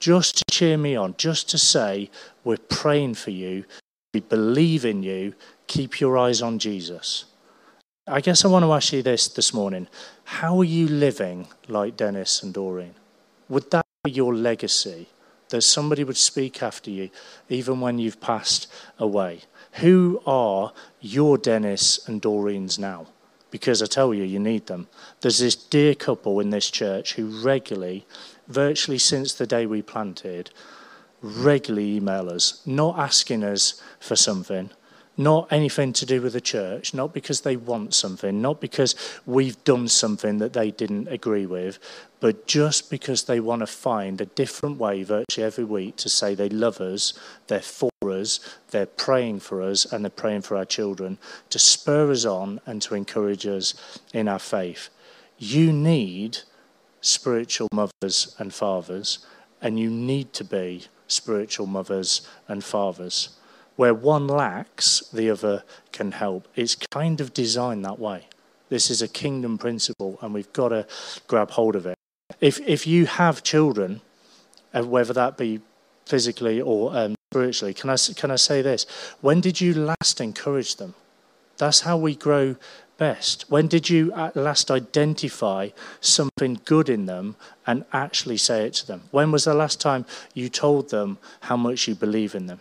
just 0.00 0.38
to 0.38 0.44
cheer 0.50 0.76
me 0.78 0.96
on, 0.96 1.14
just 1.16 1.48
to 1.50 1.58
say, 1.58 2.10
We're 2.44 2.56
praying 2.56 3.14
for 3.14 3.30
you, 3.30 3.64
we 4.14 4.20
believe 4.20 4.84
in 4.84 5.02
you, 5.02 5.34
keep 5.66 6.00
your 6.00 6.16
eyes 6.16 6.40
on 6.42 6.58
Jesus. 6.58 7.26
I 8.06 8.22
guess 8.22 8.42
I 8.42 8.48
want 8.48 8.64
to 8.64 8.72
ask 8.72 8.92
you 8.92 9.02
this 9.02 9.28
this 9.28 9.52
morning. 9.52 9.86
How 10.24 10.58
are 10.58 10.64
you 10.64 10.88
living 10.88 11.46
like 11.68 11.96
Dennis 11.96 12.42
and 12.42 12.54
Doreen? 12.54 12.94
Would 13.50 13.70
that 13.70 13.84
be 14.02 14.12
your 14.12 14.34
legacy? 14.34 15.08
That 15.50 15.62
somebody 15.62 16.04
would 16.04 16.16
speak 16.16 16.62
after 16.62 16.90
you, 16.90 17.10
even 17.48 17.80
when 17.80 17.98
you've 17.98 18.20
passed 18.20 18.66
away. 18.98 19.42
Who 19.74 20.22
are 20.26 20.72
your 21.00 21.38
Dennis 21.38 22.06
and 22.08 22.20
Doreens 22.20 22.78
now? 22.78 23.06
Because 23.50 23.82
I 23.82 23.86
tell 23.86 24.12
you, 24.12 24.24
you 24.24 24.38
need 24.38 24.66
them. 24.66 24.88
There's 25.20 25.38
this 25.38 25.54
dear 25.54 25.94
couple 25.94 26.40
in 26.40 26.50
this 26.50 26.70
church 26.70 27.14
who 27.14 27.42
regularly, 27.42 28.06
virtually 28.48 28.98
since 28.98 29.34
the 29.34 29.46
day 29.46 29.66
we 29.66 29.82
planted, 29.82 30.50
regularly 31.22 31.96
email 31.96 32.28
us, 32.30 32.62
not 32.66 32.98
asking 32.98 33.44
us 33.44 33.80
for 34.00 34.16
something, 34.16 34.70
not 35.16 35.52
anything 35.52 35.92
to 35.92 36.06
do 36.06 36.22
with 36.22 36.32
the 36.32 36.40
church, 36.40 36.94
not 36.94 37.12
because 37.12 37.40
they 37.40 37.56
want 37.56 37.92
something, 37.92 38.40
not 38.40 38.60
because 38.60 38.94
we've 39.26 39.62
done 39.64 39.88
something 39.88 40.38
that 40.38 40.52
they 40.52 40.70
didn't 40.70 41.08
agree 41.08 41.44
with, 41.44 41.80
but 42.20 42.46
just 42.46 42.88
because 42.88 43.24
they 43.24 43.40
want 43.40 43.60
to 43.60 43.66
find 43.66 44.20
a 44.20 44.26
different 44.26 44.78
way 44.78 45.02
virtually 45.02 45.44
every 45.44 45.64
week 45.64 45.96
to 45.96 46.08
say 46.08 46.34
they 46.34 46.48
love 46.48 46.80
us, 46.80 47.12
they're 47.48 47.60
for 47.60 47.90
us, 48.04 48.38
they're 48.70 48.86
praying 48.86 49.40
for 49.40 49.60
us, 49.60 49.92
and 49.92 50.04
they're 50.04 50.10
praying 50.10 50.42
for 50.42 50.56
our 50.56 50.64
children, 50.64 51.18
to 51.50 51.58
spur 51.58 52.10
us 52.12 52.24
on 52.24 52.60
and 52.64 52.80
to 52.80 52.94
encourage 52.94 53.44
us 53.44 53.74
in 54.14 54.28
our 54.28 54.38
faith. 54.38 54.88
You 55.36 55.72
need 55.72 56.38
spiritual 57.08 57.68
mothers 57.72 58.34
and 58.38 58.52
fathers, 58.52 59.18
and 59.60 59.78
you 59.78 59.90
need 59.90 60.32
to 60.34 60.44
be 60.44 60.84
spiritual 61.06 61.66
mothers 61.66 62.22
and 62.46 62.62
fathers 62.62 63.30
where 63.78 63.94
one 63.94 64.26
lacks, 64.26 65.08
the 65.12 65.30
other 65.30 65.62
can 65.92 66.10
help. 66.10 66.48
It's 66.56 66.74
kind 66.74 67.20
of 67.20 67.32
designed 67.32 67.84
that 67.84 68.00
way. 68.00 68.26
This 68.70 68.90
is 68.90 69.00
a 69.02 69.06
kingdom 69.06 69.56
principle, 69.56 70.18
and 70.20 70.34
we've 70.34 70.52
got 70.52 70.70
to 70.70 70.84
grab 71.28 71.52
hold 71.52 71.76
of 71.76 71.86
it. 71.86 71.94
If, 72.40 72.58
if 72.66 72.88
you 72.88 73.06
have 73.06 73.44
children, 73.44 74.00
uh, 74.74 74.82
whether 74.82 75.12
that 75.12 75.38
be 75.38 75.60
physically 76.06 76.60
or 76.60 76.94
um, 76.96 77.14
spiritually, 77.32 77.72
can 77.72 77.88
I, 77.88 77.96
can 78.16 78.32
I 78.32 78.36
say 78.36 78.62
this? 78.62 78.84
When 79.20 79.40
did 79.40 79.60
you 79.60 79.74
last 79.74 80.20
encourage 80.20 80.74
them? 80.74 80.96
That's 81.58 81.82
how 81.82 81.96
we 81.96 82.16
grow 82.16 82.56
best. 82.98 83.46
When 83.48 83.68
did 83.68 83.88
you 83.88 84.12
at 84.12 84.36
last 84.36 84.70
identify 84.70 85.70
something 86.00 86.60
good 86.64 86.88
in 86.88 87.06
them 87.06 87.36
and 87.66 87.84
actually 87.92 88.36
say 88.36 88.66
it 88.66 88.74
to 88.74 88.86
them? 88.86 89.02
When 89.10 89.32
was 89.32 89.44
the 89.44 89.54
last 89.54 89.80
time 89.80 90.04
you 90.34 90.48
told 90.48 90.90
them 90.90 91.18
how 91.42 91.56
much 91.56 91.88
you 91.88 91.94
believe 91.94 92.34
in 92.34 92.46
them? 92.46 92.60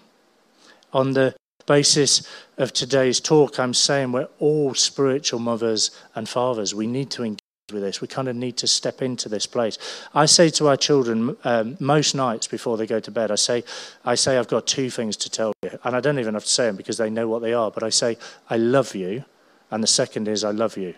on 0.93 1.13
the 1.13 1.35
basis 1.65 2.27
of 2.57 2.73
today's 2.73 3.19
talk, 3.19 3.59
I'm 3.59 3.73
saying 3.73 4.11
we're 4.11 4.29
all 4.39 4.73
spiritual 4.73 5.39
mothers 5.39 5.91
and 6.15 6.27
fathers. 6.27 6.73
We 6.73 6.87
need 6.87 7.11
to 7.11 7.23
engage 7.23 7.39
with 7.71 7.83
this. 7.83 7.99
We 7.99 8.07
kind 8.07 8.29
of 8.29 8.35
need 8.35 8.55
to 8.57 8.67
step 8.67 9.01
into 9.01 9.27
this 9.27 9.45
place. 9.45 9.77
I 10.15 10.25
say 10.25 10.49
to 10.51 10.67
our 10.69 10.77
children 10.77 11.35
um, 11.43 11.75
most 11.79 12.15
nights 12.15 12.47
before 12.47 12.77
they 12.77 12.87
go 12.87 13.01
to 13.01 13.11
bed, 13.11 13.31
I 13.31 13.35
say, 13.35 13.63
I 14.05 14.15
say, 14.15 14.37
I've 14.37 14.47
got 14.47 14.65
two 14.65 14.89
things 14.89 15.17
to 15.17 15.29
tell 15.29 15.53
you. 15.61 15.77
And 15.83 15.95
I 15.95 15.99
don't 15.99 16.19
even 16.19 16.33
have 16.33 16.45
to 16.45 16.49
say 16.49 16.67
them 16.67 16.77
because 16.77 16.97
they 16.97 17.09
know 17.09 17.27
what 17.27 17.41
they 17.41 17.53
are. 17.53 17.69
But 17.69 17.83
I 17.83 17.89
say, 17.89 18.17
I 18.49 18.57
love 18.57 18.95
you. 18.95 19.25
And 19.71 19.83
the 19.83 19.87
second 19.87 20.27
is, 20.27 20.43
I 20.43 20.51
love 20.51 20.77
you. 20.77 20.95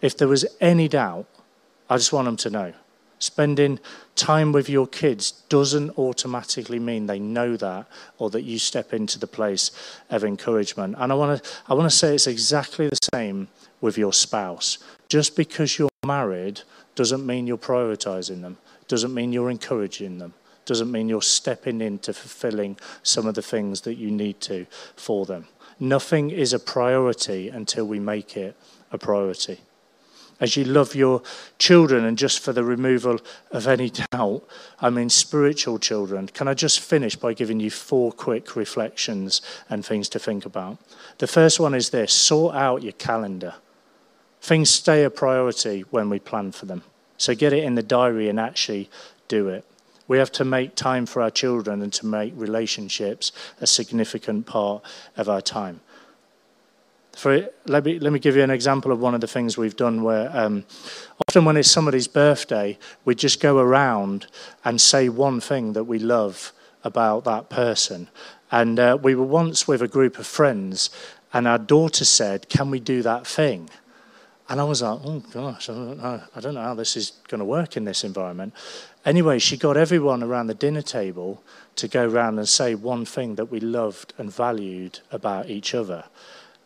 If 0.00 0.16
there 0.16 0.28
was 0.28 0.44
any 0.60 0.88
doubt, 0.88 1.26
I 1.88 1.96
just 1.96 2.12
want 2.12 2.26
them 2.26 2.36
to 2.38 2.50
know. 2.50 2.72
Spending 3.18 3.78
time 4.16 4.50
with 4.50 4.68
your 4.68 4.88
kids 4.88 5.30
doesn't 5.48 5.96
automatically 5.96 6.80
mean 6.80 7.06
they 7.06 7.20
know 7.20 7.56
that 7.56 7.86
or 8.18 8.30
that 8.30 8.42
you 8.42 8.58
step 8.58 8.92
into 8.92 9.16
the 9.16 9.28
place 9.28 9.70
of 10.10 10.24
encouragement. 10.24 10.96
And 10.98 11.12
I 11.12 11.14
want 11.14 11.42
to 11.42 11.50
I 11.68 11.74
want 11.74 11.88
to 11.88 11.96
say 11.96 12.16
it's 12.16 12.26
exactly 12.26 12.88
the 12.88 12.98
same 13.14 13.46
with 13.80 13.96
your 13.96 14.12
spouse. 14.12 14.78
Just 15.08 15.36
because 15.36 15.78
you're 15.78 15.88
married 16.04 16.62
doesn't 16.96 17.24
mean 17.24 17.46
you're 17.46 17.58
prioritizing 17.58 18.42
them. 18.42 18.58
Doesn't 18.88 19.14
mean 19.14 19.32
you're 19.32 19.50
encouraging 19.50 20.18
them. 20.18 20.34
Doesn't 20.64 20.90
mean 20.90 21.08
you're 21.08 21.22
stepping 21.22 21.80
into 21.80 22.12
fulfilling 22.12 22.76
some 23.04 23.26
of 23.26 23.36
the 23.36 23.42
things 23.42 23.82
that 23.82 23.94
you 23.94 24.10
need 24.10 24.40
to 24.40 24.66
for 24.96 25.26
them. 25.26 25.46
Nothing 25.82 26.30
is 26.30 26.52
a 26.52 26.58
priority 26.58 27.48
until 27.48 27.84
we 27.84 27.98
make 27.98 28.36
it 28.36 28.56
a 28.90 28.98
priority 28.98 29.60
as 30.42 30.56
you 30.56 30.64
love 30.64 30.96
your 30.96 31.22
children, 31.58 32.04
and 32.04 32.18
just 32.18 32.40
for 32.40 32.52
the 32.52 32.64
removal 32.64 33.20
of 33.52 33.68
any 33.68 33.90
doubt, 33.90 34.42
I 34.80 34.90
mean 34.90 35.08
spiritual 35.08 35.78
children. 35.78 36.26
Can 36.26 36.48
I 36.48 36.54
just 36.54 36.80
finish 36.80 37.14
by 37.14 37.32
giving 37.32 37.60
you 37.60 37.70
four 37.70 38.10
quick 38.10 38.56
reflections 38.56 39.40
and 39.70 39.86
things 39.86 40.08
to 40.10 40.18
think 40.18 40.44
about? 40.44 40.78
The 41.18 41.28
first 41.28 41.60
one 41.60 41.74
is 41.74 41.90
this 41.90 42.12
sort 42.12 42.56
out 42.56 42.82
your 42.82 42.92
calendar. 42.94 43.54
Things 44.40 44.68
stay 44.68 45.04
a 45.04 45.10
priority 45.10 45.82
when 45.90 46.10
we 46.10 46.18
plan 46.18 46.50
for 46.50 46.66
them. 46.66 46.82
So 47.18 47.36
get 47.36 47.52
it 47.52 47.62
in 47.62 47.76
the 47.76 47.82
diary 47.84 48.28
and 48.28 48.40
actually 48.40 48.90
do 49.28 49.48
it. 49.48 49.64
We 50.12 50.18
have 50.18 50.32
to 50.32 50.44
make 50.44 50.74
time 50.74 51.06
for 51.06 51.22
our 51.22 51.30
children 51.30 51.80
and 51.80 51.90
to 51.94 52.04
make 52.04 52.34
relationships 52.36 53.32
a 53.62 53.66
significant 53.66 54.44
part 54.44 54.84
of 55.16 55.26
our 55.30 55.40
time. 55.40 55.80
For 57.16 57.48
let 57.64 57.82
me 57.86 57.98
let 57.98 58.12
me 58.12 58.18
give 58.18 58.36
you 58.36 58.42
an 58.42 58.50
example 58.50 58.92
of 58.92 59.00
one 59.00 59.14
of 59.14 59.22
the 59.22 59.26
things 59.26 59.56
we've 59.56 59.74
done. 59.74 60.02
Where 60.02 60.28
um, 60.36 60.64
often 61.26 61.46
when 61.46 61.56
it's 61.56 61.70
somebody's 61.70 62.08
birthday, 62.08 62.78
we 63.06 63.14
just 63.14 63.40
go 63.40 63.56
around 63.56 64.26
and 64.66 64.78
say 64.82 65.08
one 65.08 65.40
thing 65.40 65.72
that 65.72 65.84
we 65.84 65.98
love 65.98 66.52
about 66.84 67.24
that 67.24 67.48
person. 67.48 68.08
And 68.50 68.78
uh, 68.78 68.98
we 69.00 69.14
were 69.14 69.24
once 69.24 69.66
with 69.66 69.80
a 69.80 69.88
group 69.88 70.18
of 70.18 70.26
friends, 70.26 70.90
and 71.32 71.48
our 71.48 71.58
daughter 71.58 72.04
said, 72.04 72.50
"Can 72.50 72.70
we 72.70 72.80
do 72.80 73.00
that 73.00 73.26
thing?" 73.26 73.70
And 74.50 74.60
I 74.60 74.64
was 74.64 74.82
like, 74.82 75.00
"Oh 75.02 75.20
gosh, 75.32 75.70
I 75.70 75.72
don't 75.72 75.96
know, 75.96 76.20
I 76.36 76.40
don't 76.40 76.52
know 76.52 76.62
how 76.62 76.74
this 76.74 76.98
is 76.98 77.12
going 77.28 77.38
to 77.38 77.46
work 77.46 77.78
in 77.78 77.86
this 77.86 78.04
environment." 78.04 78.52
Anyway, 79.04 79.38
she 79.38 79.56
got 79.56 79.76
everyone 79.76 80.22
around 80.22 80.46
the 80.46 80.54
dinner 80.54 80.82
table 80.82 81.42
to 81.74 81.88
go 81.88 82.06
around 82.06 82.38
and 82.38 82.48
say 82.48 82.74
one 82.74 83.04
thing 83.04 83.34
that 83.34 83.50
we 83.50 83.58
loved 83.58 84.12
and 84.16 84.32
valued 84.32 85.00
about 85.10 85.48
each 85.48 85.74
other 85.74 86.04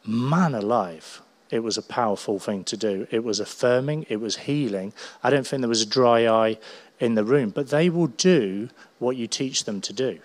man 0.06 0.54
alive, 0.54 1.22
it 1.50 1.60
was 1.60 1.76
a 1.76 1.82
powerful 1.82 2.38
thing 2.38 2.64
to 2.64 2.76
do. 2.76 3.06
It 3.10 3.24
was 3.24 3.40
affirming, 3.40 4.06
it 4.08 4.20
was 4.20 4.38
healing. 4.38 4.92
I 5.22 5.30
don't 5.30 5.46
think 5.46 5.60
there 5.60 5.68
was 5.68 5.82
a 5.82 5.86
dry 5.86 6.26
eye 6.26 6.58
in 6.98 7.14
the 7.14 7.24
room, 7.24 7.50
but 7.50 7.68
they 7.68 7.90
will 7.90 8.06
do 8.06 8.68
what 8.98 9.16
you 9.16 9.26
teach 9.26 9.64
them 9.64 9.80
to 9.82 9.92
do. 9.92 10.18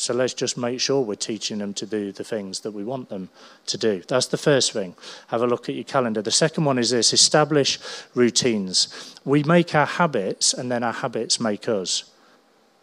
So 0.00 0.14
let's 0.14 0.32
just 0.32 0.56
make 0.56 0.80
sure 0.80 1.02
we're 1.02 1.14
teaching 1.14 1.58
them 1.58 1.74
to 1.74 1.84
do 1.84 2.10
the 2.10 2.24
things 2.24 2.60
that 2.60 2.70
we 2.70 2.84
want 2.84 3.10
them 3.10 3.28
to 3.66 3.76
do. 3.76 4.02
That's 4.08 4.28
the 4.28 4.38
first 4.38 4.72
thing. 4.72 4.96
Have 5.26 5.42
a 5.42 5.46
look 5.46 5.68
at 5.68 5.74
your 5.74 5.84
calendar. 5.84 6.22
The 6.22 6.30
second 6.30 6.64
one 6.64 6.78
is 6.78 6.88
this 6.88 7.12
establish 7.12 7.78
routines. 8.14 9.14
We 9.26 9.42
make 9.42 9.74
our 9.74 9.84
habits, 9.84 10.54
and 10.54 10.72
then 10.72 10.82
our 10.82 10.94
habits 10.94 11.38
make 11.38 11.68
us. 11.68 12.04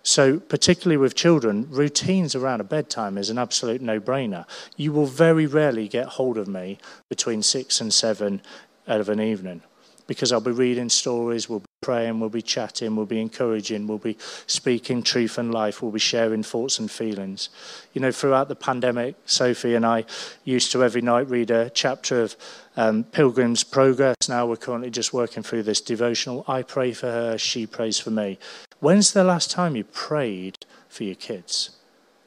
So, 0.04 0.40
particularly 0.40 0.98
with 0.98 1.16
children, 1.16 1.68
routines 1.72 2.36
around 2.36 2.62
a 2.62 2.64
bedtime 2.64 3.18
is 3.18 3.32
an 3.32 3.40
absolute 3.40 3.82
no 3.82 4.00
brainer. 4.00 4.46
You 4.76 4.92
will 4.92 5.08
very 5.08 5.48
rarely 5.48 5.88
get 5.88 6.06
hold 6.06 6.38
of 6.38 6.48
me 6.48 6.78
between 7.10 7.42
six 7.42 7.82
and 7.82 7.92
seven 7.92 8.44
of 8.86 9.10
an 9.10 9.20
evening 9.20 9.64
because 10.08 10.32
I'll 10.32 10.42
be 10.42 10.52
reading 10.52 10.90
stories, 10.90 11.48
we'll 11.48 11.60
be 11.60 11.66
praying, 11.82 12.20
we'll 12.20 12.30
be 12.30 12.42
chatting, 12.42 12.96
we'll 12.96 13.06
be 13.06 13.22
encouraging, 13.22 13.88
we'll 13.88 13.98
be 13.98 14.18
speaking 14.48 15.04
truth 15.04 15.38
and 15.38 15.54
life, 15.54 15.82
we'll 15.82 15.92
be 15.92 16.00
sharing 16.00 16.44
thoughts 16.44 16.80
and 16.80 16.90
feelings. 16.90 17.50
You 17.94 18.02
know, 18.02 18.12
throughout 18.12 18.48
the 18.48 18.56
pandemic, 18.56 19.16
Sophie 19.26 19.76
and 19.76 19.86
I 19.86 20.06
used 20.44 20.72
to 20.72 20.84
every 20.84 21.02
night 21.02 21.30
read 21.30 21.52
a 21.52 21.70
chapter 21.70 22.22
of 22.22 22.36
um, 22.78 23.04
Pilgrim's 23.04 23.64
Progress. 23.64 24.16
Now 24.28 24.46
we're 24.46 24.56
currently 24.56 24.90
just 24.90 25.14
working 25.14 25.44
through 25.44 25.64
this 25.64 25.82
devotional. 25.82 26.46
I 26.48 26.64
pray 26.64 26.94
for 26.94 27.08
her, 27.08 27.38
she 27.38 27.68
prays 27.68 28.00
for 28.00 28.12
me. 28.12 28.40
When's 28.80 29.14
the 29.14 29.24
last 29.24 29.52
time 29.52 29.76
you 29.76 29.84
prayed 29.84 30.66
for 30.90 31.04
your 31.04 31.16
kids? 31.16 31.72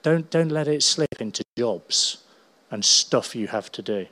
Don't, 0.03 0.31
don't 0.31 0.51
let 0.51 0.69
it 0.69 0.83
slip 0.83 1.21
into 1.21 1.45
jobs 1.59 2.25
and 2.71 2.85
stuff 2.85 3.35
you 3.35 3.49
have 3.49 3.71
to 3.73 3.83
do. 3.83 4.07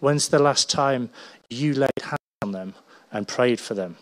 When's 0.00 0.28
the 0.28 0.38
last 0.38 0.70
time 0.70 1.10
you 1.48 1.74
laid 1.74 1.90
hands 2.02 2.21
on 2.42 2.52
them 2.52 2.74
and 3.10 3.28
prayed 3.28 3.60
for 3.60 3.74
them? 3.74 3.96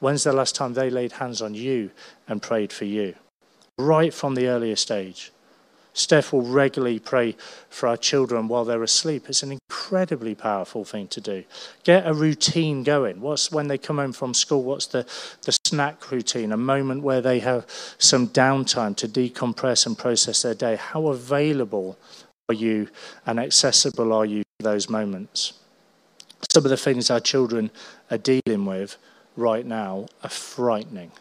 When's 0.00 0.24
the 0.24 0.32
last 0.32 0.54
time 0.54 0.74
they 0.74 0.90
laid 0.90 1.12
hands 1.12 1.42
on 1.42 1.54
you 1.54 1.90
and 2.26 2.42
prayed 2.42 2.72
for 2.72 2.86
you? 2.86 3.14
Right 3.78 4.12
from 4.12 4.34
the 4.34 4.48
earliest 4.48 4.90
age. 4.90 5.32
Steph 5.92 6.32
will 6.32 6.42
regularly 6.42 6.98
pray 6.98 7.36
for 7.68 7.88
our 7.88 7.96
children 7.96 8.48
while 8.48 8.64
they're 8.64 8.82
asleep. 8.82 9.28
It's 9.28 9.42
an 9.42 9.52
incredibly 9.52 10.34
powerful 10.34 10.84
thing 10.84 11.08
to 11.08 11.20
do. 11.20 11.44
Get 11.84 12.06
a 12.06 12.14
routine 12.14 12.84
going. 12.84 13.20
What's 13.20 13.50
when 13.50 13.68
they 13.68 13.78
come 13.78 13.98
home 13.98 14.12
from 14.12 14.32
school? 14.32 14.62
What's 14.62 14.86
the, 14.86 15.04
the 15.44 15.58
snack 15.66 16.10
routine? 16.10 16.52
A 16.52 16.56
moment 16.56 17.02
where 17.02 17.20
they 17.20 17.40
have 17.40 17.66
some 17.98 18.28
downtime 18.28 18.96
to 18.96 19.08
decompress 19.08 19.84
and 19.84 19.98
process 19.98 20.42
their 20.42 20.54
day. 20.54 20.76
How 20.76 21.08
available 21.08 21.98
are 22.48 22.54
you 22.54 22.88
and 23.26 23.40
accessible 23.40 24.12
are 24.12 24.24
you 24.24 24.42
those 24.60 24.88
moments? 24.88 25.59
Some 26.48 26.64
of 26.64 26.70
the 26.70 26.76
things 26.76 27.10
our 27.10 27.20
children 27.20 27.70
are 28.10 28.18
dealing 28.18 28.64
with 28.66 28.96
right 29.36 29.64
now 29.64 30.06
are 30.22 30.30
frightening. 30.30 31.12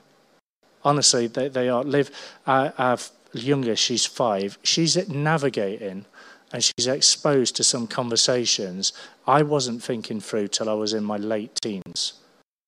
Honestly, 0.84 1.28
they, 1.28 1.50
they 1.50 1.70
are. 1.70 1.84
Live, 1.84 2.10
our, 2.48 2.74
our 2.78 2.98
youngest, 3.34 3.84
she's 3.84 4.06
five, 4.06 4.58
she's 4.64 5.10
navigating 5.10 6.06
and 6.52 6.64
she's 6.64 6.88
exposed 6.88 7.56
to 7.56 7.64
some 7.64 7.86
conversations 7.86 8.94
I 9.28 9.44
wasn't 9.44 9.84
thinking 9.84 10.20
through 10.20 10.48
till 10.48 10.70
I 10.70 10.74
was 10.74 10.94
in 10.94 11.04
my 11.04 11.18
late 11.18 11.60
teens. 11.62 12.14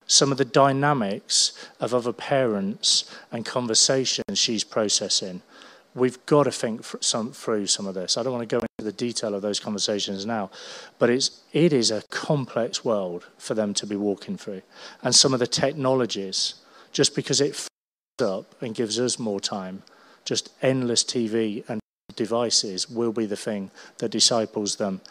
Some 0.06 0.32
of 0.32 0.38
the 0.38 0.46
dynamics 0.46 1.54
of 1.80 1.94
other 1.94 2.14
parents 2.14 3.16
and 3.32 3.46
conversations 3.46 4.38
she's 4.38 4.64
processing. 4.64 5.42
We've 5.94 6.26
got 6.26 6.44
to 6.44 6.52
think 6.52 6.86
some, 7.02 7.34
through 7.34 7.68
some 7.68 7.86
of 7.86 7.96
this. 7.96 8.18
I 8.18 8.24
don't 8.24 8.32
want 8.32 8.48
to 8.48 8.56
go 8.56 8.62
into 8.62 8.86
the 8.86 8.94
detail 8.94 9.36
of 9.36 9.42
those 9.42 9.60
conversations 9.60 10.26
now, 10.26 10.50
but 11.00 11.10
it's, 11.10 11.42
it 11.52 11.74
is 11.74 11.92
a 11.92 12.02
complex 12.10 12.86
world 12.86 13.28
for 13.38 13.54
them 13.54 13.74
to 13.76 13.86
be 13.86 13.98
walking 13.98 14.38
through. 14.38 14.62
And 15.04 15.14
some 15.14 15.34
of 15.34 15.40
the 15.40 15.48
technologies, 15.48 16.56
just 16.94 17.14
because 17.14 17.42
it 17.42 17.68
up 18.22 18.56
and 18.62 18.76
gives 18.76 19.00
us 19.00 19.20
more 19.20 19.40
time, 19.40 19.84
just 20.24 20.50
endless 20.62 21.04
TV 21.04 21.68
and 21.68 21.82
devices 22.16 22.90
will 22.90 23.12
be 23.12 23.26
the 23.26 23.36
thing 23.36 23.72
that 23.98 24.10
disciples 24.10 24.76
them 24.76 25.02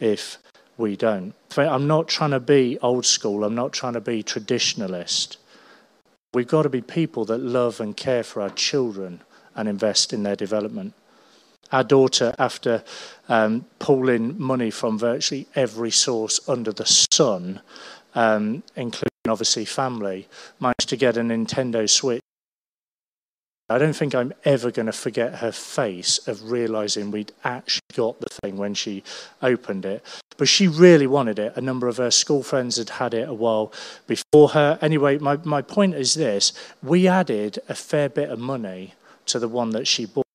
if 0.00 0.38
we 0.76 0.96
don't. 0.96 1.34
I'm 1.56 1.86
not 1.86 2.08
trying 2.08 2.30
to 2.30 2.40
be 2.40 2.78
old 2.82 3.06
school, 3.06 3.44
I'm 3.44 3.54
not 3.54 3.72
trying 3.72 3.94
to 3.94 4.00
be 4.00 4.22
traditionalist. 4.22 5.36
We've 6.34 6.48
got 6.48 6.62
to 6.62 6.68
be 6.68 6.82
people 6.82 7.24
that 7.26 7.38
love 7.38 7.80
and 7.80 7.96
care 7.96 8.22
for 8.22 8.42
our 8.42 8.50
children 8.50 9.22
and 9.56 9.68
invest 9.68 10.12
in 10.12 10.22
their 10.22 10.36
development. 10.36 10.94
Our 11.72 11.82
daughter, 11.82 12.34
after 12.38 12.84
um, 13.28 13.66
pulling 13.80 14.40
money 14.40 14.70
from 14.70 14.98
virtually 14.98 15.48
every 15.56 15.90
source 15.90 16.48
under 16.48 16.72
the 16.72 16.86
sun, 16.86 17.60
um, 18.14 18.62
including 18.76 19.10
obviously 19.28 19.64
family, 19.64 20.28
managed 20.60 20.88
to 20.90 20.96
get 20.96 21.16
a 21.16 21.20
Nintendo 21.20 21.90
Switch 21.90 22.22
I 23.68 23.78
don't 23.78 23.94
think 23.94 24.14
I'm 24.14 24.32
ever 24.44 24.70
going 24.70 24.86
to 24.86 24.92
forget 24.92 25.36
her 25.36 25.50
face 25.50 26.18
of 26.28 26.52
realizing 26.52 27.10
we'd 27.10 27.32
actually 27.42 27.80
got 27.94 28.20
the 28.20 28.28
thing 28.30 28.56
when 28.56 28.74
she 28.74 29.02
opened 29.42 29.84
it. 29.84 30.04
But 30.36 30.46
she 30.46 30.68
really 30.68 31.08
wanted 31.08 31.40
it. 31.40 31.52
A 31.56 31.60
number 31.60 31.88
of 31.88 31.96
her 31.96 32.12
school 32.12 32.44
friends 32.44 32.76
had 32.76 32.90
had 32.90 33.12
it 33.12 33.28
a 33.28 33.34
while 33.34 33.72
before 34.06 34.50
her. 34.50 34.78
Anyway, 34.80 35.18
my, 35.18 35.38
my 35.38 35.62
point 35.62 35.96
is 35.96 36.14
this 36.14 36.52
we 36.80 37.08
added 37.08 37.58
a 37.68 37.74
fair 37.74 38.08
bit 38.08 38.30
of 38.30 38.38
money 38.38 38.94
to 39.26 39.38
the 39.38 39.48
one 39.48 39.70
that 39.70 39.86
she 39.86 40.06
bought 40.06 40.26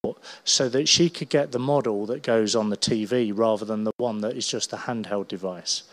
so 0.44 0.70
that 0.70 0.88
she 0.88 1.10
could 1.10 1.30
get 1.30 1.52
the 1.52 1.60
model 1.60 2.06
that 2.08 2.24
goes 2.24 2.56
on 2.56 2.70
the 2.70 2.78
TV 2.78 3.32
rather 3.36 3.66
than 3.66 3.84
the 3.84 3.94
one 3.98 4.22
that 4.22 4.36
is 4.36 4.48
just 4.48 4.74
a 4.74 4.78
handheld 4.78 5.28
device. 5.28 5.84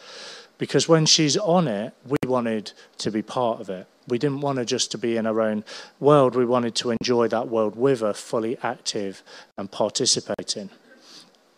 Because 0.57 0.88
when 0.88 1.07
she's 1.07 1.36
on 1.36 1.68
it, 1.68 1.94
we 2.07 2.18
wanted 2.26 2.72
to 2.99 3.11
be 3.11 3.22
part 3.22 3.61
of 3.61 3.70
it. 3.70 3.86
We 4.09 4.18
didn't 4.18 4.40
want 4.40 4.59
her 4.59 4.64
just 4.64 4.90
to 4.92 4.99
be 4.99 5.16
in 5.16 5.26
her 5.26 5.40
own 5.40 5.64
world. 6.01 6.34
We 6.34 6.46
wanted 6.46 6.74
to 6.76 6.90
enjoy 6.90 7.28
that 7.28 7.49
world 7.49 7.76
with 7.76 8.01
her, 8.01 8.14
fully 8.14 8.59
active 8.62 9.22
and 9.57 9.70
participating. 9.70 10.70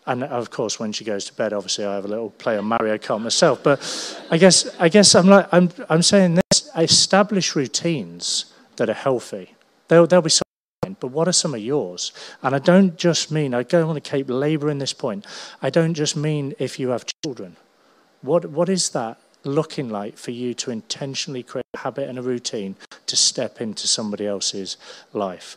And 0.06 0.24
of 0.24 0.50
course, 0.50 0.80
when 0.80 0.92
she 0.92 1.04
goes 1.04 1.24
to 1.26 1.34
bed, 1.34 1.52
obviously 1.52 1.84
I 1.84 1.94
have 1.94 2.04
a 2.04 2.08
little 2.08 2.30
play 2.30 2.58
on 2.58 2.64
Mario 2.64 2.98
Kart 2.98 3.22
myself. 3.22 3.62
But 3.62 3.80
I 4.30 4.38
guess 4.38 4.68
I 4.80 4.88
guess 4.88 5.14
I'm 5.14 5.28
like 5.28 5.48
I'm 5.52 5.70
I'm 5.88 6.02
saying 6.02 6.34
this: 6.34 6.70
establish 6.76 7.54
routines 7.54 8.46
that 8.76 8.90
are 8.90 8.94
healthy. 8.94 9.54
They'll 9.88 10.06
they'll 10.06 10.22
be 10.22 10.30
fine. 10.30 10.49
But 11.00 11.08
what 11.08 11.28
are 11.28 11.32
some 11.32 11.54
of 11.54 11.60
yours? 11.60 12.12
And 12.42 12.54
I 12.54 12.58
don't 12.58 12.96
just 12.96 13.30
mean 13.30 13.54
I 13.54 13.62
don't 13.62 13.86
want 13.86 14.02
to 14.02 14.10
keep 14.10 14.28
labouring 14.28 14.78
this 14.78 14.92
point. 14.92 15.26
I 15.62 15.70
don't 15.70 15.94
just 15.94 16.16
mean 16.16 16.54
if 16.58 16.78
you 16.78 16.90
have 16.90 17.04
children. 17.24 17.56
What 18.22 18.46
what 18.46 18.68
is 18.68 18.90
that 18.90 19.18
looking 19.42 19.88
like 19.88 20.18
for 20.18 20.32
you 20.32 20.52
to 20.52 20.70
intentionally 20.70 21.42
create 21.42 21.64
a 21.74 21.78
habit 21.78 22.08
and 22.08 22.18
a 22.18 22.22
routine 22.22 22.76
to 23.06 23.16
step 23.16 23.60
into 23.60 23.88
somebody 23.88 24.26
else's 24.26 24.76
life? 25.12 25.56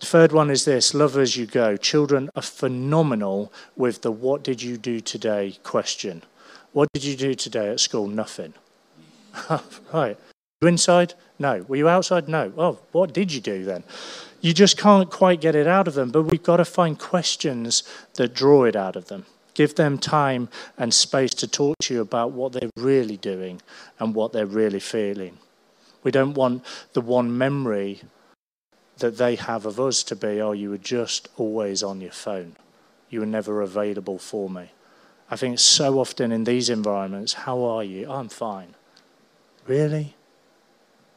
The 0.00 0.06
third 0.06 0.32
one 0.32 0.50
is 0.50 0.64
this 0.64 0.94
love 0.94 1.16
as 1.16 1.36
you 1.36 1.46
go. 1.46 1.76
Children 1.76 2.30
are 2.36 2.42
phenomenal 2.42 3.52
with 3.76 4.02
the 4.02 4.12
what 4.12 4.42
did 4.42 4.62
you 4.62 4.76
do 4.76 5.00
today 5.00 5.56
question. 5.62 6.22
What 6.72 6.88
did 6.92 7.04
you 7.04 7.16
do 7.16 7.34
today 7.34 7.70
at 7.70 7.80
school? 7.80 8.08
Nothing. 8.08 8.52
right. 9.92 10.18
You 10.60 10.68
inside? 10.68 11.14
No. 11.38 11.64
Were 11.68 11.76
you 11.76 11.88
outside? 11.88 12.28
No. 12.28 12.52
Oh, 12.56 12.78
what 12.92 13.12
did 13.12 13.32
you 13.32 13.40
do 13.40 13.64
then? 13.64 13.84
You 14.44 14.52
just 14.52 14.76
can't 14.76 15.10
quite 15.10 15.40
get 15.40 15.54
it 15.54 15.66
out 15.66 15.88
of 15.88 15.94
them, 15.94 16.10
but 16.10 16.24
we've 16.24 16.42
got 16.42 16.58
to 16.58 16.66
find 16.66 16.98
questions 16.98 17.82
that 18.16 18.34
draw 18.34 18.64
it 18.64 18.76
out 18.76 18.94
of 18.94 19.08
them. 19.08 19.24
Give 19.54 19.74
them 19.74 19.96
time 19.96 20.50
and 20.76 20.92
space 20.92 21.30
to 21.36 21.48
talk 21.48 21.78
to 21.84 21.94
you 21.94 22.02
about 22.02 22.32
what 22.32 22.52
they're 22.52 22.68
really 22.76 23.16
doing 23.16 23.62
and 23.98 24.14
what 24.14 24.34
they're 24.34 24.44
really 24.44 24.80
feeling. 24.80 25.38
We 26.02 26.10
don't 26.10 26.34
want 26.34 26.62
the 26.92 27.00
one 27.00 27.38
memory 27.38 28.02
that 28.98 29.16
they 29.16 29.36
have 29.36 29.64
of 29.64 29.80
us 29.80 30.02
to 30.02 30.14
be, 30.14 30.42
oh, 30.42 30.52
you 30.52 30.68
were 30.68 30.76
just 30.76 31.30
always 31.38 31.82
on 31.82 32.02
your 32.02 32.12
phone. 32.12 32.56
You 33.08 33.20
were 33.20 33.26
never 33.26 33.62
available 33.62 34.18
for 34.18 34.50
me. 34.50 34.72
I 35.30 35.36
think 35.36 35.58
so 35.58 35.98
often 35.98 36.30
in 36.32 36.44
these 36.44 36.68
environments, 36.68 37.32
how 37.32 37.62
are 37.62 37.82
you? 37.82 38.12
I'm 38.12 38.28
fine. 38.28 38.74
Really? 39.66 40.16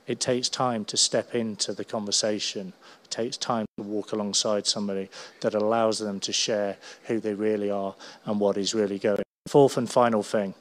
It 0.08 0.20
takes 0.20 0.50
time 0.50 0.86
to 0.86 0.98
step 0.98 1.36
into 1.36 1.74
the 1.74 1.86
conversation 1.86 2.74
it 3.08 3.12
takes 3.12 3.38
time 3.38 3.66
to 3.78 3.84
walk 3.84 4.12
alongside 4.12 4.68
somebody 4.68 5.10
that 5.40 5.54
allows 5.54 6.00
them 6.00 6.20
to 6.20 6.34
share 6.34 6.76
who 7.04 7.22
they 7.22 7.34
really 7.34 7.72
are 7.72 7.96
and 8.26 8.38
what 8.38 8.58
is 8.58 8.76
really 8.76 9.00
going. 9.00 9.24
Fourth 9.48 9.78
and 9.78 9.90
final 9.90 10.24
thing 10.24 10.54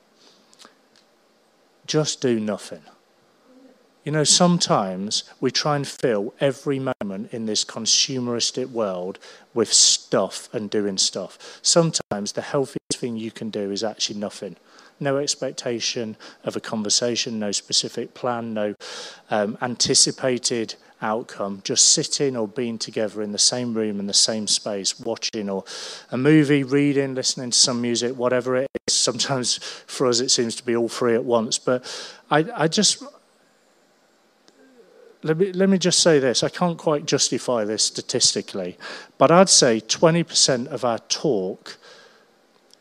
just 1.89 2.21
do 2.21 2.39
nothing. 2.39 2.83
You 4.05 4.13
know, 4.13 4.23
sometimes 4.23 5.25
we 5.41 5.51
try 5.51 5.75
and 5.75 5.87
fill 5.87 6.35
every 6.39 6.79
moment 6.79 7.33
in 7.33 7.47
this 7.47 7.65
consumeristic 7.65 8.71
world 8.71 9.19
with 9.53 9.73
stuff 9.73 10.49
and 10.53 10.71
doing 10.71 10.99
stuff. 10.99 11.59
Sometimes 11.63 12.33
the 12.33 12.43
thing 12.97 13.17
you 13.17 13.31
can 13.31 13.51
do 13.51 13.71
is 13.71 13.85
actually 13.85 14.19
nothing. 14.19 14.57
No 14.99 15.19
expectation 15.19 16.17
of 16.45 16.57
a 16.57 16.61
conversation, 16.61 17.39
no 17.39 17.53
specific 17.53 18.15
plan, 18.15 18.55
no 18.55 18.75
um, 19.31 19.59
anticipated 19.61 20.75
outcome, 21.03 21.61
just 21.65 21.93
sitting 21.93 22.37
or 22.37 22.49
being 22.49 22.79
together 22.79 23.23
in 23.23 23.33
the 23.33 23.39
same 23.39 23.75
room, 23.75 24.01
in 24.01 24.07
the 24.07 24.15
same 24.15 24.47
space, 24.47 24.99
watching 24.99 25.51
or 25.51 25.65
a 26.11 26.17
movie, 26.17 26.63
reading, 26.63 27.15
listening 27.15 27.51
to 27.51 27.57
some 27.57 27.81
music, 27.81 28.17
whatever 28.17 28.57
it 28.57 28.71
is. 28.89 28.95
Sometimes 28.95 29.57
for 29.87 30.07
us 30.07 30.21
it 30.21 30.31
seems 30.31 30.55
to 30.57 30.65
be 30.65 30.75
all 30.75 30.89
three 30.89 31.15
at 31.15 31.25
once. 31.25 31.59
But 31.59 31.85
I, 32.31 32.47
I 32.55 32.69
just, 32.69 33.03
let 35.23 35.37
me, 35.37 35.53
let 35.53 35.69
me 35.69 35.79
just 35.79 36.01
say 36.03 36.19
this. 36.19 36.43
I 36.43 36.49
can't 36.49 36.79
quite 36.79 37.05
justify 37.05 37.65
this 37.65 37.83
statistically, 37.83 38.77
but 39.19 39.31
I'd 39.31 39.49
say 39.49 39.81
20% 39.81 40.67
of 40.69 40.85
our 40.85 40.99
talk 41.01 41.79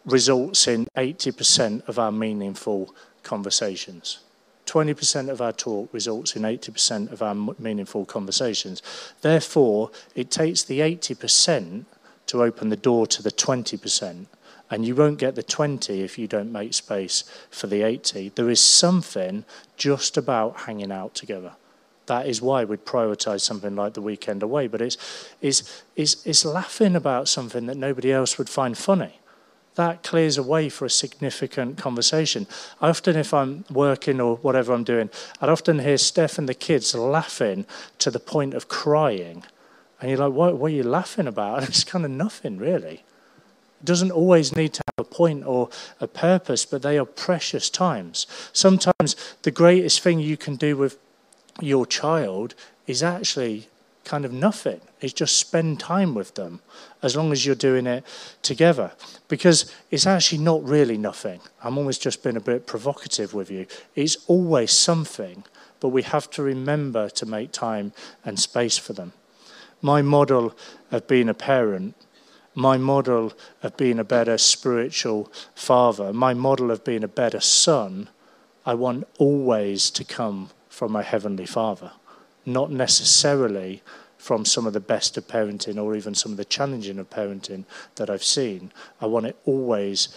results 0.05 0.67
in 0.67 0.87
80% 0.95 1.87
of 1.87 1.97
our 1.97 2.11
meaningful 2.11 2.93
conversations. 3.23 4.19
20% 4.65 5.29
of 5.29 5.41
our 5.41 5.51
talk 5.51 5.93
results 5.93 6.35
in 6.35 6.41
80% 6.43 7.11
of 7.11 7.21
our 7.21 7.35
meaningful 7.59 8.05
conversations. 8.05 8.81
Therefore, 9.21 9.91
it 10.15 10.31
takes 10.31 10.63
the 10.63 10.79
80% 10.79 11.85
to 12.27 12.43
open 12.43 12.69
the 12.69 12.75
door 12.75 13.05
to 13.07 13.21
the 13.21 13.31
20%. 13.31 14.25
And 14.71 14.85
you 14.85 14.95
won't 14.95 15.19
get 15.19 15.35
the 15.35 15.43
20 15.43 16.01
if 16.01 16.17
you 16.17 16.27
don't 16.27 16.51
make 16.51 16.73
space 16.73 17.23
for 17.51 17.67
the 17.67 17.83
80. 17.83 18.29
There 18.29 18.49
is 18.49 18.59
something 18.59 19.45
just 19.77 20.17
about 20.17 20.61
hanging 20.61 20.91
out 20.91 21.13
together. 21.13 21.53
That 22.07 22.27
is 22.27 22.41
why 22.41 22.63
we'd 22.63 22.85
prioritize 22.85 23.41
something 23.41 23.75
like 23.75 23.93
the 23.93 24.01
weekend 24.01 24.41
away. 24.41 24.67
But 24.67 24.81
it's, 24.81 24.97
it's, 25.41 25.83
it's, 25.95 26.25
it's 26.25 26.43
laughing 26.43 26.95
about 26.95 27.27
something 27.27 27.67
that 27.67 27.77
nobody 27.77 28.11
else 28.11 28.39
would 28.39 28.49
find 28.49 28.75
funny 28.75 29.19
that 29.75 30.03
clears 30.03 30.37
a 30.37 30.43
way 30.43 30.69
for 30.69 30.85
a 30.85 30.89
significant 30.89 31.77
conversation. 31.77 32.47
Often, 32.81 33.17
if 33.17 33.33
I'm 33.33 33.65
working 33.69 34.19
or 34.19 34.37
whatever 34.37 34.73
I'm 34.73 34.83
doing, 34.83 35.09
I'd 35.41 35.49
often 35.49 35.79
hear 35.79 35.97
Steph 35.97 36.37
and 36.37 36.49
the 36.49 36.53
kids 36.53 36.95
laughing 36.95 37.65
to 37.99 38.09
the 38.09 38.19
point 38.19 38.53
of 38.53 38.67
crying. 38.67 39.43
And 39.99 40.09
you're 40.09 40.19
like, 40.19 40.33
what, 40.33 40.57
what 40.57 40.71
are 40.71 40.75
you 40.75 40.83
laughing 40.83 41.27
about? 41.27 41.63
It's 41.69 41.83
kind 41.83 42.05
of 42.05 42.11
nothing, 42.11 42.57
really. 42.57 43.03
It 43.81 43.85
doesn't 43.85 44.11
always 44.11 44.55
need 44.55 44.73
to 44.73 44.81
have 44.97 45.05
a 45.05 45.09
point 45.09 45.45
or 45.45 45.69
a 45.99 46.07
purpose, 46.07 46.65
but 46.65 46.81
they 46.81 46.97
are 46.97 47.05
precious 47.05 47.69
times. 47.69 48.27
Sometimes 48.53 49.15
the 49.43 49.51
greatest 49.51 49.99
thing 49.99 50.19
you 50.19 50.37
can 50.37 50.55
do 50.55 50.77
with 50.77 50.97
your 51.61 51.85
child 51.85 52.55
is 52.87 53.03
actually 53.03 53.67
kind 54.05 54.23
of 54.23 54.31
nothing. 54.31 54.79
It's 55.01 55.13
just 55.13 55.37
spend 55.37 55.79
time 55.79 56.13
with 56.13 56.35
them 56.35 56.61
as 57.01 57.15
long 57.15 57.31
as 57.31 57.45
you're 57.45 57.55
doing 57.55 57.87
it 57.87 58.05
together. 58.41 58.93
Because 59.27 59.71
it's 59.91 60.07
actually 60.07 60.37
not 60.37 60.63
really 60.63 60.97
nothing. 60.97 61.41
I'm 61.63 61.77
always 61.77 61.97
just 61.97 62.23
being 62.23 62.37
a 62.37 62.41
bit 62.41 62.65
provocative 62.65 63.33
with 63.33 63.51
you. 63.51 63.65
It's 63.95 64.17
always 64.27 64.71
something, 64.71 65.43
but 65.79 65.89
we 65.89 66.03
have 66.03 66.29
to 66.31 66.43
remember 66.43 67.09
to 67.09 67.25
make 67.25 67.51
time 67.51 67.91
and 68.23 68.39
space 68.39 68.77
for 68.77 68.93
them. 68.93 69.11
My 69.81 70.01
model 70.01 70.55
of 70.91 71.07
being 71.07 71.27
a 71.27 71.33
parent 71.33 71.95
my 72.55 72.77
model 72.77 73.33
of 73.61 73.75
being 73.75 73.99
a 73.99 74.03
better 74.03 74.37
spiritual 74.37 75.31
father, 75.53 76.13
my 76.13 76.33
model 76.33 76.71
of 76.71 76.83
being 76.83 77.03
a 77.03 77.07
better 77.07 77.41
son, 77.41 78.09
I 78.65 78.73
want 78.73 79.05
always 79.19 79.91
to 79.91 80.03
come 80.03 80.49
from 80.69 80.91
my 80.93 81.03
heavenly 81.03 81.45
father, 81.45 81.91
not 82.45 82.71
necessarily 82.71 83.81
from 84.17 84.45
some 84.45 84.65
of 84.65 84.73
the 84.73 84.79
best 84.79 85.17
of 85.17 85.27
parenting 85.27 85.81
or 85.81 85.95
even 85.95 86.15
some 86.15 86.31
of 86.31 86.37
the 86.37 86.45
challenging 86.45 86.97
of 86.97 87.09
parenting 87.09 87.63
that 87.95 88.09
I've 88.09 88.23
seen. 88.23 88.71
I 88.99 89.05
want 89.05 89.27
it 89.27 89.37
always 89.45 90.09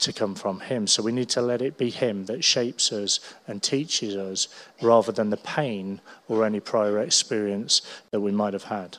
to 0.00 0.12
come 0.12 0.34
from 0.34 0.60
him. 0.60 0.86
So 0.86 1.02
we 1.02 1.12
need 1.12 1.28
to 1.30 1.40
let 1.40 1.62
it 1.62 1.78
be 1.78 1.90
him 1.90 2.26
that 2.26 2.42
shapes 2.42 2.92
us 2.92 3.20
and 3.46 3.62
teaches 3.62 4.16
us 4.16 4.48
rather 4.80 5.12
than 5.12 5.30
the 5.30 5.36
pain 5.36 6.00
or 6.28 6.44
any 6.44 6.58
prior 6.58 6.98
experience 6.98 7.82
that 8.10 8.20
we 8.20 8.32
might 8.32 8.52
have 8.52 8.64
had. 8.64 8.98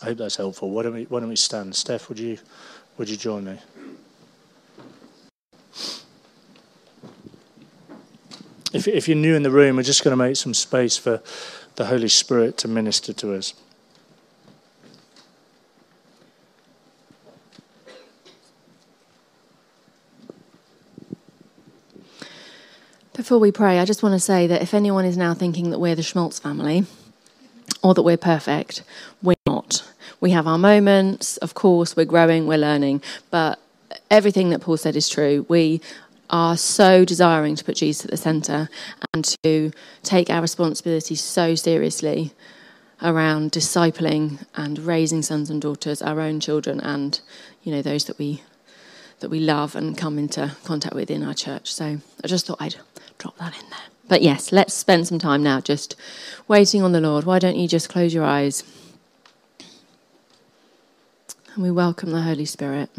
I 0.00 0.06
hope 0.06 0.18
that's 0.18 0.36
helpful. 0.36 0.70
Why 0.70 0.82
don't 0.82 0.94
we, 0.94 1.04
why 1.04 1.20
don't 1.20 1.28
we 1.28 1.36
stand? 1.36 1.76
Steph, 1.76 2.08
would 2.08 2.18
you, 2.18 2.38
would 2.96 3.10
you 3.10 3.16
join 3.16 3.44
me? 3.44 3.58
If, 8.74 8.88
if 8.88 9.06
you're 9.06 9.16
new 9.16 9.36
in 9.36 9.44
the 9.44 9.52
room, 9.52 9.76
we're 9.76 9.84
just 9.84 10.02
going 10.02 10.12
to 10.12 10.16
make 10.16 10.34
some 10.34 10.52
space 10.52 10.96
for 10.96 11.22
the 11.76 11.86
Holy 11.86 12.08
Spirit 12.08 12.58
to 12.58 12.68
minister 12.68 13.12
to 13.12 13.34
us. 13.34 13.54
Before 23.12 23.38
we 23.38 23.52
pray, 23.52 23.78
I 23.78 23.84
just 23.84 24.02
want 24.02 24.14
to 24.14 24.18
say 24.18 24.48
that 24.48 24.60
if 24.60 24.74
anyone 24.74 25.04
is 25.04 25.16
now 25.16 25.34
thinking 25.34 25.70
that 25.70 25.78
we're 25.78 25.94
the 25.94 26.02
Schmaltz 26.02 26.40
family 26.40 26.84
or 27.80 27.94
that 27.94 28.02
we're 28.02 28.16
perfect, 28.16 28.82
we're 29.22 29.36
not. 29.46 29.88
We 30.20 30.32
have 30.32 30.48
our 30.48 30.58
moments, 30.58 31.36
of 31.36 31.54
course, 31.54 31.96
we're 31.96 32.06
growing, 32.06 32.48
we're 32.48 32.58
learning, 32.58 33.02
but 33.30 33.60
everything 34.10 34.50
that 34.50 34.60
Paul 34.60 34.76
said 34.76 34.96
is 34.96 35.08
true. 35.08 35.46
We 35.48 35.80
are 36.34 36.56
so 36.56 37.04
desiring 37.04 37.54
to 37.54 37.62
put 37.62 37.76
Jesus 37.76 38.04
at 38.04 38.10
the 38.10 38.16
centre 38.16 38.68
and 39.12 39.24
to 39.44 39.70
take 40.02 40.28
our 40.30 40.40
responsibility 40.42 41.14
so 41.14 41.54
seriously 41.54 42.32
around 43.00 43.52
discipling 43.52 44.44
and 44.56 44.80
raising 44.80 45.22
sons 45.22 45.48
and 45.48 45.62
daughters, 45.62 46.02
our 46.02 46.18
own 46.20 46.40
children, 46.40 46.80
and 46.80 47.20
you 47.62 47.70
know 47.70 47.82
those 47.82 48.06
that 48.06 48.18
we 48.18 48.42
that 49.20 49.28
we 49.28 49.38
love 49.38 49.76
and 49.76 49.96
come 49.96 50.18
into 50.18 50.56
contact 50.64 50.96
with 50.96 51.08
in 51.08 51.22
our 51.22 51.34
church. 51.34 51.72
So 51.72 51.98
I 52.24 52.26
just 52.26 52.46
thought 52.46 52.60
I'd 52.60 52.74
drop 53.16 53.38
that 53.38 53.54
in 53.54 53.70
there. 53.70 53.78
But 54.08 54.20
yes, 54.20 54.50
let's 54.50 54.74
spend 54.74 55.06
some 55.06 55.20
time 55.20 55.44
now 55.44 55.60
just 55.60 55.94
waiting 56.48 56.82
on 56.82 56.90
the 56.90 57.00
Lord. 57.00 57.24
Why 57.24 57.38
don't 57.38 57.56
you 57.56 57.68
just 57.68 57.88
close 57.88 58.12
your 58.12 58.24
eyes? 58.24 58.64
And 61.54 61.62
we 61.62 61.70
welcome 61.70 62.10
the 62.10 62.22
Holy 62.22 62.44
Spirit. 62.44 62.90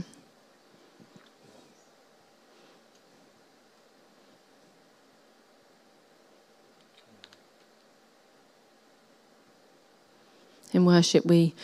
In 10.76 10.84
worship, 10.84 11.26
we, 11.26 11.56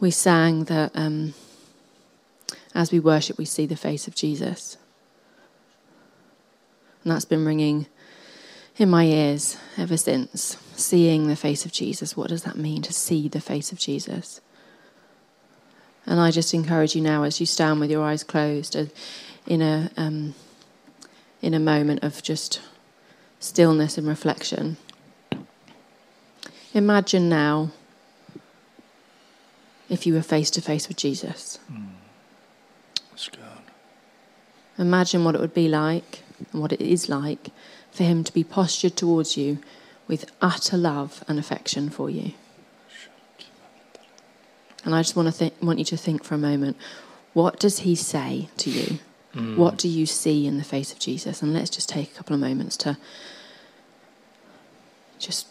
we 0.00 0.10
sang 0.10 0.64
that 0.64 0.90
um, 0.94 1.34
as 2.74 2.90
we 2.90 2.98
worship, 2.98 3.36
we 3.36 3.44
see 3.44 3.66
the 3.66 3.76
face 3.76 4.08
of 4.08 4.14
Jesus. 4.14 4.78
And 7.02 7.12
that's 7.12 7.26
been 7.26 7.44
ringing 7.44 7.88
in 8.78 8.88
my 8.88 9.04
ears 9.04 9.58
ever 9.76 9.98
since. 9.98 10.56
Seeing 10.76 11.26
the 11.26 11.36
face 11.36 11.66
of 11.66 11.72
Jesus. 11.72 12.16
What 12.16 12.30
does 12.30 12.44
that 12.44 12.56
mean 12.56 12.80
to 12.80 12.92
see 12.94 13.28
the 13.28 13.38
face 13.38 13.70
of 13.70 13.78
Jesus? 13.78 14.40
And 16.06 16.18
I 16.18 16.30
just 16.30 16.54
encourage 16.54 16.96
you 16.96 17.02
now, 17.02 17.24
as 17.24 17.40
you 17.40 17.44
stand 17.46 17.80
with 17.80 17.90
your 17.90 18.02
eyes 18.02 18.24
closed, 18.24 18.74
in 19.46 19.60
a 19.60 19.90
um, 19.98 20.34
in 21.42 21.52
a 21.52 21.60
moment 21.60 22.02
of 22.02 22.22
just 22.22 22.62
stillness 23.40 23.98
and 23.98 24.08
reflection. 24.08 24.78
Imagine 26.72 27.28
now 27.28 27.70
if 29.88 30.06
you 30.06 30.14
were 30.14 30.22
face 30.22 30.50
to 30.50 30.60
face 30.60 30.88
with 30.88 30.96
Jesus. 30.96 31.58
Mm. 31.70 31.88
That's 33.10 33.28
good. 33.28 33.40
Imagine 34.78 35.24
what 35.24 35.34
it 35.34 35.40
would 35.40 35.54
be 35.54 35.68
like 35.68 36.20
and 36.52 36.60
what 36.60 36.72
it 36.72 36.80
is 36.80 37.08
like 37.08 37.50
for 37.92 38.02
him 38.02 38.24
to 38.24 38.32
be 38.32 38.42
postured 38.42 38.96
towards 38.96 39.36
you 39.36 39.58
with 40.08 40.30
utter 40.42 40.76
love 40.76 41.22
and 41.28 41.38
affection 41.38 41.90
for 41.90 42.10
you. 42.10 42.32
And 44.84 44.94
I 44.94 45.00
just 45.00 45.16
want 45.16 45.32
to 45.34 45.52
want 45.62 45.78
you 45.78 45.84
to 45.86 45.96
think 45.96 46.24
for 46.24 46.34
a 46.34 46.38
moment, 46.38 46.76
what 47.32 47.58
does 47.58 47.80
he 47.80 47.94
say 47.94 48.48
to 48.58 48.70
you? 48.70 48.98
Mm. 49.34 49.56
What 49.56 49.78
do 49.78 49.88
you 49.88 50.06
see 50.06 50.46
in 50.46 50.58
the 50.58 50.64
face 50.64 50.92
of 50.92 50.98
Jesus? 50.98 51.42
And 51.42 51.54
let's 51.54 51.70
just 51.70 51.88
take 51.88 52.12
a 52.12 52.14
couple 52.14 52.34
of 52.34 52.40
moments 52.40 52.76
to 52.78 52.98
just 55.18 55.46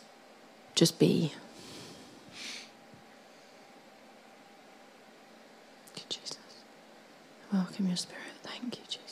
just 0.75 0.99
be. 0.99 1.33
Thank 5.87 5.97
you, 5.97 6.03
Jesus. 6.09 6.37
Welcome 7.53 7.87
your 7.87 7.97
spirit. 7.97 8.23
Thank 8.43 8.77
you, 8.79 8.83
Jesus. 8.89 9.02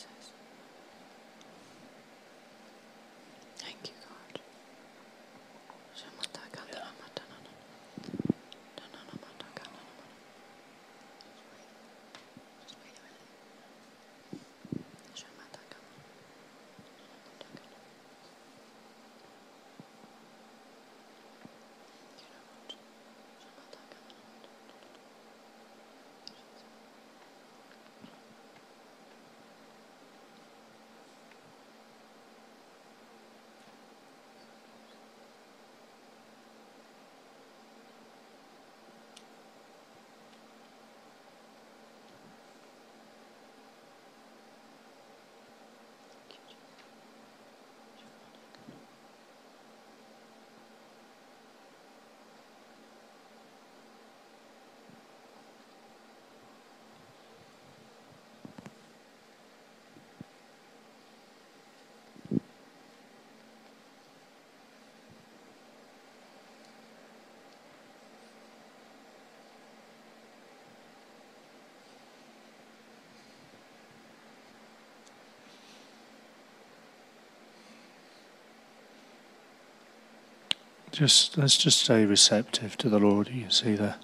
Just 80.92 81.38
let's 81.38 81.56
just 81.56 81.80
stay 81.80 82.04
receptive 82.04 82.78
to 82.78 82.90
the 82.90 83.00
Lord. 83.00 83.30
You 83.30 83.44
can 83.44 83.52
see 83.52 83.76
the 83.76 83.96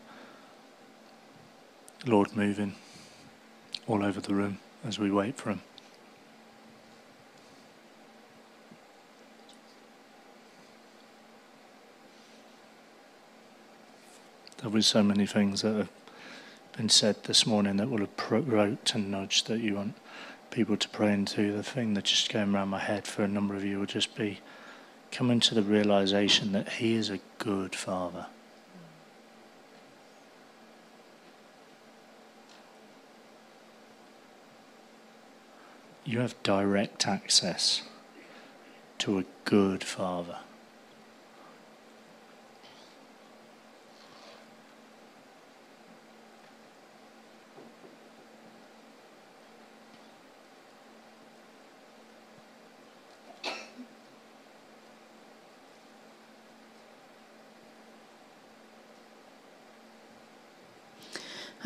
Lord 2.05 2.33
moving 2.33 2.75
all 3.87 4.05
over 4.05 4.21
the 4.21 4.33
room 4.33 4.59
as 4.85 4.97
we 4.97 5.11
wait 5.11 5.35
for 5.35 5.49
Him. 5.49 5.61
There'll 14.57 14.71
be 14.71 14.81
so 14.81 15.03
many 15.03 15.25
things 15.25 15.63
that 15.63 15.75
have 15.75 15.89
been 16.77 16.89
said 16.89 17.23
this 17.25 17.45
morning 17.45 17.77
that 17.77 17.89
will 17.89 17.99
have 17.99 18.15
provoked 18.15 18.95
and 18.95 19.11
nudged 19.11 19.47
that 19.47 19.59
you 19.59 19.75
want 19.75 19.95
people 20.51 20.77
to 20.77 20.89
pray 20.89 21.13
into. 21.13 21.51
The 21.51 21.63
thing 21.63 21.95
that 21.95 22.05
just 22.05 22.29
came 22.29 22.55
around 22.55 22.69
my 22.69 22.79
head 22.79 23.05
for 23.05 23.23
a 23.23 23.27
number 23.27 23.55
of 23.55 23.65
you 23.65 23.79
will 23.79 23.85
just 23.85 24.15
be 24.15 24.39
coming 25.11 25.39
to 25.41 25.55
the 25.55 25.63
realization 25.63 26.51
that 26.51 26.73
He 26.73 26.93
is 26.95 27.09
a 27.09 27.19
good 27.37 27.75
Father. 27.75 28.27
You 36.05 36.19
have 36.19 36.41
direct 36.43 37.05
access 37.05 37.81
to 38.99 39.19
a 39.19 39.25
good 39.43 39.83
Father. 39.83 40.37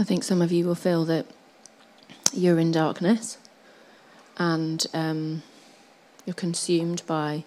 I 0.02 0.04
think 0.04 0.24
some 0.24 0.42
of 0.42 0.52
you 0.52 0.66
will 0.66 0.74
feel 0.74 1.06
that 1.06 1.28
you're 2.34 2.58
in 2.58 2.72
darkness 2.72 3.38
and 4.36 4.84
um, 4.96 5.44
you're 6.26 6.34
consumed 6.34 7.04
by 7.06 7.44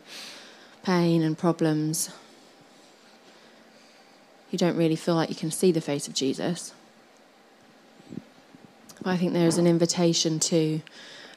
pain 0.84 1.20
and 1.22 1.36
problems. 1.36 2.10
You 4.52 4.58
don't 4.58 4.76
really 4.76 4.94
feel 4.94 5.16
like 5.16 5.30
you 5.30 5.34
can 5.34 5.50
see 5.50 5.72
the 5.72 5.80
face 5.80 6.06
of 6.06 6.14
Jesus. 6.14 6.72
But 9.02 9.10
I 9.10 9.16
think 9.16 9.32
there 9.32 9.48
is 9.48 9.58
an 9.58 9.66
invitation 9.66 10.38
to 10.38 10.80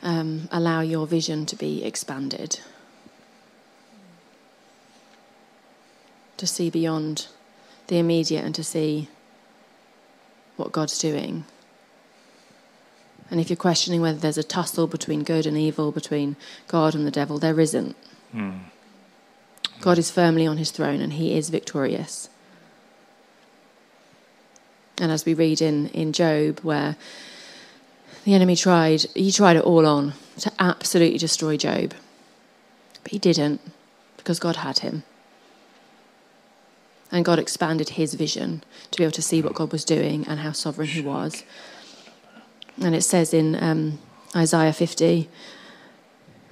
um, 0.03 0.47
allow 0.51 0.82
your 0.82 1.07
vision 1.07 1.47
to 1.47 1.55
be 1.55 1.84
expanded, 1.84 2.59
to 6.38 6.45
see 6.45 6.70
beyond 6.70 7.26
the 7.88 7.97
immediate 7.97 8.45
and 8.45 8.53
to 8.53 8.63
see 8.63 9.09
what 10.58 10.72
God's 10.72 10.99
doing. 10.99 11.45
And 13.30 13.39
if 13.39 13.49
you're 13.49 13.58
questioning 13.58 14.01
whether 14.01 14.18
there's 14.18 14.38
a 14.38 14.43
tussle 14.43 14.88
between 14.88 15.24
good 15.24 15.45
and 15.45 15.58
evil, 15.58 15.91
between 15.91 16.36
God 16.68 16.95
and 16.95 17.05
the 17.05 17.12
devil, 17.12 17.39
there 17.39 17.60
isn't. 17.60 17.95
Mm. 18.34 18.60
God 19.82 19.97
is 19.97 20.10
firmly 20.12 20.47
on 20.47 20.58
his 20.58 20.72
throne 20.72 21.01
and 21.01 21.14
he 21.14 21.36
is 21.38 21.49
victorious. 21.49 22.30
And 24.99 25.12
as 25.12 25.26
we 25.26 25.34
read 25.34 25.62
in, 25.62 25.89
in 25.89 26.14
Job, 26.14 26.60
where 26.62 26.95
the 28.24 28.34
enemy 28.34 28.55
tried, 28.55 29.01
he 29.14 29.32
tried 29.32 29.58
it 29.58 29.64
all 29.64 29.86
on 29.86 30.14
to 30.39 30.51
absolutely 30.58 31.20
destroy 31.20 31.58
Job. 31.58 31.93
But 33.03 33.12
he 33.12 33.20
didn't, 33.20 33.62
because 34.18 34.39
God 34.39 34.58
had 34.58 34.80
him. 34.80 35.03
And 37.12 37.24
God 37.24 37.39
expanded 37.39 37.89
his 37.89 38.14
vision 38.16 38.64
to 38.91 38.97
be 38.97 39.03
able 39.03 39.12
to 39.14 39.22
see 39.22 39.41
what 39.41 39.53
God 39.53 39.72
was 39.72 39.86
doing 39.86 40.26
and 40.28 40.41
how 40.41 40.51
sovereign 40.51 40.89
he 40.89 41.01
was. 41.01 41.43
And 42.82 42.93
it 42.93 43.03
says 43.03 43.34
in 43.34 43.62
um, 43.62 43.99
Isaiah 44.36 44.74
50, 44.74 45.30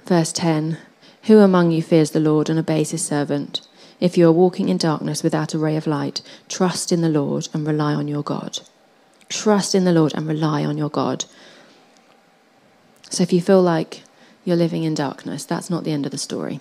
verse 0.06 0.32
10 0.32 0.78
Who 1.24 1.38
among 1.38 1.70
you 1.70 1.82
fears 1.82 2.10
the 2.10 2.20
Lord 2.20 2.48
and 2.48 2.58
obeys 2.58 2.90
his 2.90 3.04
servant? 3.04 3.66
If 4.00 4.18
you 4.18 4.28
are 4.28 4.32
walking 4.32 4.68
in 4.68 4.76
darkness 4.76 5.22
without 5.22 5.54
a 5.54 5.58
ray 5.58 5.76
of 5.76 5.86
light, 5.86 6.20
trust 6.48 6.92
in 6.92 7.00
the 7.00 7.08
Lord 7.08 7.48
and 7.54 7.66
rely 7.66 7.94
on 7.94 8.08
your 8.08 8.22
God. 8.22 8.58
Trust 9.28 9.74
in 9.74 9.84
the 9.84 9.92
Lord 9.92 10.12
and 10.14 10.28
rely 10.28 10.64
on 10.64 10.76
your 10.76 10.90
God. 10.90 11.24
So 13.10 13.22
if 13.22 13.32
you 13.32 13.40
feel 13.40 13.62
like 13.62 14.02
you're 14.44 14.56
living 14.56 14.84
in 14.84 14.94
darkness, 14.94 15.44
that's 15.44 15.70
not 15.70 15.84
the 15.84 15.92
end 15.92 16.06
of 16.06 16.12
the 16.12 16.18
story. 16.18 16.60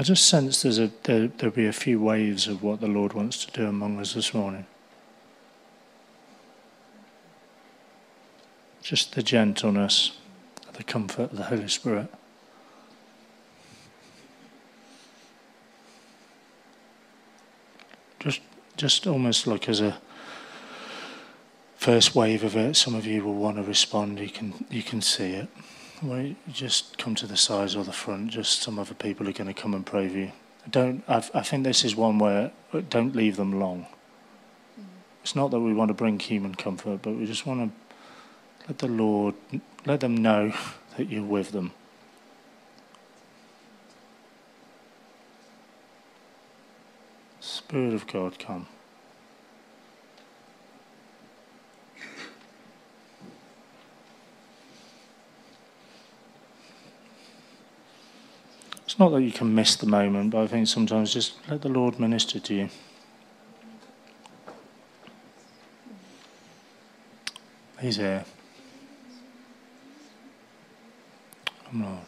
I 0.00 0.02
just 0.02 0.24
sense 0.24 0.62
there's 0.62 0.78
a 0.78 0.90
there, 1.02 1.28
there'll 1.28 1.54
be 1.54 1.66
a 1.66 1.74
few 1.74 2.00
waves 2.00 2.48
of 2.48 2.62
what 2.62 2.80
the 2.80 2.86
Lord 2.86 3.12
wants 3.12 3.44
to 3.44 3.52
do 3.52 3.66
among 3.66 4.00
us 4.00 4.14
this 4.14 4.32
morning. 4.32 4.64
Just 8.80 9.14
the 9.14 9.22
gentleness, 9.22 10.12
the 10.72 10.84
comfort 10.84 11.32
of 11.32 11.36
the 11.36 11.42
Holy 11.42 11.68
Spirit. 11.68 12.08
Just 18.20 18.40
just 18.78 19.06
almost 19.06 19.46
like 19.46 19.68
as 19.68 19.82
a 19.82 19.98
first 21.76 22.14
wave 22.14 22.42
of 22.42 22.56
it, 22.56 22.74
some 22.74 22.94
of 22.94 23.04
you 23.04 23.22
will 23.22 23.34
want 23.34 23.58
to 23.58 23.62
respond. 23.62 24.18
You 24.18 24.30
can 24.30 24.64
you 24.70 24.82
can 24.82 25.02
see 25.02 25.32
it. 25.32 25.48
Well, 26.02 26.22
you 26.22 26.36
just 26.50 26.96
come 26.96 27.14
to 27.16 27.26
the 27.26 27.36
sides 27.36 27.76
or 27.76 27.84
the 27.84 27.92
front. 27.92 28.30
Just 28.30 28.62
some 28.62 28.78
other 28.78 28.94
people 28.94 29.28
are 29.28 29.32
going 29.32 29.52
to 29.52 29.60
come 29.60 29.74
and 29.74 29.84
pray 29.84 30.08
for 30.08 30.16
you. 30.16 30.32
Don't. 30.70 31.04
I've, 31.06 31.30
i 31.34 31.42
think 31.42 31.64
this 31.64 31.84
is 31.84 31.94
one 31.94 32.18
where 32.18 32.52
uh, 32.72 32.80
don't 32.88 33.14
leave 33.14 33.36
them 33.36 33.60
long. 33.60 33.86
Mm. 34.78 34.84
It's 35.22 35.36
not 35.36 35.50
that 35.50 35.60
we 35.60 35.74
want 35.74 35.88
to 35.88 35.94
bring 35.94 36.18
human 36.18 36.54
comfort, 36.54 37.00
but 37.02 37.16
we 37.16 37.26
just 37.26 37.44
want 37.44 37.70
to 37.70 38.66
let 38.66 38.78
the 38.78 38.88
Lord 38.88 39.34
let 39.84 40.00
them 40.00 40.16
know 40.16 40.54
that 40.96 41.10
you're 41.10 41.22
with 41.22 41.52
them. 41.52 41.72
Spirit 47.40 47.94
of 47.94 48.06
God, 48.06 48.38
come. 48.38 48.66
Not 59.00 59.12
that 59.12 59.22
you 59.22 59.32
can 59.32 59.54
miss 59.54 59.76
the 59.76 59.86
moment, 59.86 60.30
but 60.30 60.42
I 60.42 60.46
think 60.46 60.68
sometimes 60.68 61.14
just 61.14 61.32
let 61.48 61.62
the 61.62 61.70
Lord 61.70 61.98
minister 61.98 62.38
to 62.38 62.54
you. 62.54 62.68
He's 67.80 67.96
here. 67.96 68.26
Come, 71.64 71.82
Lord. 71.82 71.98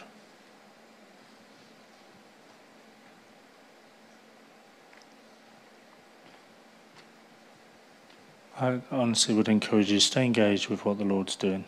I 8.61 8.80
honestly 8.95 9.34
would 9.34 9.49
encourage 9.49 9.90
you 9.90 9.99
to 9.99 10.05
stay 10.05 10.26
engaged 10.26 10.68
with 10.68 10.84
what 10.84 10.99
the 10.99 11.05
Lord's 11.05 11.36
doing. 11.36 11.64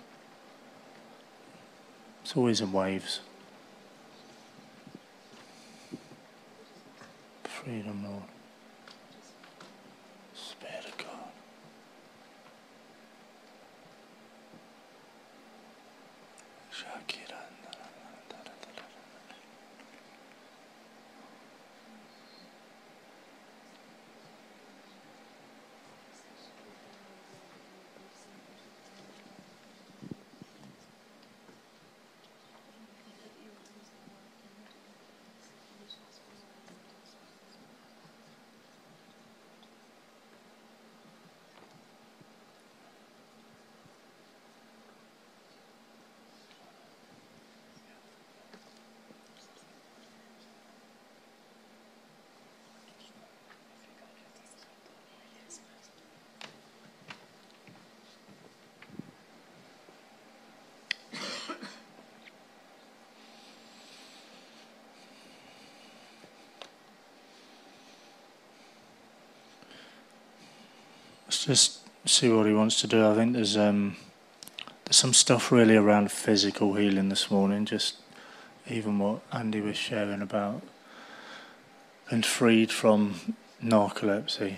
It's 2.22 2.37
always 2.37 2.61
in 2.61 2.72
waves. 2.72 3.20
Freedom, 7.65 8.05
Lord. 8.05 8.23
Spirit 10.35 10.85
of 10.87 10.99
God. 10.99 11.33
Shakira. 16.73 17.53
Just 71.45 71.80
see 72.07 72.30
what 72.30 72.47
he 72.47 72.55
wants 72.55 72.80
to 72.80 72.86
do. 72.86 73.07
I 73.07 73.14
think 73.14 73.34
there's 73.34 73.57
um, 73.57 73.97
there's 74.84 74.97
some 74.97 75.12
stuff 75.12 75.53
really 75.53 75.76
around 75.76 76.11
physical 76.11 76.74
healing 76.74 77.11
this 77.11 77.30
morning. 77.30 77.66
Just 77.66 77.97
even 78.68 78.99
what 78.99 79.20
Andy 79.30 79.61
was 79.61 79.76
sharing 79.76 80.22
about 80.22 80.62
and 82.11 82.24
freed 82.24 82.70
from 82.72 83.36
narcolepsy. 83.62 84.57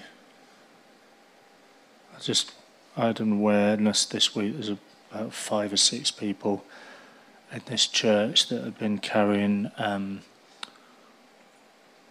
I 2.16 2.20
just 2.20 2.52
I 2.96 3.08
had 3.08 3.20
an 3.20 3.32
awareness 3.32 4.04
this 4.06 4.34
week. 4.36 4.54
There's 4.54 4.72
about 5.10 5.32
five 5.32 5.72
or 5.72 5.76
six 5.76 6.12
people 6.12 6.64
in 7.52 7.62
this 7.66 7.88
church 7.88 8.48
that 8.48 8.62
have 8.62 8.78
been 8.78 8.98
carrying 8.98 9.72
um, 9.76 10.20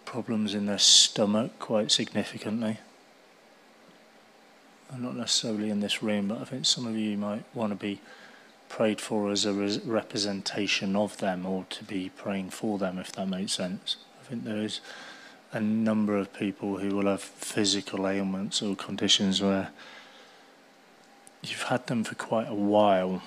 problems 0.04 0.54
in 0.54 0.66
their 0.66 0.80
stomach 0.80 1.60
quite 1.60 1.92
significantly. 1.92 2.80
Not 5.00 5.16
necessarily 5.16 5.70
in 5.70 5.80
this 5.80 6.02
room, 6.04 6.28
but 6.28 6.40
I 6.40 6.46
think 6.46 6.66
some 6.66 6.86
of 6.88 6.96
you 6.98 7.18
might 7.18 7.44
want 7.54 7.72
to 7.72 7.76
be 7.76 8.02
prayed 8.70 9.00
for 9.00 9.32
as 9.32 9.46
a 9.46 9.54
res- 9.54 9.80
representation 9.86 10.96
of 10.96 11.18
them 11.18 11.46
or 11.46 11.66
to 11.70 11.84
be 11.84 12.12
praying 12.16 12.50
for 12.50 12.78
them, 12.78 12.98
if 13.00 13.12
that 13.14 13.28
makes 13.28 13.54
sense. 13.54 13.98
I 14.22 14.30
think 14.30 14.44
there 14.44 14.62
is 14.62 14.80
a 15.52 15.60
number 15.60 16.18
of 16.18 16.34
people 16.34 16.80
who 16.80 16.96
will 16.96 17.08
have 17.08 17.22
physical 17.22 18.08
ailments 18.08 18.62
or 18.62 18.76
conditions 18.76 19.42
where 19.42 19.70
you've 21.44 21.64
had 21.64 21.88
them 21.88 22.04
for 22.04 22.16
quite 22.16 22.50
a 22.50 22.56
while. 22.56 23.22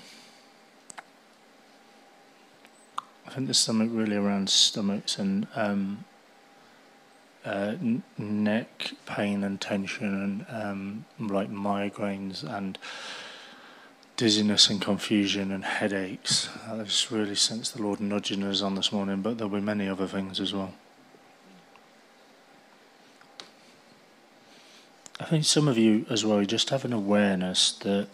I 3.27 3.31
think 3.31 3.47
there's 3.47 3.59
something 3.59 3.95
really 3.95 4.17
around 4.17 4.51
stomachs 4.51 5.19
and 5.19 5.47
um, 5.55 6.05
uh, 7.49 7.77
neck 8.19 8.93
pain 9.07 9.43
and 9.43 9.59
tension 9.61 10.45
and 10.51 10.63
um, 10.63 11.05
like 11.19 11.51
migraines 11.51 12.45
and 12.45 12.77
dizziness 14.17 14.69
and 14.69 14.83
confusion 14.83 15.51
and 15.51 15.65
headaches. 15.65 16.51
I 16.69 16.83
just 16.83 17.11
really 17.11 17.37
sense 17.37 17.71
the 17.71 17.81
Lord 17.81 18.01
nudging 18.01 18.43
us 18.43 18.61
on 18.61 18.75
this 18.75 18.93
morning, 18.93 19.23
but 19.23 19.39
there'll 19.39 19.53
be 19.53 19.61
many 19.61 19.89
other 19.89 20.07
things 20.07 20.41
as 20.41 20.53
well. 20.53 20.75
I 25.19 25.25
think 25.25 25.45
some 25.45 25.69
of 25.69 25.79
you 25.79 26.05
as 26.11 26.25
well 26.25 26.45
just 26.45 26.71
have 26.71 26.85
an 26.85 26.93
awareness 26.93 27.73
that 27.73 28.09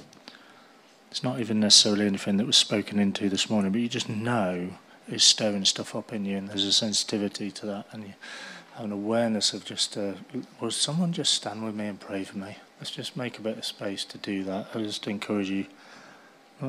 it's 1.11 1.23
not 1.23 1.41
even 1.41 1.59
necessarily 1.59 2.07
anything 2.07 2.37
that 2.37 2.47
was 2.47 2.57
spoken 2.57 2.99
into 3.01 3.29
this 3.29 3.51
morning, 3.51 3.73
but 3.73 3.81
you 3.81 3.89
just 3.89 4.09
know 4.09 4.71
it's 5.09 5.25
stirring 5.25 5.65
stuff 5.65 5.95
up 5.95 6.13
in 6.13 6.25
you, 6.25 6.37
and 6.37 6.49
there's 6.49 6.65
a 6.65 6.73
sensitivity 6.73 7.51
to 7.51 7.67
that, 7.67 7.87
and 7.93 8.05
you 8.05 8.15
an 8.77 8.93
awareness 8.93 9.53
of 9.53 9.65
just, 9.65 9.97
uh, 9.97 10.15
will 10.61 10.71
someone 10.71 11.13
just 11.13 11.35
stand 11.35 11.65
with 11.65 11.75
me 11.75 11.87
and 11.87 12.01
pray 12.01 12.25
for 12.25 12.39
me? 12.39 12.57
Let's 12.81 12.91
just 12.91 13.17
make 13.17 13.39
a 13.39 13.43
bit 13.43 13.59
of 13.59 13.65
space 13.65 14.05
to 14.07 14.19
do 14.19 14.45
that. 14.45 14.69
I 14.75 14.79
just 14.79 15.07
encourage 15.07 15.51
you 15.51 15.67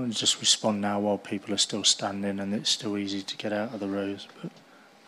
just 0.10 0.39
respond 0.39 0.82
now 0.82 0.99
while 0.99 1.18
people 1.18 1.53
are 1.53 1.58
still 1.58 1.84
standing 1.84 2.39
and 2.39 2.53
it's 2.53 2.70
still 2.70 2.97
easy 2.97 3.22
to 3.22 3.38
get 3.38 3.53
out 3.53 3.74
of 3.74 3.80
the 3.80 3.88
rows, 3.88 4.28
but 4.41 4.51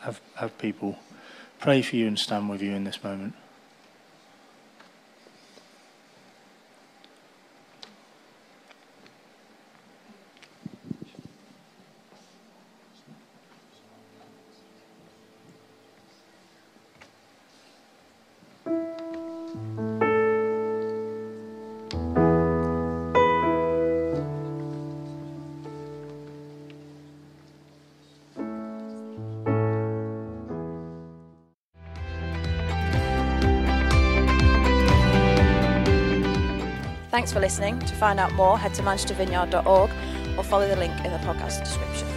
have, 0.02 0.22
have 0.36 0.58
people 0.58 0.98
pray 1.60 1.82
for 1.82 1.96
you 1.96 2.08
and 2.08 2.18
stand 2.18 2.50
with 2.50 2.62
you 2.62 2.72
in 2.72 2.84
this 2.84 3.04
moment. 3.04 3.34
Thanks 37.28 37.36
for 37.36 37.42
listening. 37.42 37.78
To 37.80 37.94
find 37.96 38.22
out 38.22 38.32
more, 38.36 38.58
head 38.58 38.74
to 38.76 38.82
manchestervineyard.org 38.84 39.92
or 40.38 40.44
follow 40.46 40.66
the 40.66 40.78
link 40.78 40.94
in 41.04 41.12
the 41.12 41.18
podcast 41.18 41.60
description. 41.60 42.17